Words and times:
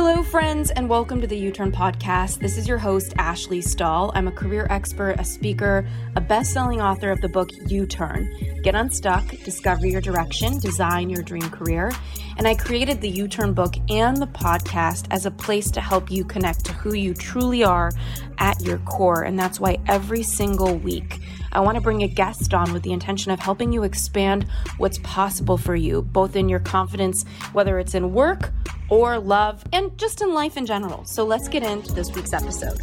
Hello, 0.00 0.22
friends, 0.22 0.70
and 0.70 0.88
welcome 0.88 1.20
to 1.20 1.26
the 1.26 1.36
U 1.36 1.50
Turn 1.50 1.72
Podcast. 1.72 2.38
This 2.38 2.56
is 2.56 2.68
your 2.68 2.78
host, 2.78 3.14
Ashley 3.18 3.60
Stahl. 3.60 4.12
I'm 4.14 4.28
a 4.28 4.32
career 4.32 4.68
expert, 4.70 5.16
a 5.18 5.24
speaker, 5.24 5.88
a 6.14 6.20
best 6.20 6.52
selling 6.52 6.80
author 6.80 7.10
of 7.10 7.20
the 7.20 7.28
book 7.28 7.50
U 7.66 7.84
Turn 7.84 8.32
Get 8.62 8.76
Unstuck, 8.76 9.28
Discover 9.42 9.88
Your 9.88 10.00
Direction, 10.00 10.60
Design 10.60 11.10
Your 11.10 11.24
Dream 11.24 11.50
Career. 11.50 11.90
And 12.36 12.46
I 12.46 12.54
created 12.54 13.00
the 13.00 13.08
U 13.08 13.26
Turn 13.26 13.52
book 13.54 13.74
and 13.90 14.16
the 14.16 14.28
podcast 14.28 15.08
as 15.10 15.26
a 15.26 15.32
place 15.32 15.68
to 15.72 15.80
help 15.80 16.12
you 16.12 16.24
connect 16.24 16.64
to 16.66 16.72
who 16.74 16.94
you 16.94 17.12
truly 17.12 17.64
are 17.64 17.90
at 18.38 18.60
your 18.60 18.78
core. 18.78 19.22
And 19.22 19.36
that's 19.36 19.58
why 19.58 19.78
every 19.88 20.22
single 20.22 20.76
week, 20.76 21.18
I 21.50 21.58
want 21.58 21.74
to 21.74 21.80
bring 21.80 22.04
a 22.04 22.08
guest 22.08 22.54
on 22.54 22.72
with 22.72 22.84
the 22.84 22.92
intention 22.92 23.32
of 23.32 23.40
helping 23.40 23.72
you 23.72 23.82
expand 23.82 24.46
what's 24.76 24.98
possible 24.98 25.58
for 25.58 25.74
you, 25.74 26.02
both 26.02 26.36
in 26.36 26.48
your 26.48 26.60
confidence, 26.60 27.24
whether 27.52 27.80
it's 27.80 27.94
in 27.96 28.12
work 28.12 28.52
or 28.90 29.18
love, 29.18 29.64
and 29.72 29.96
just 29.98 30.22
in 30.22 30.34
life 30.34 30.56
in 30.56 30.66
general. 30.66 31.04
So 31.04 31.24
let's 31.24 31.48
get 31.48 31.62
into 31.62 31.92
this 31.92 32.14
week's 32.14 32.32
episode. 32.32 32.78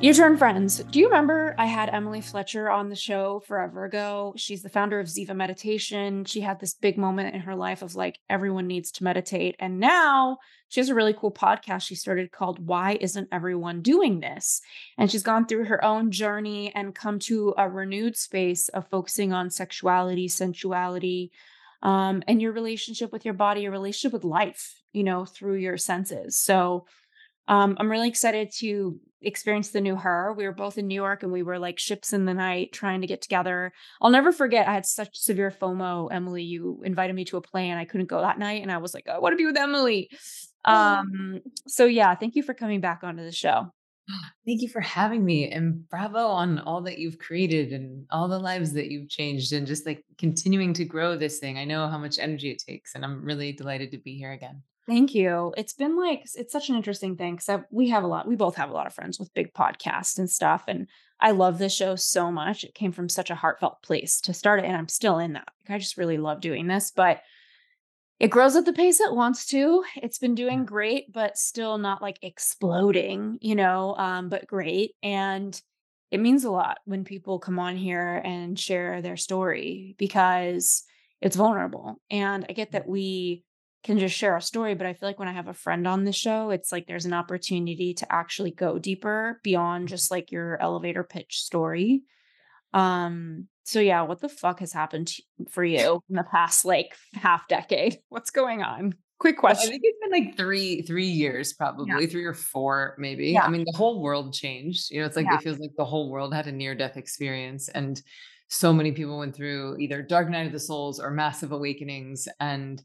U 0.00 0.14
Turn 0.14 0.36
friends, 0.36 0.78
do 0.92 1.00
you 1.00 1.06
remember 1.06 1.56
I 1.58 1.66
had 1.66 1.88
Emily 1.88 2.20
Fletcher 2.20 2.70
on 2.70 2.88
the 2.88 2.94
show 2.94 3.40
forever 3.40 3.84
ago? 3.84 4.32
She's 4.36 4.62
the 4.62 4.68
founder 4.68 5.00
of 5.00 5.08
Ziva 5.08 5.34
Meditation. 5.34 6.24
She 6.24 6.40
had 6.40 6.60
this 6.60 6.74
big 6.74 6.96
moment 6.96 7.34
in 7.34 7.40
her 7.40 7.56
life 7.56 7.82
of 7.82 7.96
like, 7.96 8.20
everyone 8.30 8.68
needs 8.68 8.92
to 8.92 9.02
meditate. 9.02 9.56
And 9.58 9.80
now 9.80 10.38
she 10.68 10.78
has 10.78 10.88
a 10.88 10.94
really 10.94 11.14
cool 11.14 11.32
podcast 11.32 11.82
she 11.82 11.96
started 11.96 12.30
called 12.30 12.64
Why 12.64 12.96
Isn't 13.00 13.26
Everyone 13.32 13.82
Doing 13.82 14.20
This? 14.20 14.60
And 14.96 15.10
she's 15.10 15.24
gone 15.24 15.46
through 15.46 15.64
her 15.64 15.84
own 15.84 16.12
journey 16.12 16.72
and 16.76 16.94
come 16.94 17.18
to 17.20 17.54
a 17.58 17.68
renewed 17.68 18.16
space 18.16 18.68
of 18.68 18.88
focusing 18.90 19.32
on 19.32 19.50
sexuality, 19.50 20.28
sensuality, 20.28 21.32
um, 21.82 22.22
and 22.26 22.42
your 22.42 22.52
relationship 22.52 23.12
with 23.12 23.24
your 23.24 23.34
body, 23.34 23.62
your 23.62 23.72
relationship 23.72 24.12
with 24.12 24.24
life, 24.24 24.82
you 24.92 25.04
know, 25.04 25.24
through 25.24 25.56
your 25.56 25.76
senses. 25.76 26.36
So 26.36 26.86
um, 27.46 27.76
I'm 27.78 27.90
really 27.90 28.08
excited 28.08 28.52
to 28.58 28.98
experience 29.20 29.70
the 29.70 29.80
new 29.80 29.96
her. 29.96 30.32
We 30.32 30.44
were 30.44 30.52
both 30.52 30.78
in 30.78 30.86
New 30.86 30.94
York 30.94 31.22
and 31.22 31.32
we 31.32 31.42
were 31.42 31.58
like 31.58 31.78
ships 31.78 32.12
in 32.12 32.24
the 32.24 32.34
night 32.34 32.72
trying 32.72 33.00
to 33.00 33.06
get 33.06 33.22
together. 33.22 33.72
I'll 34.00 34.10
never 34.10 34.32
forget, 34.32 34.68
I 34.68 34.74
had 34.74 34.86
such 34.86 35.16
severe 35.16 35.50
FOMO. 35.50 36.12
Emily, 36.12 36.42
you 36.42 36.82
invited 36.84 37.16
me 37.16 37.24
to 37.26 37.36
a 37.36 37.40
play 37.40 37.70
and 37.70 37.78
I 37.78 37.84
couldn't 37.84 38.06
go 38.06 38.20
that 38.20 38.38
night. 38.38 38.62
And 38.62 38.70
I 38.70 38.78
was 38.78 38.94
like, 38.94 39.08
I 39.08 39.18
want 39.18 39.32
to 39.32 39.36
be 39.36 39.46
with 39.46 39.56
Emily. 39.56 40.10
Um, 40.64 41.40
so 41.66 41.86
yeah, 41.86 42.14
thank 42.14 42.36
you 42.36 42.42
for 42.42 42.54
coming 42.54 42.80
back 42.80 43.00
onto 43.02 43.24
the 43.24 43.32
show. 43.32 43.72
Thank 44.46 44.62
you 44.62 44.68
for 44.68 44.80
having 44.80 45.24
me 45.24 45.50
and 45.50 45.88
bravo 45.88 46.26
on 46.26 46.58
all 46.60 46.80
that 46.82 46.98
you've 46.98 47.18
created 47.18 47.72
and 47.72 48.06
all 48.10 48.28
the 48.28 48.38
lives 48.38 48.72
that 48.72 48.90
you've 48.90 49.08
changed 49.08 49.52
and 49.52 49.66
just 49.66 49.84
like 49.84 50.04
continuing 50.16 50.72
to 50.74 50.84
grow 50.84 51.16
this 51.16 51.38
thing. 51.38 51.58
I 51.58 51.64
know 51.64 51.88
how 51.88 51.98
much 51.98 52.18
energy 52.18 52.50
it 52.50 52.62
takes 52.66 52.94
and 52.94 53.04
I'm 53.04 53.22
really 53.22 53.52
delighted 53.52 53.90
to 53.92 53.98
be 53.98 54.16
here 54.16 54.32
again. 54.32 54.62
Thank 54.88 55.14
you. 55.14 55.52
It's 55.58 55.74
been 55.74 55.98
like 55.98 56.24
it's 56.34 56.52
such 56.52 56.70
an 56.70 56.76
interesting 56.76 57.14
thing 57.14 57.36
because 57.36 57.60
we 57.70 57.90
have 57.90 58.04
a 58.04 58.06
lot. 58.06 58.26
We 58.26 58.36
both 58.36 58.56
have 58.56 58.70
a 58.70 58.72
lot 58.72 58.86
of 58.86 58.94
friends 58.94 59.18
with 59.18 59.34
big 59.34 59.52
podcasts 59.52 60.18
and 60.18 60.30
stuff, 60.30 60.64
and 60.66 60.88
I 61.20 61.32
love 61.32 61.58
this 61.58 61.74
show 61.74 61.94
so 61.94 62.32
much. 62.32 62.64
It 62.64 62.74
came 62.74 62.92
from 62.92 63.10
such 63.10 63.28
a 63.28 63.34
heartfelt 63.34 63.82
place 63.82 64.18
to 64.22 64.32
start 64.32 64.60
it, 64.60 64.64
and 64.64 64.74
I'm 64.74 64.88
still 64.88 65.18
in 65.18 65.34
that. 65.34 65.48
I 65.68 65.76
just 65.76 65.98
really 65.98 66.16
love 66.16 66.40
doing 66.40 66.68
this, 66.68 66.90
but 66.90 67.20
it 68.20 68.28
grows 68.28 68.56
at 68.56 68.64
the 68.64 68.72
pace 68.72 69.00
it 69.00 69.14
wants 69.14 69.46
to. 69.46 69.84
It's 69.96 70.18
been 70.18 70.34
doing 70.34 70.64
great, 70.64 71.12
but 71.12 71.38
still 71.38 71.78
not 71.78 72.02
like 72.02 72.18
exploding, 72.22 73.38
you 73.40 73.54
know, 73.54 73.94
um, 73.96 74.28
but 74.28 74.46
great. 74.46 74.94
And 75.02 75.60
it 76.10 76.18
means 76.18 76.44
a 76.44 76.50
lot 76.50 76.78
when 76.84 77.04
people 77.04 77.38
come 77.38 77.58
on 77.58 77.76
here 77.76 78.20
and 78.24 78.58
share 78.58 79.02
their 79.02 79.16
story 79.16 79.94
because 79.98 80.84
it's 81.20 81.36
vulnerable. 81.36 82.00
And 82.10 82.46
I 82.48 82.54
get 82.54 82.72
that 82.72 82.88
we 82.88 83.44
can 83.84 83.98
just 83.98 84.16
share 84.16 84.36
a 84.36 84.42
story, 84.42 84.74
but 84.74 84.86
I 84.86 84.94
feel 84.94 85.08
like 85.08 85.18
when 85.18 85.28
I 85.28 85.32
have 85.32 85.48
a 85.48 85.54
friend 85.54 85.86
on 85.86 86.04
the 86.04 86.12
show, 86.12 86.50
it's 86.50 86.72
like 86.72 86.86
there's 86.86 87.06
an 87.06 87.12
opportunity 87.12 87.94
to 87.94 88.12
actually 88.12 88.50
go 88.50 88.78
deeper 88.78 89.40
beyond 89.44 89.88
just 89.88 90.10
like 90.10 90.32
your 90.32 90.60
elevator 90.60 91.04
pitch 91.04 91.38
story. 91.38 92.02
Um, 92.74 93.46
so 93.68 93.80
yeah, 93.80 94.00
what 94.00 94.20
the 94.22 94.30
fuck 94.30 94.60
has 94.60 94.72
happened 94.72 95.12
for 95.50 95.62
you 95.62 96.02
in 96.08 96.16
the 96.16 96.24
past 96.24 96.64
like 96.64 96.96
half 97.12 97.46
decade? 97.48 97.98
What's 98.08 98.30
going 98.30 98.62
on? 98.62 98.94
Quick 99.18 99.36
question. 99.36 99.68
I 99.68 99.72
think 99.72 99.82
it's 99.84 99.98
been 100.00 100.24
like 100.24 100.36
three, 100.38 100.80
three 100.80 101.06
years, 101.06 101.52
probably 101.52 101.90
yeah. 101.90 102.06
three 102.06 102.24
or 102.24 102.32
four, 102.32 102.94
maybe. 102.96 103.32
Yeah. 103.32 103.42
I 103.42 103.50
mean, 103.50 103.64
the 103.66 103.76
whole 103.76 104.00
world 104.00 104.32
changed. 104.32 104.90
You 104.90 105.00
know, 105.00 105.06
it's 105.06 105.16
like 105.16 105.26
yeah. 105.26 105.34
it 105.34 105.42
feels 105.42 105.58
like 105.58 105.72
the 105.76 105.84
whole 105.84 106.10
world 106.10 106.32
had 106.32 106.46
a 106.46 106.52
near-death 106.52 106.96
experience, 106.96 107.68
and 107.68 108.00
so 108.48 108.72
many 108.72 108.92
people 108.92 109.18
went 109.18 109.36
through 109.36 109.76
either 109.78 110.00
dark 110.00 110.30
night 110.30 110.46
of 110.46 110.52
the 110.52 110.60
souls 110.60 110.98
or 110.98 111.10
massive 111.10 111.52
awakenings, 111.52 112.26
and 112.40 112.82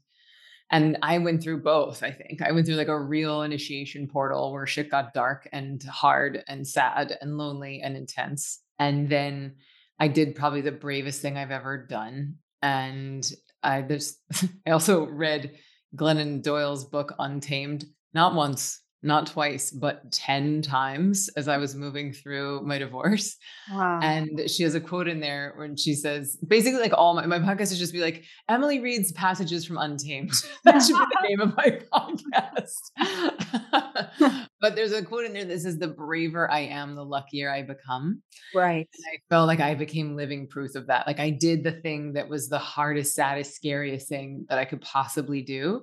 and 0.70 0.98
I 1.00 1.16
went 1.16 1.42
through 1.42 1.62
both. 1.62 2.02
I 2.02 2.10
think 2.10 2.42
I 2.42 2.52
went 2.52 2.66
through 2.66 2.76
like 2.76 2.88
a 2.88 3.00
real 3.00 3.40
initiation 3.40 4.06
portal 4.06 4.52
where 4.52 4.66
shit 4.66 4.90
got 4.90 5.14
dark 5.14 5.48
and 5.50 5.82
hard 5.84 6.44
and 6.46 6.68
sad 6.68 7.16
and 7.22 7.38
lonely 7.38 7.80
and 7.80 7.96
intense, 7.96 8.60
and 8.78 9.08
then 9.08 9.54
I 9.98 10.08
did 10.08 10.34
probably 10.34 10.60
the 10.60 10.72
bravest 10.72 11.22
thing 11.22 11.36
I've 11.36 11.50
ever 11.50 11.86
done. 11.86 12.36
And 12.62 13.28
I 13.62 13.82
this 13.82 14.18
I 14.66 14.70
also 14.70 15.06
read 15.06 15.56
Glennon 15.96 16.42
Doyle's 16.42 16.84
book 16.84 17.14
Untamed 17.18 17.84
not 18.12 18.34
once, 18.34 18.80
not 19.04 19.26
twice, 19.26 19.70
but 19.70 20.10
10 20.12 20.62
times 20.62 21.28
as 21.36 21.46
I 21.46 21.58
was 21.58 21.74
moving 21.74 22.12
through 22.12 22.62
my 22.62 22.78
divorce. 22.78 23.36
Wow. 23.70 24.00
And 24.02 24.48
she 24.48 24.62
has 24.62 24.74
a 24.74 24.80
quote 24.80 25.08
in 25.08 25.20
there 25.20 25.52
when 25.56 25.76
she 25.76 25.94
says, 25.94 26.36
basically, 26.46 26.80
like 26.80 26.94
all 26.94 27.14
my, 27.14 27.26
my 27.26 27.38
podcast 27.38 27.72
is 27.72 27.78
just 27.78 27.92
be 27.92 28.00
like, 28.00 28.24
Emily 28.48 28.80
reads 28.80 29.12
passages 29.12 29.64
from 29.64 29.78
Untamed. 29.78 30.32
that 30.64 30.80
should 30.80 30.98
be 30.98 31.04
the 31.04 31.28
name 31.28 31.40
of 31.40 31.56
my 31.56 31.80
podcast. 34.18 34.46
but 34.60 34.74
there's 34.74 34.92
a 34.92 35.04
quote 35.04 35.26
in 35.26 35.34
there 35.34 35.44
that 35.44 35.60
says, 35.60 35.78
The 35.78 35.88
braver 35.88 36.50
I 36.50 36.60
am, 36.60 36.94
the 36.94 37.04
luckier 37.04 37.50
I 37.50 37.62
become. 37.62 38.22
Right. 38.54 38.88
And 38.94 39.04
I 39.12 39.18
felt 39.28 39.46
like 39.46 39.60
I 39.60 39.74
became 39.74 40.16
living 40.16 40.48
proof 40.48 40.74
of 40.74 40.86
that. 40.86 41.06
Like 41.06 41.20
I 41.20 41.30
did 41.30 41.62
the 41.62 41.72
thing 41.72 42.14
that 42.14 42.28
was 42.28 42.48
the 42.48 42.58
hardest, 42.58 43.14
saddest, 43.14 43.54
scariest 43.54 44.08
thing 44.08 44.46
that 44.48 44.58
I 44.58 44.64
could 44.64 44.80
possibly 44.80 45.42
do 45.42 45.82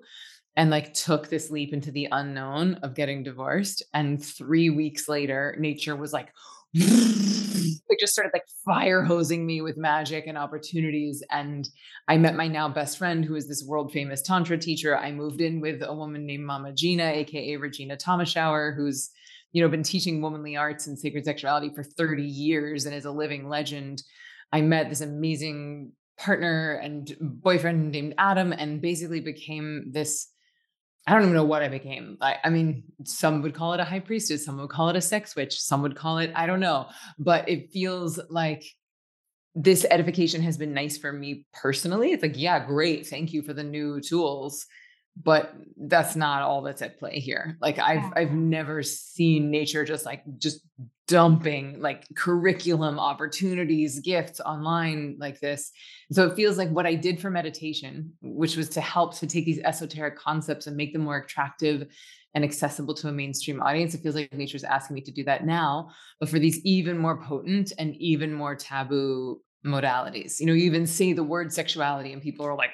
and 0.55 0.69
like 0.69 0.93
took 0.93 1.29
this 1.29 1.49
leap 1.49 1.73
into 1.73 1.91
the 1.91 2.07
unknown 2.11 2.75
of 2.83 2.95
getting 2.95 3.23
divorced. 3.23 3.83
And 3.93 4.23
three 4.23 4.69
weeks 4.69 5.07
later, 5.07 5.55
nature 5.59 5.95
was 5.95 6.11
like, 6.13 6.29
like 6.73 7.99
just 7.99 8.13
started 8.13 8.31
like 8.33 8.45
fire 8.65 9.03
hosing 9.03 9.45
me 9.45 9.61
with 9.61 9.77
magic 9.77 10.25
and 10.27 10.37
opportunities. 10.37 11.23
And 11.31 11.67
I 12.07 12.17
met 12.17 12.35
my 12.35 12.47
now 12.47 12.69
best 12.69 12.97
friend, 12.97 13.23
who 13.23 13.35
is 13.35 13.47
this 13.47 13.63
world 13.65 13.91
famous 13.91 14.21
Tantra 14.21 14.57
teacher. 14.57 14.97
I 14.97 15.11
moved 15.11 15.41
in 15.41 15.61
with 15.61 15.81
a 15.83 15.93
woman 15.93 16.25
named 16.25 16.45
Mama 16.45 16.73
Gena, 16.73 17.05
aka 17.05 17.57
Regina 17.57 17.97
Thomashauer, 17.97 18.75
who's 18.75 19.09
you 19.51 19.61
know 19.61 19.69
been 19.69 19.83
teaching 19.83 20.21
womanly 20.21 20.55
arts 20.55 20.87
and 20.87 20.97
sacred 20.97 21.25
sexuality 21.25 21.71
for 21.75 21.83
30 21.83 22.23
years 22.23 22.85
and 22.85 22.95
is 22.95 23.05
a 23.05 23.11
living 23.11 23.47
legend. 23.49 24.01
I 24.53 24.61
met 24.61 24.89
this 24.89 25.01
amazing 25.01 25.91
partner 26.17 26.75
and 26.75 27.15
boyfriend 27.19 27.91
named 27.91 28.13
Adam 28.17 28.53
and 28.53 28.81
basically 28.81 29.21
became 29.21 29.91
this 29.91 30.27
I 31.07 31.13
don't 31.13 31.23
even 31.23 31.33
know 31.33 31.43
what 31.43 31.63
I 31.63 31.67
became. 31.67 32.17
I, 32.21 32.37
I, 32.43 32.49
mean, 32.49 32.83
some 33.05 33.41
would 33.41 33.55
call 33.55 33.73
it 33.73 33.79
a 33.79 33.83
high 33.83 33.99
priestess, 33.99 34.45
some 34.45 34.57
would 34.59 34.69
call 34.69 34.89
it 34.89 34.95
a 34.95 35.01
sex 35.01 35.35
witch, 35.35 35.59
some 35.59 35.81
would 35.81 35.95
call 35.95 36.19
it, 36.19 36.31
I 36.35 36.45
don't 36.45 36.59
know. 36.59 36.87
But 37.17 37.49
it 37.49 37.71
feels 37.71 38.19
like 38.29 38.63
this 39.55 39.85
edification 39.89 40.41
has 40.43 40.57
been 40.57 40.73
nice 40.73 40.97
for 40.97 41.11
me 41.11 41.45
personally. 41.53 42.11
It's 42.11 42.23
like, 42.23 42.37
yeah, 42.37 42.63
great. 42.63 43.07
Thank 43.07 43.33
you 43.33 43.41
for 43.41 43.53
the 43.53 43.63
new 43.63 43.99
tools 43.99 44.65
but 45.15 45.53
that's 45.77 46.15
not 46.15 46.41
all 46.41 46.61
that's 46.61 46.81
at 46.81 46.99
play 46.99 47.19
here. 47.19 47.57
Like 47.61 47.79
i've 47.79 48.11
i've 48.15 48.31
never 48.31 48.83
seen 48.83 49.51
nature 49.51 49.85
just 49.85 50.05
like 50.05 50.23
just 50.37 50.61
dumping 51.07 51.81
like 51.81 52.05
curriculum 52.15 52.97
opportunities 52.97 53.99
gifts 53.99 54.39
online 54.39 55.17
like 55.19 55.39
this. 55.39 55.71
So 56.11 56.27
it 56.27 56.35
feels 56.35 56.57
like 56.57 56.69
what 56.69 56.85
i 56.85 56.95
did 56.95 57.19
for 57.19 57.29
meditation 57.29 58.13
which 58.21 58.55
was 58.55 58.69
to 58.69 58.81
help 58.81 59.17
to 59.19 59.27
take 59.27 59.45
these 59.45 59.59
esoteric 59.59 60.17
concepts 60.17 60.67
and 60.67 60.77
make 60.77 60.93
them 60.93 61.03
more 61.03 61.17
attractive 61.17 61.87
and 62.33 62.45
accessible 62.45 62.93
to 62.93 63.09
a 63.09 63.11
mainstream 63.11 63.61
audience 63.61 63.93
it 63.93 64.01
feels 64.01 64.15
like 64.15 64.33
nature's 64.33 64.63
asking 64.63 64.95
me 64.95 65.01
to 65.01 65.11
do 65.11 65.23
that 65.25 65.45
now 65.45 65.89
but 66.21 66.29
for 66.29 66.39
these 66.39 66.63
even 66.63 66.97
more 66.97 67.21
potent 67.21 67.73
and 67.77 67.93
even 67.95 68.31
more 68.33 68.55
taboo 68.55 69.41
modalities. 69.65 70.39
You 70.39 70.47
know, 70.47 70.53
you 70.53 70.63
even 70.63 70.87
say 70.87 71.13
the 71.13 71.23
word 71.23 71.53
sexuality 71.53 72.13
and 72.13 72.21
people 72.21 72.45
are 72.45 72.55
like, 72.55 72.71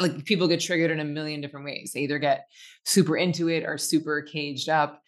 like 0.00 0.24
people 0.24 0.48
get 0.48 0.60
triggered 0.60 0.90
in 0.90 1.00
a 1.00 1.04
million 1.04 1.40
different 1.40 1.66
ways. 1.66 1.92
They 1.92 2.00
either 2.00 2.18
get 2.18 2.46
super 2.84 3.16
into 3.16 3.48
it 3.48 3.64
or 3.64 3.78
super 3.78 4.22
caged 4.22 4.68
up. 4.68 5.02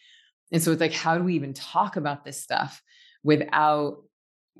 And 0.52 0.62
so 0.62 0.72
it's 0.72 0.81
like, 0.81 0.93
how 0.93 1.17
do 1.17 1.25
we 1.25 1.34
even 1.34 1.55
talk 1.55 1.96
about 1.96 2.25
this 2.25 2.43
stuff 2.43 2.82
without, 3.22 4.02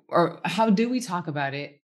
or 0.09 0.41
how 0.45 0.71
do 0.71 0.89
we 0.89 1.01
talk 1.01 1.27
about 1.27 1.55
it 1.55 1.81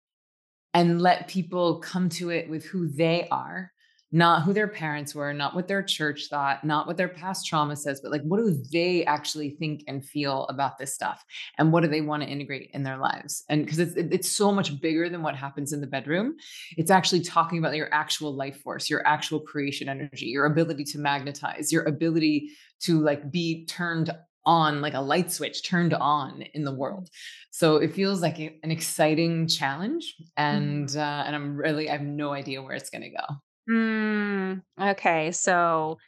and 0.72 1.00
let 1.00 1.28
people 1.28 1.78
come 1.80 2.08
to 2.10 2.30
it 2.30 2.50
with 2.50 2.64
who 2.64 2.88
they 2.88 3.28
are, 3.30 3.72
not 4.14 4.44
who 4.44 4.52
their 4.52 4.68
parents 4.68 5.12
were, 5.12 5.34
not 5.34 5.56
what 5.56 5.66
their 5.66 5.82
church 5.82 6.28
thought, 6.30 6.62
not 6.62 6.86
what 6.86 6.96
their 6.96 7.08
past 7.08 7.44
trauma 7.46 7.74
says, 7.74 8.00
but 8.00 8.12
like 8.12 8.22
what 8.22 8.38
do 8.38 8.56
they 8.72 9.04
actually 9.06 9.50
think 9.50 9.82
and 9.88 10.06
feel 10.06 10.44
about 10.44 10.78
this 10.78 10.94
stuff? 10.94 11.24
And 11.58 11.72
what 11.72 11.82
do 11.82 11.88
they 11.88 12.00
want 12.00 12.22
to 12.22 12.28
integrate 12.28 12.70
in 12.74 12.84
their 12.84 12.96
lives? 12.96 13.42
And 13.48 13.64
because 13.64 13.80
it's 13.80 13.96
it's 13.96 14.30
so 14.30 14.52
much 14.52 14.80
bigger 14.80 15.08
than 15.08 15.22
what 15.22 15.34
happens 15.34 15.72
in 15.72 15.80
the 15.80 15.88
bedroom. 15.88 16.36
It's 16.76 16.92
actually 16.92 17.22
talking 17.22 17.58
about 17.58 17.74
your 17.74 17.92
actual 17.92 18.32
life 18.32 18.60
force, 18.62 18.88
your 18.88 19.04
actual 19.04 19.40
creation 19.40 19.88
energy, 19.88 20.26
your 20.26 20.46
ability 20.46 20.84
to 20.84 20.98
magnetize, 21.00 21.72
your 21.72 21.82
ability 21.82 22.50
to 22.82 23.00
like 23.00 23.32
be 23.32 23.66
turned 23.66 24.10
on 24.46 24.80
like 24.80 24.94
a 24.94 25.00
light 25.00 25.32
switch 25.32 25.64
turned 25.64 25.94
on 25.94 26.42
in 26.52 26.64
the 26.64 26.74
world 26.74 27.08
so 27.50 27.76
it 27.76 27.94
feels 27.94 28.20
like 28.20 28.38
an 28.38 28.70
exciting 28.70 29.48
challenge 29.48 30.14
mm-hmm. 30.20 30.56
and 30.56 30.96
uh, 30.98 31.24
and 31.26 31.34
i'm 31.34 31.56
really 31.56 31.88
i 31.88 31.92
have 31.92 32.02
no 32.02 32.34
idea 32.34 32.62
where 32.62 32.74
it's 32.74 32.90
going 32.90 33.00
to 33.00 33.08
go 33.08 33.24
Mm, 33.68 34.62
okay. 34.80 35.32
So, 35.32 35.98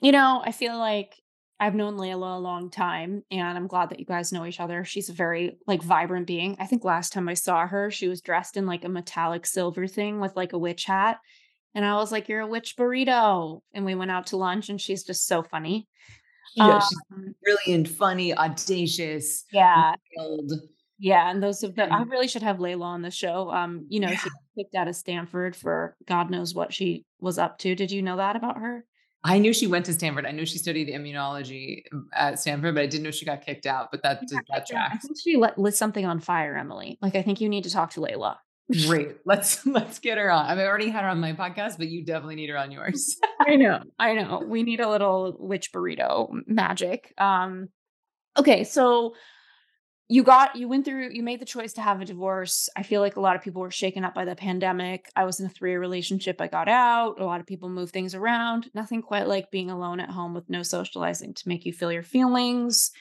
you 0.00 0.12
know, 0.12 0.42
I 0.44 0.52
feel 0.52 0.78
like 0.78 1.14
I've 1.58 1.74
known 1.74 1.96
Layla 1.96 2.36
a 2.36 2.38
long 2.38 2.70
time 2.70 3.22
and 3.30 3.56
I'm 3.56 3.66
glad 3.66 3.90
that 3.90 3.98
you 3.98 4.04
guys 4.04 4.32
know 4.32 4.44
each 4.44 4.60
other. 4.60 4.84
She's 4.84 5.08
a 5.08 5.14
very 5.14 5.58
like 5.66 5.82
vibrant 5.82 6.26
being. 6.26 6.56
I 6.58 6.66
think 6.66 6.84
last 6.84 7.12
time 7.12 7.28
I 7.28 7.34
saw 7.34 7.66
her, 7.66 7.90
she 7.90 8.08
was 8.08 8.20
dressed 8.20 8.56
in 8.56 8.66
like 8.66 8.84
a 8.84 8.90
metallic 8.90 9.46
silver 9.46 9.86
thing 9.86 10.20
with 10.20 10.36
like 10.36 10.52
a 10.52 10.58
witch 10.58 10.84
hat. 10.84 11.18
And 11.74 11.84
I 11.84 11.96
was 11.96 12.12
like, 12.12 12.28
You're 12.28 12.40
a 12.40 12.46
witch 12.46 12.76
burrito. 12.76 13.60
And 13.72 13.84
we 13.84 13.94
went 13.94 14.10
out 14.10 14.28
to 14.28 14.36
lunch 14.36 14.68
and 14.68 14.80
she's 14.80 15.04
just 15.04 15.26
so 15.26 15.42
funny. 15.42 15.88
Yeah, 16.54 16.78
she's 16.78 16.98
um 17.12 17.34
brilliant, 17.42 17.88
funny, 17.88 18.34
audacious, 18.34 19.44
yeah. 19.52 19.94
Wild. 20.16 20.52
Yeah, 20.98 21.30
and 21.30 21.42
those 21.42 21.62
of 21.62 21.74
the 21.74 21.92
I 21.92 22.02
really 22.02 22.28
should 22.28 22.42
have 22.42 22.56
Layla 22.56 22.82
on 22.82 23.02
the 23.02 23.10
show. 23.10 23.50
Um, 23.50 23.86
you 23.88 24.00
know, 24.00 24.08
yeah. 24.08 24.18
she 24.18 24.30
kicked 24.56 24.74
out 24.74 24.88
of 24.88 24.96
Stanford 24.96 25.54
for 25.54 25.96
God 26.06 26.30
knows 26.30 26.54
what 26.54 26.72
she 26.72 27.04
was 27.20 27.38
up 27.38 27.58
to. 27.58 27.74
Did 27.74 27.90
you 27.90 28.02
know 28.02 28.16
that 28.16 28.36
about 28.36 28.58
her? 28.58 28.84
I 29.22 29.38
knew 29.38 29.52
she 29.52 29.66
went 29.66 29.86
to 29.86 29.92
Stanford. 29.92 30.24
I 30.24 30.30
knew 30.30 30.46
she 30.46 30.58
studied 30.58 30.88
immunology 30.88 31.82
um, 31.92 32.08
at 32.14 32.38
Stanford, 32.38 32.76
but 32.76 32.82
I 32.82 32.86
didn't 32.86 33.02
know 33.02 33.10
she 33.10 33.26
got 33.26 33.44
kicked 33.44 33.66
out. 33.66 33.90
But 33.90 34.02
that 34.04 34.20
did 34.28 34.38
that 34.50 34.66
tracks. 34.66 34.94
I 34.94 34.98
think 34.98 35.16
she 35.22 35.36
lit, 35.36 35.58
lit 35.58 35.74
something 35.74 36.06
on 36.06 36.20
fire, 36.20 36.56
Emily. 36.56 36.98
Like 37.02 37.16
I 37.16 37.22
think 37.22 37.40
you 37.40 37.48
need 37.48 37.64
to 37.64 37.70
talk 37.70 37.90
to 37.92 38.00
Layla. 38.00 38.36
Great. 38.86 39.16
Let's 39.24 39.64
let's 39.66 39.98
get 39.98 40.18
her 40.18 40.30
on. 40.30 40.46
I've 40.46 40.58
already 40.58 40.88
had 40.88 41.02
her 41.02 41.08
on 41.08 41.20
my 41.20 41.32
podcast, 41.32 41.78
but 41.78 41.88
you 41.88 42.04
definitely 42.04 42.36
need 42.36 42.50
her 42.50 42.58
on 42.58 42.70
yours. 42.70 43.16
I 43.40 43.56
know. 43.56 43.80
I 43.98 44.14
know. 44.14 44.42
We 44.46 44.62
need 44.62 44.80
a 44.80 44.88
little 44.88 45.36
witch 45.38 45.72
burrito 45.72 46.30
magic. 46.46 47.12
Um 47.18 47.68
okay, 48.36 48.64
so 48.64 49.14
you 50.08 50.22
got 50.22 50.54
you 50.54 50.68
went 50.68 50.84
through 50.84 51.10
you 51.12 51.22
made 51.22 51.40
the 51.40 51.46
choice 51.46 51.72
to 51.74 51.80
have 51.80 52.00
a 52.00 52.04
divorce. 52.04 52.68
I 52.76 52.82
feel 52.82 53.00
like 53.00 53.16
a 53.16 53.20
lot 53.20 53.34
of 53.34 53.42
people 53.42 53.60
were 53.60 53.70
shaken 53.70 54.04
up 54.04 54.14
by 54.14 54.24
the 54.24 54.36
pandemic. 54.36 55.10
I 55.16 55.24
was 55.24 55.40
in 55.40 55.46
a 55.46 55.50
three-year 55.50 55.80
relationship. 55.80 56.40
I 56.40 56.46
got 56.46 56.68
out. 56.68 57.20
A 57.20 57.24
lot 57.24 57.40
of 57.40 57.46
people 57.46 57.68
move 57.68 57.90
things 57.90 58.14
around. 58.14 58.70
Nothing 58.72 59.02
quite 59.02 59.26
like 59.26 59.50
being 59.50 59.70
alone 59.70 59.98
at 59.98 60.10
home 60.10 60.32
with 60.32 60.48
no 60.48 60.62
socializing 60.62 61.34
to 61.34 61.48
make 61.48 61.64
you 61.64 61.72
feel 61.72 61.90
your 61.90 62.04
feelings. 62.04 62.92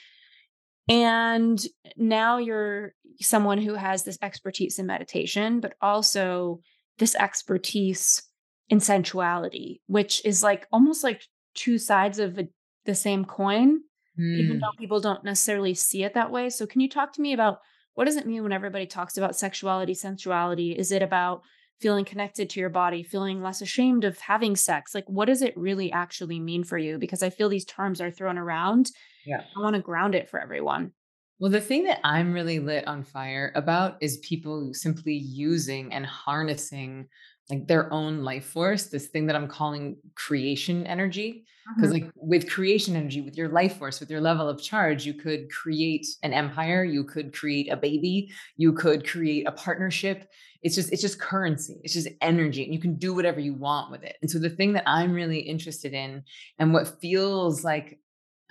And 0.89 1.63
now 1.95 2.37
you're 2.37 2.93
someone 3.21 3.59
who 3.59 3.75
has 3.75 4.03
this 4.03 4.17
expertise 4.21 4.79
in 4.79 4.85
meditation 4.85 5.59
but 5.59 5.73
also 5.81 6.59
this 6.97 7.15
expertise 7.15 8.23
in 8.69 8.79
sensuality 8.79 9.81
which 9.87 10.23
is 10.25 10.43
like 10.43 10.67
almost 10.71 11.03
like 11.03 11.21
two 11.53 11.77
sides 11.77 12.19
of 12.19 12.37
a, 12.37 12.47
the 12.85 12.95
same 12.95 13.23
coin 13.23 13.79
mm. 14.19 14.39
even 14.39 14.59
though 14.59 14.71
people 14.77 14.99
don't 14.99 15.23
necessarily 15.23 15.73
see 15.73 16.03
it 16.03 16.13
that 16.13 16.31
way. 16.31 16.49
So, 16.49 16.65
can 16.65 16.81
you 16.81 16.89
talk 16.89 17.13
to 17.13 17.21
me 17.21 17.33
about 17.33 17.59
what 17.93 18.05
does 18.05 18.17
it 18.17 18.27
mean 18.27 18.43
when 18.43 18.51
everybody 18.51 18.85
talks 18.85 19.17
about 19.17 19.35
sexuality, 19.35 19.93
sensuality? 19.93 20.77
Is 20.77 20.91
it 20.91 21.01
about 21.01 21.41
feeling 21.79 22.05
connected 22.05 22.49
to 22.49 22.59
your 22.59 22.69
body, 22.69 23.03
feeling 23.03 23.41
less 23.41 23.61
ashamed 23.61 24.03
of 24.03 24.19
having 24.19 24.55
sex? 24.55 24.93
Like, 24.93 25.05
what 25.07 25.25
does 25.25 25.41
it 25.41 25.57
really 25.57 25.91
actually 25.91 26.39
mean 26.39 26.63
for 26.63 26.77
you? 26.77 26.97
Because 26.97 27.23
I 27.23 27.29
feel 27.29 27.49
these 27.49 27.65
terms 27.65 28.01
are 28.01 28.11
thrown 28.11 28.37
around. 28.37 28.91
Yeah. 29.25 29.41
I 29.57 29.61
want 29.61 29.75
to 29.75 29.81
ground 29.81 30.15
it 30.15 30.29
for 30.29 30.39
everyone. 30.39 30.91
Well, 31.39 31.51
the 31.51 31.59
thing 31.59 31.83
that 31.83 31.99
I'm 32.03 32.31
really 32.31 32.59
lit 32.59 32.87
on 32.87 33.03
fire 33.03 33.51
about 33.55 33.97
is 33.99 34.17
people 34.19 34.73
simply 34.73 35.13
using 35.13 35.91
and 35.91 36.05
harnessing 36.05 37.07
like 37.49 37.67
their 37.67 37.91
own 37.93 38.23
life 38.23 38.45
force, 38.45 38.87
this 38.87 39.07
thing 39.07 39.27
that 39.27 39.35
I'm 39.35 39.47
calling 39.47 39.97
creation 40.15 40.85
energy. 40.87 41.45
Because, 41.75 41.91
mm-hmm. 41.91 42.05
like, 42.05 42.13
with 42.15 42.49
creation 42.49 42.95
energy, 42.95 43.21
with 43.21 43.35
your 43.35 43.49
life 43.49 43.77
force, 43.77 43.99
with 43.99 44.11
your 44.11 44.21
level 44.21 44.47
of 44.47 44.61
charge, 44.61 45.03
you 45.03 45.15
could 45.15 45.49
create 45.51 46.05
an 46.21 46.31
empire, 46.31 46.83
you 46.83 47.03
could 47.03 47.33
create 47.33 47.71
a 47.71 47.75
baby, 47.75 48.31
you 48.55 48.71
could 48.71 49.07
create 49.07 49.47
a 49.47 49.51
partnership. 49.51 50.29
It's 50.61 50.75
just, 50.75 50.93
it's 50.93 51.01
just 51.01 51.19
currency, 51.19 51.79
it's 51.83 51.95
just 51.95 52.07
energy, 52.21 52.63
and 52.63 52.71
you 52.71 52.79
can 52.79 52.97
do 52.97 53.15
whatever 53.15 53.39
you 53.39 53.55
want 53.55 53.89
with 53.89 54.03
it. 54.03 54.15
And 54.21 54.29
so, 54.29 54.37
the 54.37 54.49
thing 54.49 54.73
that 54.73 54.83
I'm 54.85 55.11
really 55.11 55.39
interested 55.39 55.93
in, 55.93 56.23
and 56.59 56.71
what 56.71 57.01
feels 57.01 57.63
like 57.63 57.99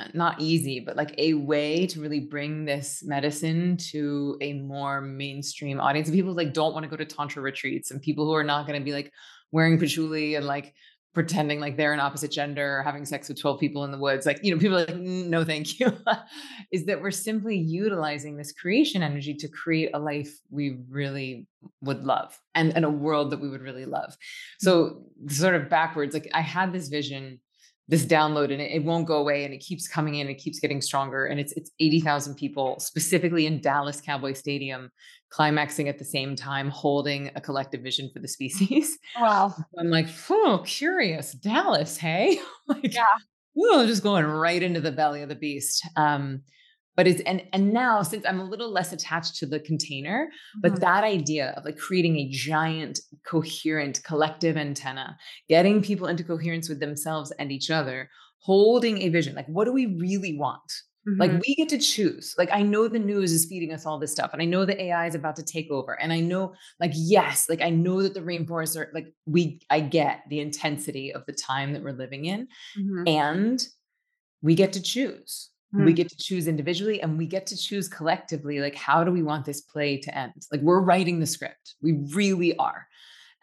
Uh, 0.00 0.06
not 0.12 0.40
easy, 0.40 0.80
but 0.80 0.96
like 0.96 1.14
a 1.18 1.34
way 1.34 1.86
to 1.86 2.00
really 2.00 2.18
bring 2.18 2.64
this 2.64 3.04
medicine 3.04 3.76
to 3.76 4.36
a 4.40 4.54
more 4.54 5.00
mainstream 5.00 5.78
audience. 5.78 6.10
People 6.10 6.34
like 6.34 6.52
don't 6.52 6.72
want 6.72 6.82
to 6.82 6.90
go 6.90 6.96
to 6.96 7.04
tantra 7.04 7.40
retreats 7.40 7.92
and 7.92 8.02
people 8.02 8.24
who 8.24 8.34
are 8.34 8.42
not 8.42 8.66
going 8.66 8.78
to 8.78 8.84
be 8.84 8.92
like 8.92 9.12
wearing 9.52 9.78
patchouli 9.78 10.34
and 10.34 10.46
like 10.46 10.74
pretending 11.14 11.60
like 11.60 11.76
they're 11.76 11.92
an 11.92 12.00
opposite 12.00 12.32
gender 12.32 12.78
or 12.78 12.82
having 12.82 13.04
sex 13.04 13.28
with 13.28 13.40
12 13.40 13.60
people 13.60 13.84
in 13.84 13.92
the 13.92 13.98
woods. 13.98 14.26
Like, 14.26 14.40
you 14.42 14.52
know, 14.52 14.60
people 14.60 14.78
are 14.78 14.86
like, 14.86 14.96
no, 14.96 15.44
thank 15.44 15.78
you. 15.78 15.96
is 16.72 16.86
that 16.86 17.00
we're 17.00 17.12
simply 17.12 17.56
utilizing 17.56 18.36
this 18.36 18.50
creation 18.50 19.00
energy 19.00 19.32
to 19.34 19.48
create 19.48 19.90
a 19.94 19.98
life 20.00 20.36
we 20.50 20.78
really 20.90 21.46
would 21.82 22.02
love 22.02 22.36
and, 22.56 22.74
and 22.74 22.84
a 22.84 22.90
world 22.90 23.30
that 23.30 23.40
we 23.40 23.48
would 23.48 23.62
really 23.62 23.84
love. 23.84 24.10
Mm. 24.10 24.16
So 24.58 25.04
sort 25.28 25.54
of 25.54 25.70
backwards, 25.70 26.14
like 26.14 26.28
I 26.34 26.40
had 26.40 26.72
this 26.72 26.88
vision 26.88 27.38
this 27.86 28.06
download 28.06 28.50
and 28.50 28.62
it, 28.62 28.70
it, 28.70 28.84
won't 28.84 29.06
go 29.06 29.18
away 29.18 29.44
and 29.44 29.52
it 29.52 29.58
keeps 29.58 29.86
coming 29.86 30.14
in 30.14 30.28
it 30.28 30.36
keeps 30.36 30.58
getting 30.58 30.80
stronger 30.80 31.26
and 31.26 31.38
it's 31.38 31.52
it's 31.52 31.70
80,000 31.80 32.34
people 32.34 32.80
specifically 32.80 33.46
in 33.46 33.60
Dallas 33.60 34.00
Cowboy 34.00 34.32
Stadium 34.32 34.90
climaxing 35.34 35.88
at 35.88 35.98
the 35.98 36.04
same 36.04 36.36
time 36.36 36.70
holding 36.70 37.30
a 37.34 37.40
collective 37.40 37.82
vision 37.82 38.08
for 38.12 38.20
the 38.20 38.28
species. 38.28 38.96
Wow. 39.20 39.52
I'm 39.78 39.90
like, 39.90 40.06
"Oh, 40.30 40.62
curious. 40.64 41.32
Dallas, 41.32 41.96
hey?" 41.96 42.38
like, 42.68 42.94
yeah. 42.94 43.04
Ooh, 43.58 43.86
just 43.86 44.02
going 44.02 44.24
right 44.24 44.62
into 44.62 44.80
the 44.80 44.92
belly 44.92 45.22
of 45.22 45.28
the 45.28 45.34
beast. 45.34 45.84
Um, 45.96 46.42
but 46.96 47.06
it's 47.06 47.20
and 47.22 47.42
and 47.52 47.72
now 47.72 48.02
since 48.02 48.24
i'm 48.26 48.40
a 48.40 48.44
little 48.44 48.70
less 48.70 48.92
attached 48.92 49.36
to 49.36 49.46
the 49.46 49.60
container 49.60 50.28
but 50.60 50.72
mm-hmm. 50.72 50.80
that 50.80 51.04
idea 51.04 51.54
of 51.56 51.64
like 51.64 51.76
creating 51.76 52.16
a 52.16 52.28
giant 52.28 53.00
coherent 53.26 54.02
collective 54.04 54.56
antenna 54.56 55.16
getting 55.48 55.82
people 55.82 56.06
into 56.06 56.24
coherence 56.24 56.68
with 56.68 56.80
themselves 56.80 57.32
and 57.38 57.52
each 57.52 57.70
other 57.70 58.08
holding 58.38 59.02
a 59.02 59.08
vision 59.08 59.34
like 59.34 59.46
what 59.46 59.64
do 59.64 59.72
we 59.72 59.86
really 59.86 60.36
want 60.36 60.72
mm-hmm. 61.08 61.20
like 61.20 61.32
we 61.46 61.54
get 61.54 61.68
to 61.68 61.78
choose 61.78 62.34
like 62.36 62.50
i 62.52 62.62
know 62.62 62.88
the 62.88 62.98
news 62.98 63.32
is 63.32 63.46
feeding 63.46 63.72
us 63.72 63.86
all 63.86 63.98
this 63.98 64.12
stuff 64.12 64.30
and 64.32 64.42
i 64.42 64.44
know 64.44 64.64
the 64.64 64.80
ai 64.82 65.06
is 65.06 65.14
about 65.14 65.36
to 65.36 65.44
take 65.44 65.70
over 65.70 65.98
and 66.00 66.12
i 66.12 66.20
know 66.20 66.52
like 66.80 66.92
yes 66.94 67.48
like 67.48 67.62
i 67.62 67.70
know 67.70 68.02
that 68.02 68.14
the 68.14 68.20
rainforests 68.20 68.76
are 68.76 68.90
like 68.94 69.06
we 69.26 69.60
i 69.70 69.80
get 69.80 70.22
the 70.28 70.40
intensity 70.40 71.12
of 71.12 71.24
the 71.26 71.32
time 71.32 71.72
that 71.72 71.82
we're 71.82 71.92
living 71.92 72.26
in 72.26 72.46
mm-hmm. 72.78 73.08
and 73.08 73.66
we 74.42 74.54
get 74.54 74.74
to 74.74 74.82
choose 74.82 75.50
we 75.74 75.92
mm. 75.92 75.96
get 75.96 76.08
to 76.08 76.16
choose 76.16 76.46
individually 76.46 77.02
and 77.02 77.18
we 77.18 77.26
get 77.26 77.46
to 77.46 77.56
choose 77.56 77.88
collectively 77.88 78.60
like 78.60 78.76
how 78.76 79.02
do 79.02 79.10
we 79.10 79.22
want 79.22 79.44
this 79.44 79.60
play 79.60 79.96
to 79.98 80.16
end? 80.16 80.32
Like 80.52 80.60
we're 80.60 80.80
writing 80.80 81.18
the 81.18 81.26
script. 81.26 81.74
We 81.82 81.92
really 82.12 82.56
are. 82.56 82.86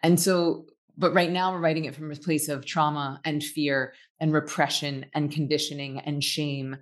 And 0.02 0.18
so 0.18 0.66
but 0.96 1.14
right 1.14 1.30
now 1.30 1.52
we're 1.52 1.60
writing 1.60 1.86
it 1.86 1.94
from 1.94 2.10
a 2.10 2.16
place 2.16 2.48
of 2.48 2.66
trauma 2.66 3.20
and 3.24 3.42
fear 3.42 3.94
and 4.20 4.32
repression 4.32 5.06
and 5.14 5.32
conditioning 5.32 6.00
and 6.00 6.22
shame. 6.22 6.76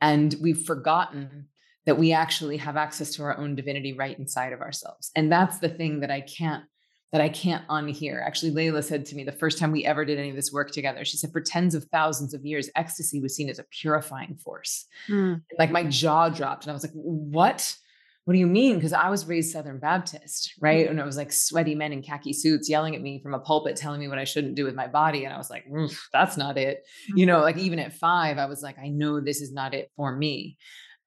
And 0.00 0.34
we've 0.40 0.64
forgotten 0.64 1.48
that 1.84 1.98
we 1.98 2.12
actually 2.12 2.56
have 2.58 2.76
access 2.76 3.14
to 3.14 3.22
our 3.22 3.36
own 3.38 3.54
divinity 3.54 3.92
right 3.92 4.18
inside 4.18 4.52
of 4.52 4.60
ourselves. 4.60 5.10
And 5.14 5.30
that's 5.30 5.58
the 5.58 5.68
thing 5.68 6.00
that 6.00 6.10
i 6.10 6.20
can't 6.20 6.64
that 7.12 7.20
I 7.20 7.28
can't 7.28 7.66
unhear. 7.68 8.24
Actually, 8.24 8.52
Layla 8.52 8.82
said 8.82 9.06
to 9.06 9.14
me 9.16 9.24
the 9.24 9.32
first 9.32 9.58
time 9.58 9.72
we 9.72 9.84
ever 9.84 10.04
did 10.04 10.18
any 10.18 10.30
of 10.30 10.36
this 10.36 10.52
work 10.52 10.72
together, 10.72 11.04
she 11.04 11.16
said, 11.16 11.32
for 11.32 11.40
tens 11.40 11.74
of 11.74 11.84
thousands 11.84 12.34
of 12.34 12.44
years, 12.44 12.68
ecstasy 12.74 13.20
was 13.20 13.34
seen 13.34 13.48
as 13.48 13.58
a 13.58 13.64
purifying 13.64 14.36
force. 14.36 14.86
Mm. 15.08 15.42
Like 15.58 15.70
my 15.70 15.84
jaw 15.84 16.28
dropped, 16.28 16.64
and 16.64 16.70
I 16.70 16.74
was 16.74 16.82
like, 16.82 16.92
what? 16.94 17.76
What 18.24 18.32
do 18.32 18.40
you 18.40 18.48
mean? 18.48 18.74
Because 18.74 18.92
I 18.92 19.08
was 19.08 19.24
raised 19.24 19.52
Southern 19.52 19.78
Baptist, 19.78 20.54
right? 20.60 20.86
Mm. 20.86 20.90
And 20.90 20.98
it 20.98 21.06
was 21.06 21.16
like 21.16 21.30
sweaty 21.30 21.76
men 21.76 21.92
in 21.92 22.02
khaki 22.02 22.32
suits 22.32 22.68
yelling 22.68 22.96
at 22.96 23.00
me 23.00 23.20
from 23.22 23.34
a 23.34 23.38
pulpit, 23.38 23.76
telling 23.76 24.00
me 24.00 24.08
what 24.08 24.18
I 24.18 24.24
shouldn't 24.24 24.56
do 24.56 24.64
with 24.64 24.74
my 24.74 24.88
body. 24.88 25.24
And 25.24 25.32
I 25.32 25.38
was 25.38 25.48
like, 25.48 25.64
that's 26.12 26.36
not 26.36 26.58
it. 26.58 26.84
Mm. 27.12 27.18
You 27.18 27.26
know, 27.26 27.38
like 27.38 27.56
even 27.56 27.78
at 27.78 27.92
five, 27.92 28.38
I 28.38 28.46
was 28.46 28.64
like, 28.64 28.80
I 28.80 28.88
know 28.88 29.20
this 29.20 29.40
is 29.40 29.52
not 29.52 29.74
it 29.74 29.92
for 29.94 30.10
me. 30.14 30.56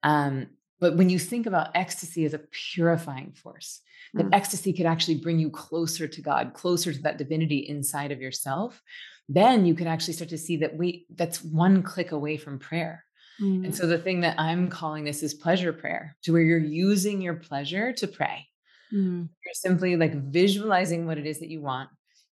Um, 0.02 0.46
but 0.80 0.96
when 0.96 1.10
you 1.10 1.18
think 1.18 1.46
about 1.46 1.70
ecstasy 1.74 2.24
as 2.24 2.34
a 2.34 2.40
purifying 2.72 3.32
force, 3.32 3.80
that 4.14 4.26
mm. 4.26 4.34
ecstasy 4.34 4.72
could 4.72 4.86
actually 4.86 5.16
bring 5.16 5.38
you 5.38 5.50
closer 5.50 6.08
to 6.08 6.22
God, 6.22 6.54
closer 6.54 6.92
to 6.92 7.02
that 7.02 7.18
divinity 7.18 7.58
inside 7.58 8.10
of 8.10 8.20
yourself, 8.20 8.82
then 9.28 9.64
you 9.66 9.74
can 9.74 9.86
actually 9.86 10.14
start 10.14 10.30
to 10.30 10.38
see 10.38 10.56
that 10.56 10.76
we 10.76 11.06
that's 11.14 11.44
one 11.44 11.82
click 11.82 12.12
away 12.12 12.36
from 12.36 12.58
prayer. 12.58 13.04
Mm. 13.40 13.66
And 13.66 13.76
so 13.76 13.86
the 13.86 13.98
thing 13.98 14.20
that 14.20 14.38
I'm 14.38 14.68
calling 14.68 15.04
this 15.04 15.22
is 15.22 15.34
pleasure 15.34 15.72
prayer, 15.72 16.16
to 16.22 16.32
where 16.32 16.42
you're 16.42 16.58
using 16.58 17.20
your 17.20 17.34
pleasure 17.34 17.92
to 17.92 18.06
pray. 18.08 18.48
Mm. 18.92 19.28
You're 19.44 19.54
simply 19.54 19.96
like 19.96 20.14
visualizing 20.14 21.06
what 21.06 21.18
it 21.18 21.26
is 21.26 21.38
that 21.38 21.50
you 21.50 21.60
want. 21.60 21.90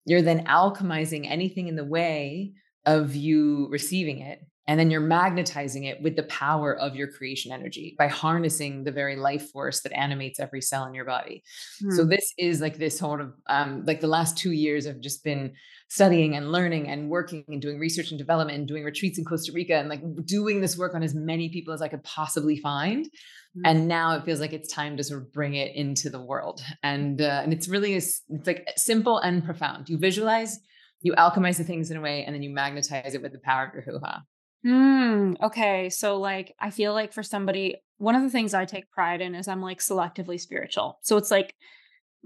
you're 0.07 0.21
then 0.21 0.45
alchemizing 0.45 1.29
anything 1.29 1.67
in 1.67 1.75
the 1.75 1.85
way 1.85 2.53
of 2.85 3.15
you 3.15 3.67
receiving 3.69 4.21
it 4.21 4.41
and 4.67 4.77
then 4.77 4.91
you're 4.91 5.01
magnetizing 5.01 5.85
it 5.85 6.01
with 6.01 6.15
the 6.15 6.23
power 6.23 6.77
of 6.77 6.95
your 6.95 7.07
creation 7.07 7.51
energy 7.51 7.95
by 7.97 8.07
harnessing 8.07 8.83
the 8.83 8.91
very 8.91 9.15
life 9.15 9.49
force 9.51 9.81
that 9.81 9.97
animates 9.97 10.39
every 10.39 10.61
cell 10.61 10.85
in 10.85 10.93
your 10.93 11.05
body 11.05 11.43
mm. 11.81 11.95
so 11.95 12.03
hmm. 12.03 12.09
this 12.09 12.33
is 12.37 12.61
like 12.61 12.77
this 12.77 12.97
sort 12.97 13.21
of 13.21 13.33
um, 13.47 13.83
like 13.85 14.01
the 14.01 14.07
last 14.07 14.37
two 14.37 14.51
years 14.51 14.85
i've 14.85 14.99
just 14.99 15.23
been 15.23 15.53
studying 15.89 16.35
and 16.35 16.51
learning 16.51 16.89
and 16.89 17.09
working 17.09 17.45
and 17.47 17.61
doing 17.61 17.79
research 17.79 18.11
and 18.11 18.17
development 18.17 18.57
and 18.57 18.67
doing 18.67 18.83
retreats 18.83 19.17
in 19.17 19.25
costa 19.25 19.51
rica 19.53 19.75
and 19.75 19.89
like 19.89 20.01
doing 20.25 20.61
this 20.61 20.77
work 20.77 20.93
on 20.93 21.03
as 21.03 21.15
many 21.15 21.49
people 21.49 21.73
as 21.73 21.81
i 21.81 21.87
could 21.87 22.03
possibly 22.03 22.57
find 22.57 23.05
mm. 23.05 23.61
and 23.65 23.87
now 23.87 24.15
it 24.15 24.25
feels 24.25 24.39
like 24.39 24.53
it's 24.53 24.71
time 24.71 24.97
to 24.97 25.03
sort 25.03 25.21
of 25.21 25.31
bring 25.31 25.55
it 25.55 25.75
into 25.75 26.09
the 26.09 26.21
world 26.21 26.61
and 26.83 27.21
uh, 27.21 27.41
and 27.43 27.53
it's 27.53 27.67
really 27.67 27.93
it's 27.93 28.21
like 28.45 28.67
simple 28.75 29.17
and 29.19 29.45
profound 29.45 29.89
you 29.89 29.97
visualize 29.97 30.59
you 31.01 31.13
alchemize 31.13 31.57
the 31.57 31.63
things 31.63 31.91
in 31.91 31.97
a 31.97 32.01
way 32.01 32.23
and 32.25 32.33
then 32.35 32.41
you 32.41 32.49
magnetize 32.49 33.13
it 33.13 33.21
with 33.21 33.31
the 33.31 33.39
power 33.39 33.65
of 33.65 33.73
your 33.73 33.83
hoo-ha 33.83 34.23
Mm, 34.65 35.41
okay. 35.41 35.89
So, 35.89 36.17
like, 36.19 36.55
I 36.59 36.71
feel 36.71 36.93
like 36.93 37.13
for 37.13 37.23
somebody, 37.23 37.75
one 37.97 38.15
of 38.15 38.23
the 38.23 38.29
things 38.29 38.53
I 38.53 38.65
take 38.65 38.91
pride 38.91 39.21
in 39.21 39.35
is 39.35 39.47
I'm 39.47 39.61
like 39.61 39.79
selectively 39.79 40.39
spiritual. 40.39 40.99
So 41.01 41.17
it's 41.17 41.31
like 41.31 41.55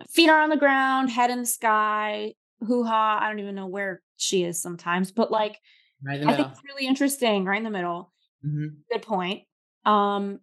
feet 0.09 0.29
are 0.29 0.41
on 0.41 0.49
the 0.49 0.57
ground, 0.57 1.09
head 1.09 1.29
in 1.29 1.39
the 1.39 1.45
sky, 1.45 2.33
hoo 2.65 2.83
ha. 2.83 3.19
I 3.21 3.27
don't 3.27 3.39
even 3.39 3.55
know 3.55 3.67
where 3.67 4.01
she 4.17 4.43
is 4.43 4.61
sometimes, 4.61 5.11
but 5.11 5.31
like, 5.31 5.59
right 6.03 6.25
I 6.25 6.35
think 6.35 6.47
it's 6.51 6.61
really 6.63 6.87
interesting, 6.87 7.45
right 7.45 7.57
in 7.57 7.63
the 7.63 7.69
middle. 7.69 8.11
Mm-hmm. 8.45 8.67
Good 8.91 9.01
point. 9.01 9.43
Um, 9.85 10.39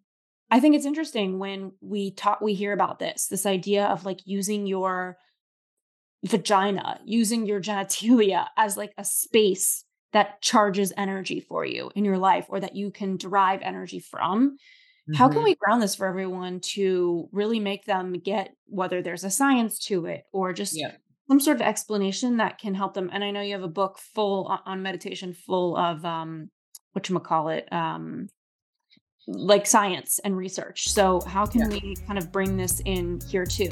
I 0.51 0.61
think 0.61 0.77
it's 0.77 0.87
interesting 0.87 1.39
when 1.39 1.73
we 1.81 2.13
talk, 2.13 2.41
we 2.41 2.55
hear 2.55 2.73
about 2.73 2.99
this, 2.99 3.27
this 3.27 3.47
idea 3.47 3.87
of 3.87 4.05
like 4.05 4.21
using 4.25 4.67
your 4.67 5.17
vagina, 6.25 7.01
using 7.05 7.47
your 7.47 7.61
genitalia 7.61 8.47
as 8.57 8.77
like 8.77 8.93
a 8.97 9.05
space 9.05 9.85
that 10.13 10.41
charges 10.41 10.93
energy 10.97 11.41
for 11.41 11.65
you 11.65 11.91
in 11.95 12.05
your 12.05 12.19
life 12.19 12.47
or 12.49 12.61
that 12.61 12.75
you 12.75 12.91
can 12.91 13.17
derive 13.17 13.61
energy 13.63 14.01
from. 14.01 14.53
Mm-hmm. 14.53 15.15
How 15.15 15.29
can 15.29 15.39
mm-hmm. 15.39 15.45
we 15.45 15.55
ground 15.55 15.83
this 15.83 15.95
for 15.95 16.07
everyone 16.07 16.61
to 16.75 17.29
really 17.33 17.61
make 17.61 17.85
them 17.85 18.15
get 18.15 18.55
whether 18.67 19.03
there's 19.03 19.25
a 19.25 19.31
science 19.31 19.79
to 19.87 20.07
it 20.07 20.25
or 20.33 20.53
just 20.53 20.77
yeah. 20.77 20.93
some 21.29 21.41
sort 21.41 21.57
of 21.57 21.63
explanation 21.63 22.39
that 22.39 22.59
can 22.59 22.75
help 22.75 22.95
them? 22.95 23.11
And 23.13 23.23
I 23.23 23.31
know 23.31 23.41
you 23.41 23.53
have 23.53 23.63
a 23.63 23.69
book 23.69 23.99
full 23.99 24.59
on 24.65 24.83
meditation, 24.83 25.35
full 25.35 25.77
of 25.77 26.05
um, 26.05 26.51
what 26.93 27.09
you 27.09 27.19
call 27.21 27.49
it, 27.49 27.71
um, 27.73 28.29
like 29.27 29.67
science 29.67 30.21
and 30.25 30.37
research. 30.37 30.89
So 30.89 31.21
how 31.21 31.45
can 31.45 31.71
yeah. 31.71 31.81
we 31.83 31.97
kind 32.07 32.19
of 32.19 32.33
bring 32.33 32.57
this 32.57 32.81
in 32.85 33.21
here 33.29 33.45
too? 33.45 33.71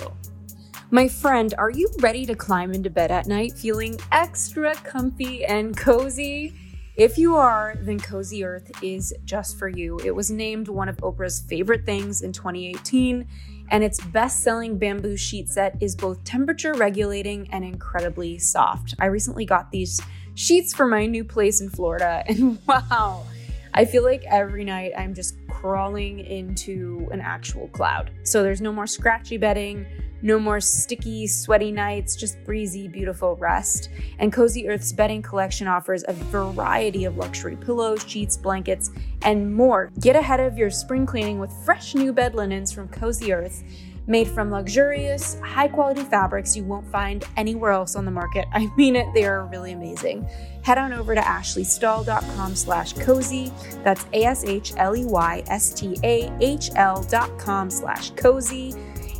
My 0.92 1.08
friend, 1.08 1.52
are 1.58 1.70
you 1.70 1.90
ready 1.98 2.24
to 2.26 2.36
climb 2.36 2.72
into 2.72 2.90
bed 2.90 3.10
at 3.10 3.26
night 3.26 3.54
feeling 3.54 3.98
extra 4.12 4.72
comfy 4.76 5.44
and 5.44 5.76
cozy? 5.76 6.54
If 6.94 7.18
you 7.18 7.34
are, 7.34 7.74
then 7.80 7.98
Cozy 7.98 8.44
Earth 8.44 8.70
is 8.84 9.12
just 9.24 9.58
for 9.58 9.68
you. 9.68 9.98
It 10.04 10.14
was 10.14 10.30
named 10.30 10.68
one 10.68 10.88
of 10.88 10.96
Oprah's 10.98 11.40
favorite 11.40 11.84
things 11.84 12.22
in 12.22 12.32
2018, 12.32 13.26
and 13.72 13.82
its 13.82 14.00
best 14.00 14.44
selling 14.44 14.78
bamboo 14.78 15.16
sheet 15.16 15.48
set 15.48 15.76
is 15.82 15.96
both 15.96 16.22
temperature 16.22 16.72
regulating 16.72 17.48
and 17.50 17.64
incredibly 17.64 18.38
soft. 18.38 18.94
I 19.00 19.06
recently 19.06 19.44
got 19.44 19.72
these 19.72 20.00
sheets 20.34 20.72
for 20.72 20.86
my 20.86 21.04
new 21.06 21.24
place 21.24 21.60
in 21.60 21.68
Florida, 21.68 22.22
and 22.28 22.58
wow, 22.64 23.26
I 23.74 23.86
feel 23.86 24.04
like 24.04 24.22
every 24.30 24.62
night 24.62 24.92
I'm 24.96 25.14
just 25.14 25.36
crawling 25.48 26.20
into 26.20 27.08
an 27.10 27.20
actual 27.20 27.66
cloud. 27.68 28.12
So 28.22 28.44
there's 28.44 28.60
no 28.60 28.72
more 28.72 28.86
scratchy 28.86 29.36
bedding 29.36 29.84
no 30.26 30.40
more 30.40 30.60
sticky, 30.60 31.28
sweaty 31.28 31.70
nights, 31.70 32.16
just 32.16 32.42
breezy, 32.44 32.88
beautiful 32.88 33.36
rest. 33.36 33.90
And 34.18 34.32
Cozy 34.32 34.68
Earth's 34.68 34.92
bedding 34.92 35.22
collection 35.22 35.68
offers 35.68 36.04
a 36.08 36.14
variety 36.14 37.04
of 37.04 37.16
luxury 37.16 37.54
pillows, 37.56 38.04
sheets, 38.06 38.36
blankets, 38.36 38.90
and 39.22 39.54
more. 39.54 39.92
Get 40.00 40.16
ahead 40.16 40.40
of 40.40 40.58
your 40.58 40.70
spring 40.70 41.06
cleaning 41.06 41.38
with 41.38 41.52
fresh 41.64 41.94
new 41.94 42.12
bed 42.12 42.34
linens 42.34 42.72
from 42.72 42.88
Cozy 42.88 43.32
Earth 43.32 43.62
made 44.08 44.28
from 44.28 44.50
luxurious, 44.50 45.38
high 45.40 45.68
quality 45.68 46.02
fabrics 46.02 46.56
you 46.56 46.64
won't 46.64 46.86
find 46.88 47.24
anywhere 47.36 47.72
else 47.72 47.96
on 47.96 48.04
the 48.04 48.10
market. 48.10 48.46
I 48.52 48.66
mean 48.76 48.96
it, 48.96 49.06
they 49.14 49.24
are 49.24 49.46
really 49.46 49.72
amazing. 49.72 50.28
Head 50.62 50.76
on 50.78 50.92
over 50.92 51.14
to 51.14 51.20
ashleystahl.com 51.20 52.56
slash 52.56 52.92
cozy. 52.94 53.52
That's 53.84 54.04
A-S-H-L-E-Y-S-T-A-H-L 54.12 57.02
dot 57.04 57.38
com 57.38 57.70
slash 57.70 58.10
cozy 58.10 58.74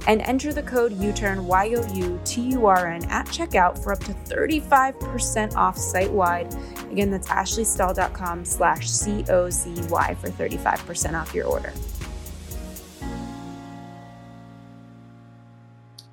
and 0.07 0.23
enter 0.23 0.53
the 0.53 0.63
code 0.63 0.93
U-turn 0.93 1.47
Y-O-U-T-U-R-N 1.47 3.05
at 3.07 3.27
checkout 3.27 3.83
for 3.83 3.93
up 3.93 4.01
to 4.01 4.13
35% 4.13 5.57
off 5.57 5.77
site 5.77 6.11
wide. 6.11 6.55
Again, 6.91 7.11
that's 7.11 7.29
ashleystahl.com 7.29 8.45
slash 8.45 8.89
C-O-Z-Y 8.89 10.15
for 10.15 10.29
35% 10.29 11.21
off 11.21 11.35
your 11.35 11.47
order. 11.47 11.73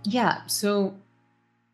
Yeah. 0.04 0.46
So 0.48 0.96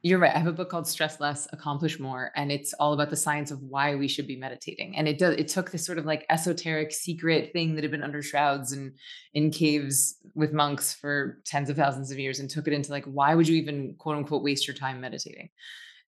you're 0.02 0.20
right. 0.20 0.34
I 0.34 0.38
have 0.38 0.48
a 0.48 0.54
book 0.54 0.70
called 0.70 0.88
Stress 0.88 1.20
Less, 1.20 1.48
Accomplish 1.52 2.00
More, 2.00 2.32
and 2.36 2.54
it's 2.54 2.74
all 2.74 2.94
about 2.94 3.10
the 3.10 3.18
science 3.18 3.52
of 3.52 3.62
why 3.62 3.96
we 3.96 4.08
should 4.08 4.28
be 4.28 4.38
meditating. 4.38 4.96
And 4.96 5.10
it 5.10 5.18
does 5.18 5.36
it 5.36 5.50
took 5.50 5.72
this 5.72 5.86
sort 5.86 5.98
of 5.98 6.06
like 6.06 6.26
esoteric 6.30 6.94
secret 6.94 7.52
thing 7.52 7.76
that 7.76 7.84
had 7.84 7.92
been 7.92 8.04
under 8.04 8.22
shrouds 8.22 8.72
and 8.72 8.94
in 9.34 9.52
caves 9.52 10.16
with 10.36 10.54
monks 10.54 10.94
for 10.94 11.42
tens 11.46 11.70
of 11.70 11.76
thousands 11.76 12.12
of 12.12 12.20
years 12.20 12.40
and 12.40 12.50
took 12.50 12.68
it 12.68 12.74
into 12.74 12.92
like, 12.92 13.06
why 13.06 13.36
would 13.36 13.48
you 13.48 13.58
even 13.58 13.96
quote 13.98 14.16
unquote 14.16 14.42
waste 14.42 14.68
your 14.68 14.76
time 14.76 15.02
meditating? 15.02 15.50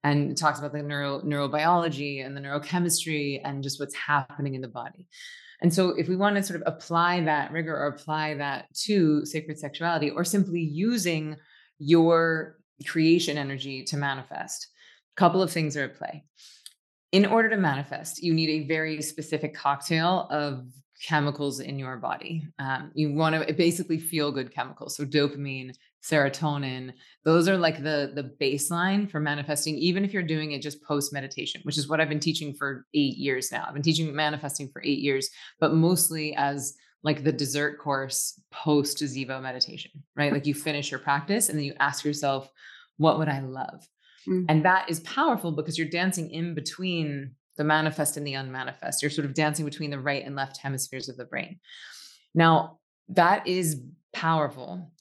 And 0.06 0.32
it 0.32 0.38
talks 0.38 0.60
about 0.60 0.72
the 0.72 0.82
neuro 0.82 1.22
neurobiology 1.22 2.26
and 2.26 2.36
the 2.36 2.42
neurochemistry 2.42 3.42
and 3.44 3.62
just 3.62 3.80
what's 3.80 3.96
happening 3.96 4.56
in 4.56 4.62
the 4.62 4.70
body. 4.70 5.08
And 5.62 5.72
so, 5.72 5.90
if 5.90 6.08
we 6.08 6.16
want 6.16 6.38
to 6.38 6.44
sort 6.44 6.62
of 6.62 6.74
apply 6.74 7.22
that 7.22 7.52
rigor 7.52 7.76
or 7.76 7.88
apply 7.88 8.36
that 8.36 8.74
to 8.86 9.26
sacred 9.26 9.60
sexuality, 9.60 10.10
or 10.10 10.24
simply 10.24 10.62
using 10.62 11.36
your 11.78 12.58
creation 12.86 13.38
energy 13.38 13.84
to 13.84 13.98
manifest. 13.98 14.68
A 15.16 15.20
couple 15.20 15.42
of 15.42 15.52
things 15.52 15.76
are 15.78 15.84
at 15.86 15.98
play. 15.98 16.24
In 17.12 17.26
order 17.26 17.50
to 17.50 17.58
manifest, 17.58 18.24
you 18.24 18.34
need 18.34 18.50
a 18.50 18.68
very 18.68 19.02
specific 19.02 19.54
cocktail 19.54 20.28
of 20.30 20.66
chemicals 21.02 21.60
in 21.60 21.80
your 21.80 21.98
body. 21.98 22.48
Um, 22.60 22.92
you 22.94 23.14
want 23.14 23.48
to 23.48 23.54
basically 23.54 23.98
feel 23.98 24.32
good 24.32 24.54
chemicals. 24.54 24.96
So 24.96 25.04
dopamine, 25.04 25.74
serotonin, 26.04 26.94
those 27.26 27.48
are 27.48 27.58
like 27.58 27.78
the 27.84 28.12
the 28.14 28.32
baseline 28.40 29.10
for 29.10 29.20
manifesting, 29.20 29.76
even 29.76 30.06
if 30.06 30.14
you're 30.14 30.24
doing 30.24 30.52
it 30.52 30.62
just 30.62 30.84
post 30.84 31.12
meditation, 31.12 31.62
which 31.64 31.78
is 31.78 31.90
what 31.90 32.00
I've 32.00 32.10
been 32.10 32.20
teaching 32.20 32.54
for 32.54 32.86
eight 32.94 33.18
years 33.18 33.52
now. 33.52 33.66
I've 33.68 33.74
been 33.74 33.84
teaching 33.84 34.16
manifesting 34.16 34.70
for 34.72 34.82
eight 34.84 35.00
years, 35.00 35.30
but 35.60 35.74
mostly 35.74 36.36
as 36.36 36.76
like 37.04 37.24
the 37.24 37.32
dessert 37.32 37.80
course 37.80 38.40
post 38.52 38.98
Ziva 39.00 39.42
meditation, 39.42 39.92
right? 40.16 40.32
Like 40.32 40.46
you 40.46 40.54
finish 40.54 40.92
your 40.92 41.00
practice 41.00 41.50
and 41.50 41.58
then 41.58 41.66
you 41.66 41.74
ask 41.80 42.06
yourself, 42.06 42.50
what 43.02 43.18
would 43.18 43.28
I 43.28 43.40
love? 43.40 43.88
Mm-hmm. 44.30 44.46
And 44.48 44.66
that 44.66 44.90
is 44.90 45.00
powerful 45.02 45.52
because 45.52 45.78
you're 45.78 45.90
dancing 45.90 46.30
in 46.30 46.54
between 46.54 47.32
the 47.58 47.64
manifest 47.64 48.16
and 48.16 48.26
the 48.26 48.36
unmanifest. 48.36 49.02
You're 49.02 49.12
sort 49.12 49.26
of 49.26 49.34
dancing 49.34 49.66
between 49.66 49.90
the 49.90 50.00
right 50.00 50.24
and 50.24 50.36
left 50.36 50.58
hemispheres 50.58 51.10
of 51.10 51.18
the 51.18 51.26
brain. 51.26 51.60
Now, 52.36 52.80
that 53.10 53.48
is 53.48 53.82
powerful. 54.14 54.92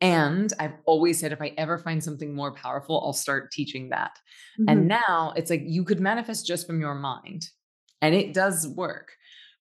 And 0.00 0.52
I've 0.58 0.74
always 0.84 1.18
said 1.18 1.32
if 1.32 1.42
I 1.42 1.52
ever 1.58 1.78
find 1.78 2.02
something 2.02 2.34
more 2.34 2.52
powerful, 2.52 3.02
I'll 3.04 3.12
start 3.12 3.50
teaching 3.50 3.90
that. 3.90 4.12
Mm-hmm. 4.58 4.68
And 4.68 4.88
now 4.88 5.32
it's 5.36 5.50
like 5.50 5.62
you 5.64 5.84
could 5.84 6.00
manifest 6.00 6.46
just 6.46 6.66
from 6.66 6.80
your 6.80 6.94
mind, 6.94 7.46
and 8.00 8.14
it 8.14 8.34
does 8.34 8.66
work. 8.68 9.12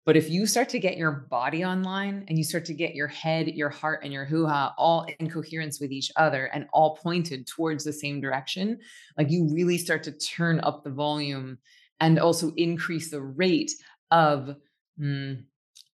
But 0.05 0.17
if 0.17 0.29
you 0.29 0.47
start 0.47 0.69
to 0.69 0.79
get 0.79 0.97
your 0.97 1.11
body 1.11 1.63
online 1.63 2.25
and 2.27 2.37
you 2.37 2.43
start 2.43 2.65
to 2.65 2.73
get 2.73 2.95
your 2.95 3.07
head, 3.07 3.47
your 3.49 3.69
heart, 3.69 4.01
and 4.03 4.11
your 4.11 4.25
hoo 4.25 4.47
ha 4.47 4.73
all 4.77 5.05
in 5.19 5.29
coherence 5.29 5.79
with 5.79 5.91
each 5.91 6.11
other 6.15 6.45
and 6.45 6.67
all 6.73 6.95
pointed 6.95 7.45
towards 7.45 7.83
the 7.83 7.93
same 7.93 8.19
direction, 8.19 8.79
like 9.17 9.29
you 9.29 9.47
really 9.53 9.77
start 9.77 10.03
to 10.03 10.11
turn 10.11 10.59
up 10.61 10.83
the 10.83 10.89
volume 10.89 11.59
and 11.99 12.17
also 12.17 12.51
increase 12.57 13.11
the 13.11 13.21
rate 13.21 13.71
of, 14.09 14.55
mm, 14.99 15.43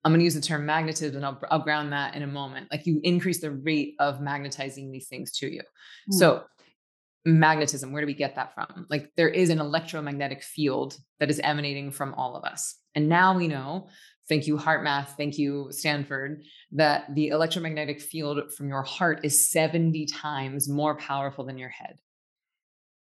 I'm 0.03 0.12
going 0.12 0.19
to 0.19 0.25
use 0.25 0.36
the 0.36 0.41
term 0.41 0.65
magnetism 0.65 1.15
and 1.15 1.25
I'll, 1.25 1.41
I'll 1.50 1.60
ground 1.60 1.93
that 1.93 2.13
in 2.13 2.24
a 2.24 2.27
moment. 2.27 2.67
Like 2.72 2.86
you 2.86 3.00
increase 3.03 3.39
the 3.39 3.51
rate 3.51 3.95
of 4.00 4.19
magnetizing 4.19 4.91
these 4.91 5.07
things 5.07 5.31
to 5.38 5.48
you. 5.48 5.62
Mm. 6.12 6.13
So, 6.13 6.43
magnetism, 7.25 7.93
where 7.93 8.01
do 8.01 8.05
we 8.05 8.13
get 8.13 8.36
that 8.36 8.53
from? 8.53 8.86
Like 8.89 9.12
there 9.15 9.29
is 9.29 9.50
an 9.50 9.62
electromagnetic 9.62 10.43
field 10.43 10.98
that 11.22 11.29
is 11.29 11.39
emanating 11.39 11.89
from 11.89 12.13
all 12.15 12.36
of 12.36 12.43
us. 12.43 12.75
And 12.95 13.09
now 13.09 13.35
we 13.35 13.47
know, 13.47 13.88
thank 14.29 14.47
you, 14.47 14.57
HeartMath, 14.57 15.09
thank 15.17 15.38
you, 15.38 15.67
Stanford, 15.71 16.43
that 16.71 17.13
the 17.13 17.29
electromagnetic 17.29 18.01
field 18.01 18.53
from 18.53 18.67
your 18.67 18.83
heart 18.83 19.21
is 19.23 19.50
70 19.50 20.05
times 20.07 20.69
more 20.69 20.95
powerful 20.95 21.45
than 21.45 21.57
your 21.57 21.69
head. 21.69 21.97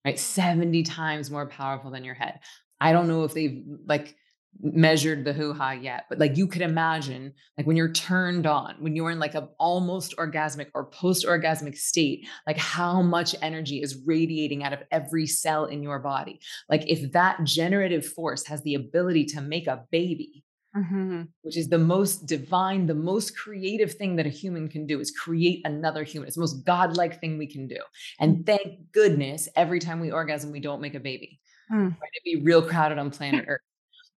Right? 0.04 0.20
70 0.20 0.84
times 0.84 1.32
more 1.32 1.48
powerful 1.48 1.92
than 1.92 2.04
your 2.04 2.14
head. 2.14 2.40
I 2.80 2.92
don't 2.92 3.08
know 3.08 3.24
if 3.24 3.34
they've 3.34 3.64
like 3.86 4.16
measured 4.62 5.26
the 5.26 5.34
hoo-ha 5.34 5.72
yet 5.72 6.06
but 6.10 6.18
like 6.18 6.38
you 6.38 6.48
could 6.48 6.62
imagine 6.62 7.34
like 7.58 7.68
when 7.68 7.76
you're 7.76 7.92
turned 7.92 8.48
on 8.48 8.76
when 8.80 8.96
you're 8.96 9.12
in 9.12 9.20
like 9.20 9.36
a 9.36 9.50
almost 9.60 10.16
orgasmic 10.18 10.68
or 10.74 10.86
post 10.86 11.26
orgasmic 11.26 11.76
state 11.76 12.28
like 12.48 12.58
how 12.58 13.02
much 13.02 13.36
energy 13.42 13.82
is 13.82 14.02
radiating 14.06 14.64
out 14.64 14.74
of 14.74 14.80
every 14.92 15.28
cell 15.28 15.66
in 15.66 15.84
your 15.84 16.00
body 16.00 16.40
like 16.70 16.90
if 16.90 17.12
that 17.12 17.44
generative 17.44 18.06
force 18.06 18.46
has 18.46 18.62
the 18.64 18.76
ability 18.76 19.26
to 19.26 19.42
make 19.42 19.68
a 19.68 19.84
baby 19.92 20.44
Mm-hmm. 20.76 21.22
which 21.44 21.56
is 21.56 21.70
the 21.70 21.78
most 21.78 22.26
divine, 22.26 22.86
the 22.86 22.94
most 22.94 23.38
creative 23.38 23.94
thing 23.94 24.18
that 24.18 24.26
a 24.26 24.30
human 24.30 24.68
can 24.68 24.86
do 24.86 25.00
is 25.00 25.10
create 25.10 25.62
another 25.64 26.04
human. 26.04 26.28
It's 26.28 26.36
the 26.36 26.42
most 26.42 26.66
godlike 26.66 27.22
thing 27.22 27.38
we 27.38 27.48
can 27.48 27.66
do. 27.66 27.78
And 28.20 28.40
mm. 28.40 28.46
thank 28.46 28.92
goodness, 28.92 29.48
every 29.56 29.80
time 29.80 30.02
we 30.02 30.12
orgasm, 30.12 30.52
we 30.52 30.60
don't 30.60 30.82
make 30.82 30.94
a 30.94 31.00
baby. 31.00 31.40
Mm. 31.72 31.92
Right? 31.92 32.10
It'd 32.14 32.42
be 32.42 32.44
real 32.44 32.62
crowded 32.62 32.98
on 32.98 33.10
planet 33.10 33.46
Earth. 33.48 33.62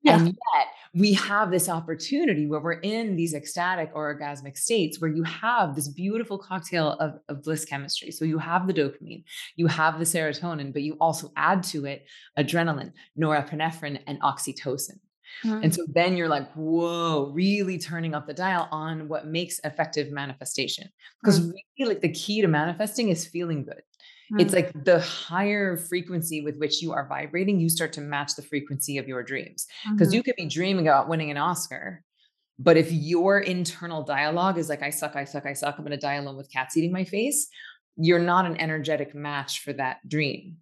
Yeah. 0.02 0.19
And 0.19 0.26
yet 0.28 0.67
we 0.95 1.12
have 1.14 1.50
this 1.50 1.69
opportunity 1.69 2.47
where 2.47 2.61
we're 2.61 2.81
in 2.81 3.17
these 3.17 3.35
ecstatic 3.35 3.90
or 3.95 4.14
orgasmic 4.14 4.57
states 4.57 5.00
where 5.00 5.11
you 5.11 5.25
have 5.25 5.75
this 5.75 5.88
beautiful 5.88 6.38
cocktail 6.38 6.93
of, 6.93 7.19
of 7.28 7.43
bliss 7.43 7.64
chemistry. 7.64 8.11
So 8.11 8.25
you 8.25 8.38
have 8.38 8.67
the 8.67 8.75
dopamine, 8.75 9.25
you 9.57 9.67
have 9.67 9.99
the 9.99 10.05
serotonin, 10.05 10.73
but 10.73 10.83
you 10.83 10.97
also 11.00 11.33
add 11.37 11.62
to 11.64 11.85
it 11.85 12.07
adrenaline, 12.38 12.93
norepinephrine, 13.19 14.00
and 14.07 14.21
oxytocin. 14.23 15.00
Mm-hmm. 15.45 15.64
And 15.64 15.75
so 15.75 15.85
then 15.88 16.17
you're 16.17 16.28
like, 16.28 16.50
whoa, 16.55 17.31
really 17.35 17.78
turning 17.78 18.14
up 18.14 18.26
the 18.26 18.35
dial 18.35 18.69
on 18.71 19.09
what 19.09 19.26
makes 19.26 19.61
effective 19.64 20.11
manifestation. 20.11 20.88
Because 21.21 21.40
mm-hmm. 21.40 21.50
really, 21.78 21.95
like 21.95 22.00
the 22.00 22.12
key 22.12 22.40
to 22.40 22.49
manifesting 22.49 23.09
is 23.11 23.26
feeling 23.26 23.64
good. 23.64 23.83
Mm-hmm. 24.30 24.40
It's 24.40 24.52
like 24.52 24.73
the 24.85 25.00
higher 25.00 25.76
frequency 25.76 26.42
with 26.42 26.56
which 26.56 26.82
you 26.82 26.92
are 26.92 27.06
vibrating, 27.08 27.58
you 27.58 27.68
start 27.68 27.92
to 27.94 28.00
match 28.00 28.35
the 28.37 28.42
frequency 28.42 28.99
of 28.99 29.08
your 29.08 29.23
dreams. 29.23 29.66
Because 29.90 30.12
you 30.12 30.20
mm-hmm. 30.20 30.26
could 30.26 30.37
be 30.37 30.47
dreaming 30.47 30.87
about 30.87 31.08
winning 31.08 31.30
an 31.30 31.38
Oscar, 31.38 32.04
but 32.58 32.76
if 32.76 32.90
your 32.90 33.38
internal 33.38 34.02
dialogue 34.02 34.58
is 34.58 34.68
like, 34.68 34.82
I 34.82 34.90
suck, 34.90 35.14
I 35.14 35.25
suck, 35.25 35.47
I 35.47 35.52
suck, 35.52 35.76
I'm 35.78 35.85
going 35.85 35.92
to 35.92 35.97
die 35.97 36.14
alone 36.14 36.37
with 36.37 36.52
cats 36.52 36.76
eating 36.76 36.92
my 36.92 37.04
face, 37.04 37.49
you're 37.97 38.18
not 38.18 38.47
an 38.47 38.56
energetic 38.61 39.14
match 39.14 39.61
for 39.61 39.73
that 39.75 40.06
dream. 40.08 40.56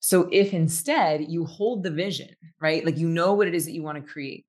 So 0.00 0.28
if 0.32 0.52
instead 0.52 1.26
you 1.28 1.44
hold 1.44 1.82
the 1.82 1.90
vision, 1.90 2.30
right? 2.60 2.84
Like 2.84 2.98
you 2.98 3.08
know 3.08 3.34
what 3.34 3.48
it 3.48 3.54
is 3.54 3.66
that 3.66 3.72
you 3.72 3.82
want 3.82 4.04
to 4.04 4.12
create. 4.12 4.46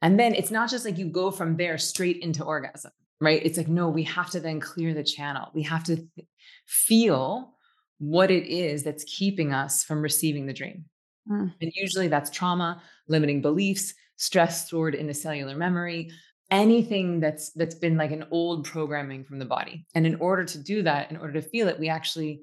And 0.00 0.18
then 0.18 0.34
it's 0.34 0.50
not 0.50 0.70
just 0.70 0.84
like 0.84 0.98
you 0.98 1.06
go 1.06 1.30
from 1.30 1.56
there 1.56 1.78
straight 1.78 2.18
into 2.18 2.44
orgasm, 2.44 2.92
right? 3.20 3.40
It's 3.44 3.56
like, 3.56 3.68
no, 3.68 3.88
we 3.88 4.02
have 4.04 4.30
to 4.30 4.40
then 4.40 4.60
clear 4.60 4.94
the 4.94 5.02
channel. 5.02 5.50
We 5.54 5.62
have 5.62 5.84
to 5.84 5.96
th- 5.96 6.28
feel 6.66 7.54
what 8.02 8.32
it 8.32 8.48
is 8.48 8.82
that's 8.82 9.04
keeping 9.04 9.52
us 9.52 9.84
from 9.84 10.02
receiving 10.02 10.44
the 10.44 10.52
dream. 10.52 10.84
Mm. 11.30 11.54
And 11.60 11.72
usually 11.72 12.08
that's 12.08 12.30
trauma, 12.30 12.82
limiting 13.06 13.40
beliefs, 13.40 13.94
stress 14.16 14.66
stored 14.66 14.96
in 14.96 15.06
the 15.06 15.14
cellular 15.14 15.54
memory, 15.54 16.10
anything 16.50 17.20
that's 17.20 17.50
that's 17.50 17.76
been 17.76 17.96
like 17.96 18.10
an 18.10 18.24
old 18.32 18.64
programming 18.64 19.22
from 19.22 19.38
the 19.38 19.44
body. 19.44 19.86
And 19.94 20.04
in 20.04 20.16
order 20.16 20.44
to 20.44 20.58
do 20.58 20.82
that, 20.82 21.12
in 21.12 21.16
order 21.16 21.34
to 21.34 21.42
feel 21.42 21.68
it, 21.68 21.78
we 21.78 21.88
actually 21.88 22.42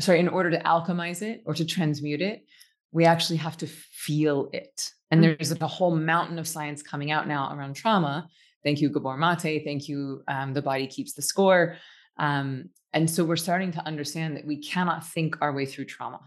sorry, 0.00 0.20
in 0.20 0.28
order 0.28 0.50
to 0.50 0.62
alchemize 0.62 1.20
it 1.20 1.42
or 1.44 1.52
to 1.52 1.66
transmute 1.66 2.22
it, 2.22 2.46
we 2.90 3.04
actually 3.04 3.36
have 3.36 3.58
to 3.58 3.66
feel 3.66 4.48
it. 4.54 4.90
And 5.10 5.22
mm. 5.22 5.36
there's 5.36 5.52
a 5.52 5.66
whole 5.66 5.94
mountain 5.94 6.38
of 6.38 6.48
science 6.48 6.82
coming 6.82 7.10
out 7.10 7.28
now 7.28 7.54
around 7.54 7.74
trauma. 7.74 8.26
Thank 8.64 8.80
you, 8.80 8.88
Gabor 8.88 9.18
Mate. 9.18 9.62
Thank 9.64 9.86
you, 9.86 10.22
um, 10.28 10.54
The 10.54 10.62
Body 10.62 10.86
Keeps 10.86 11.12
the 11.12 11.20
Score. 11.20 11.76
Um, 12.16 12.70
and 12.92 13.10
so 13.10 13.24
we're 13.24 13.36
starting 13.36 13.72
to 13.72 13.86
understand 13.86 14.36
that 14.36 14.46
we 14.46 14.56
cannot 14.56 15.06
think 15.06 15.36
our 15.40 15.52
way 15.52 15.66
through 15.66 15.86
trauma, 15.86 16.20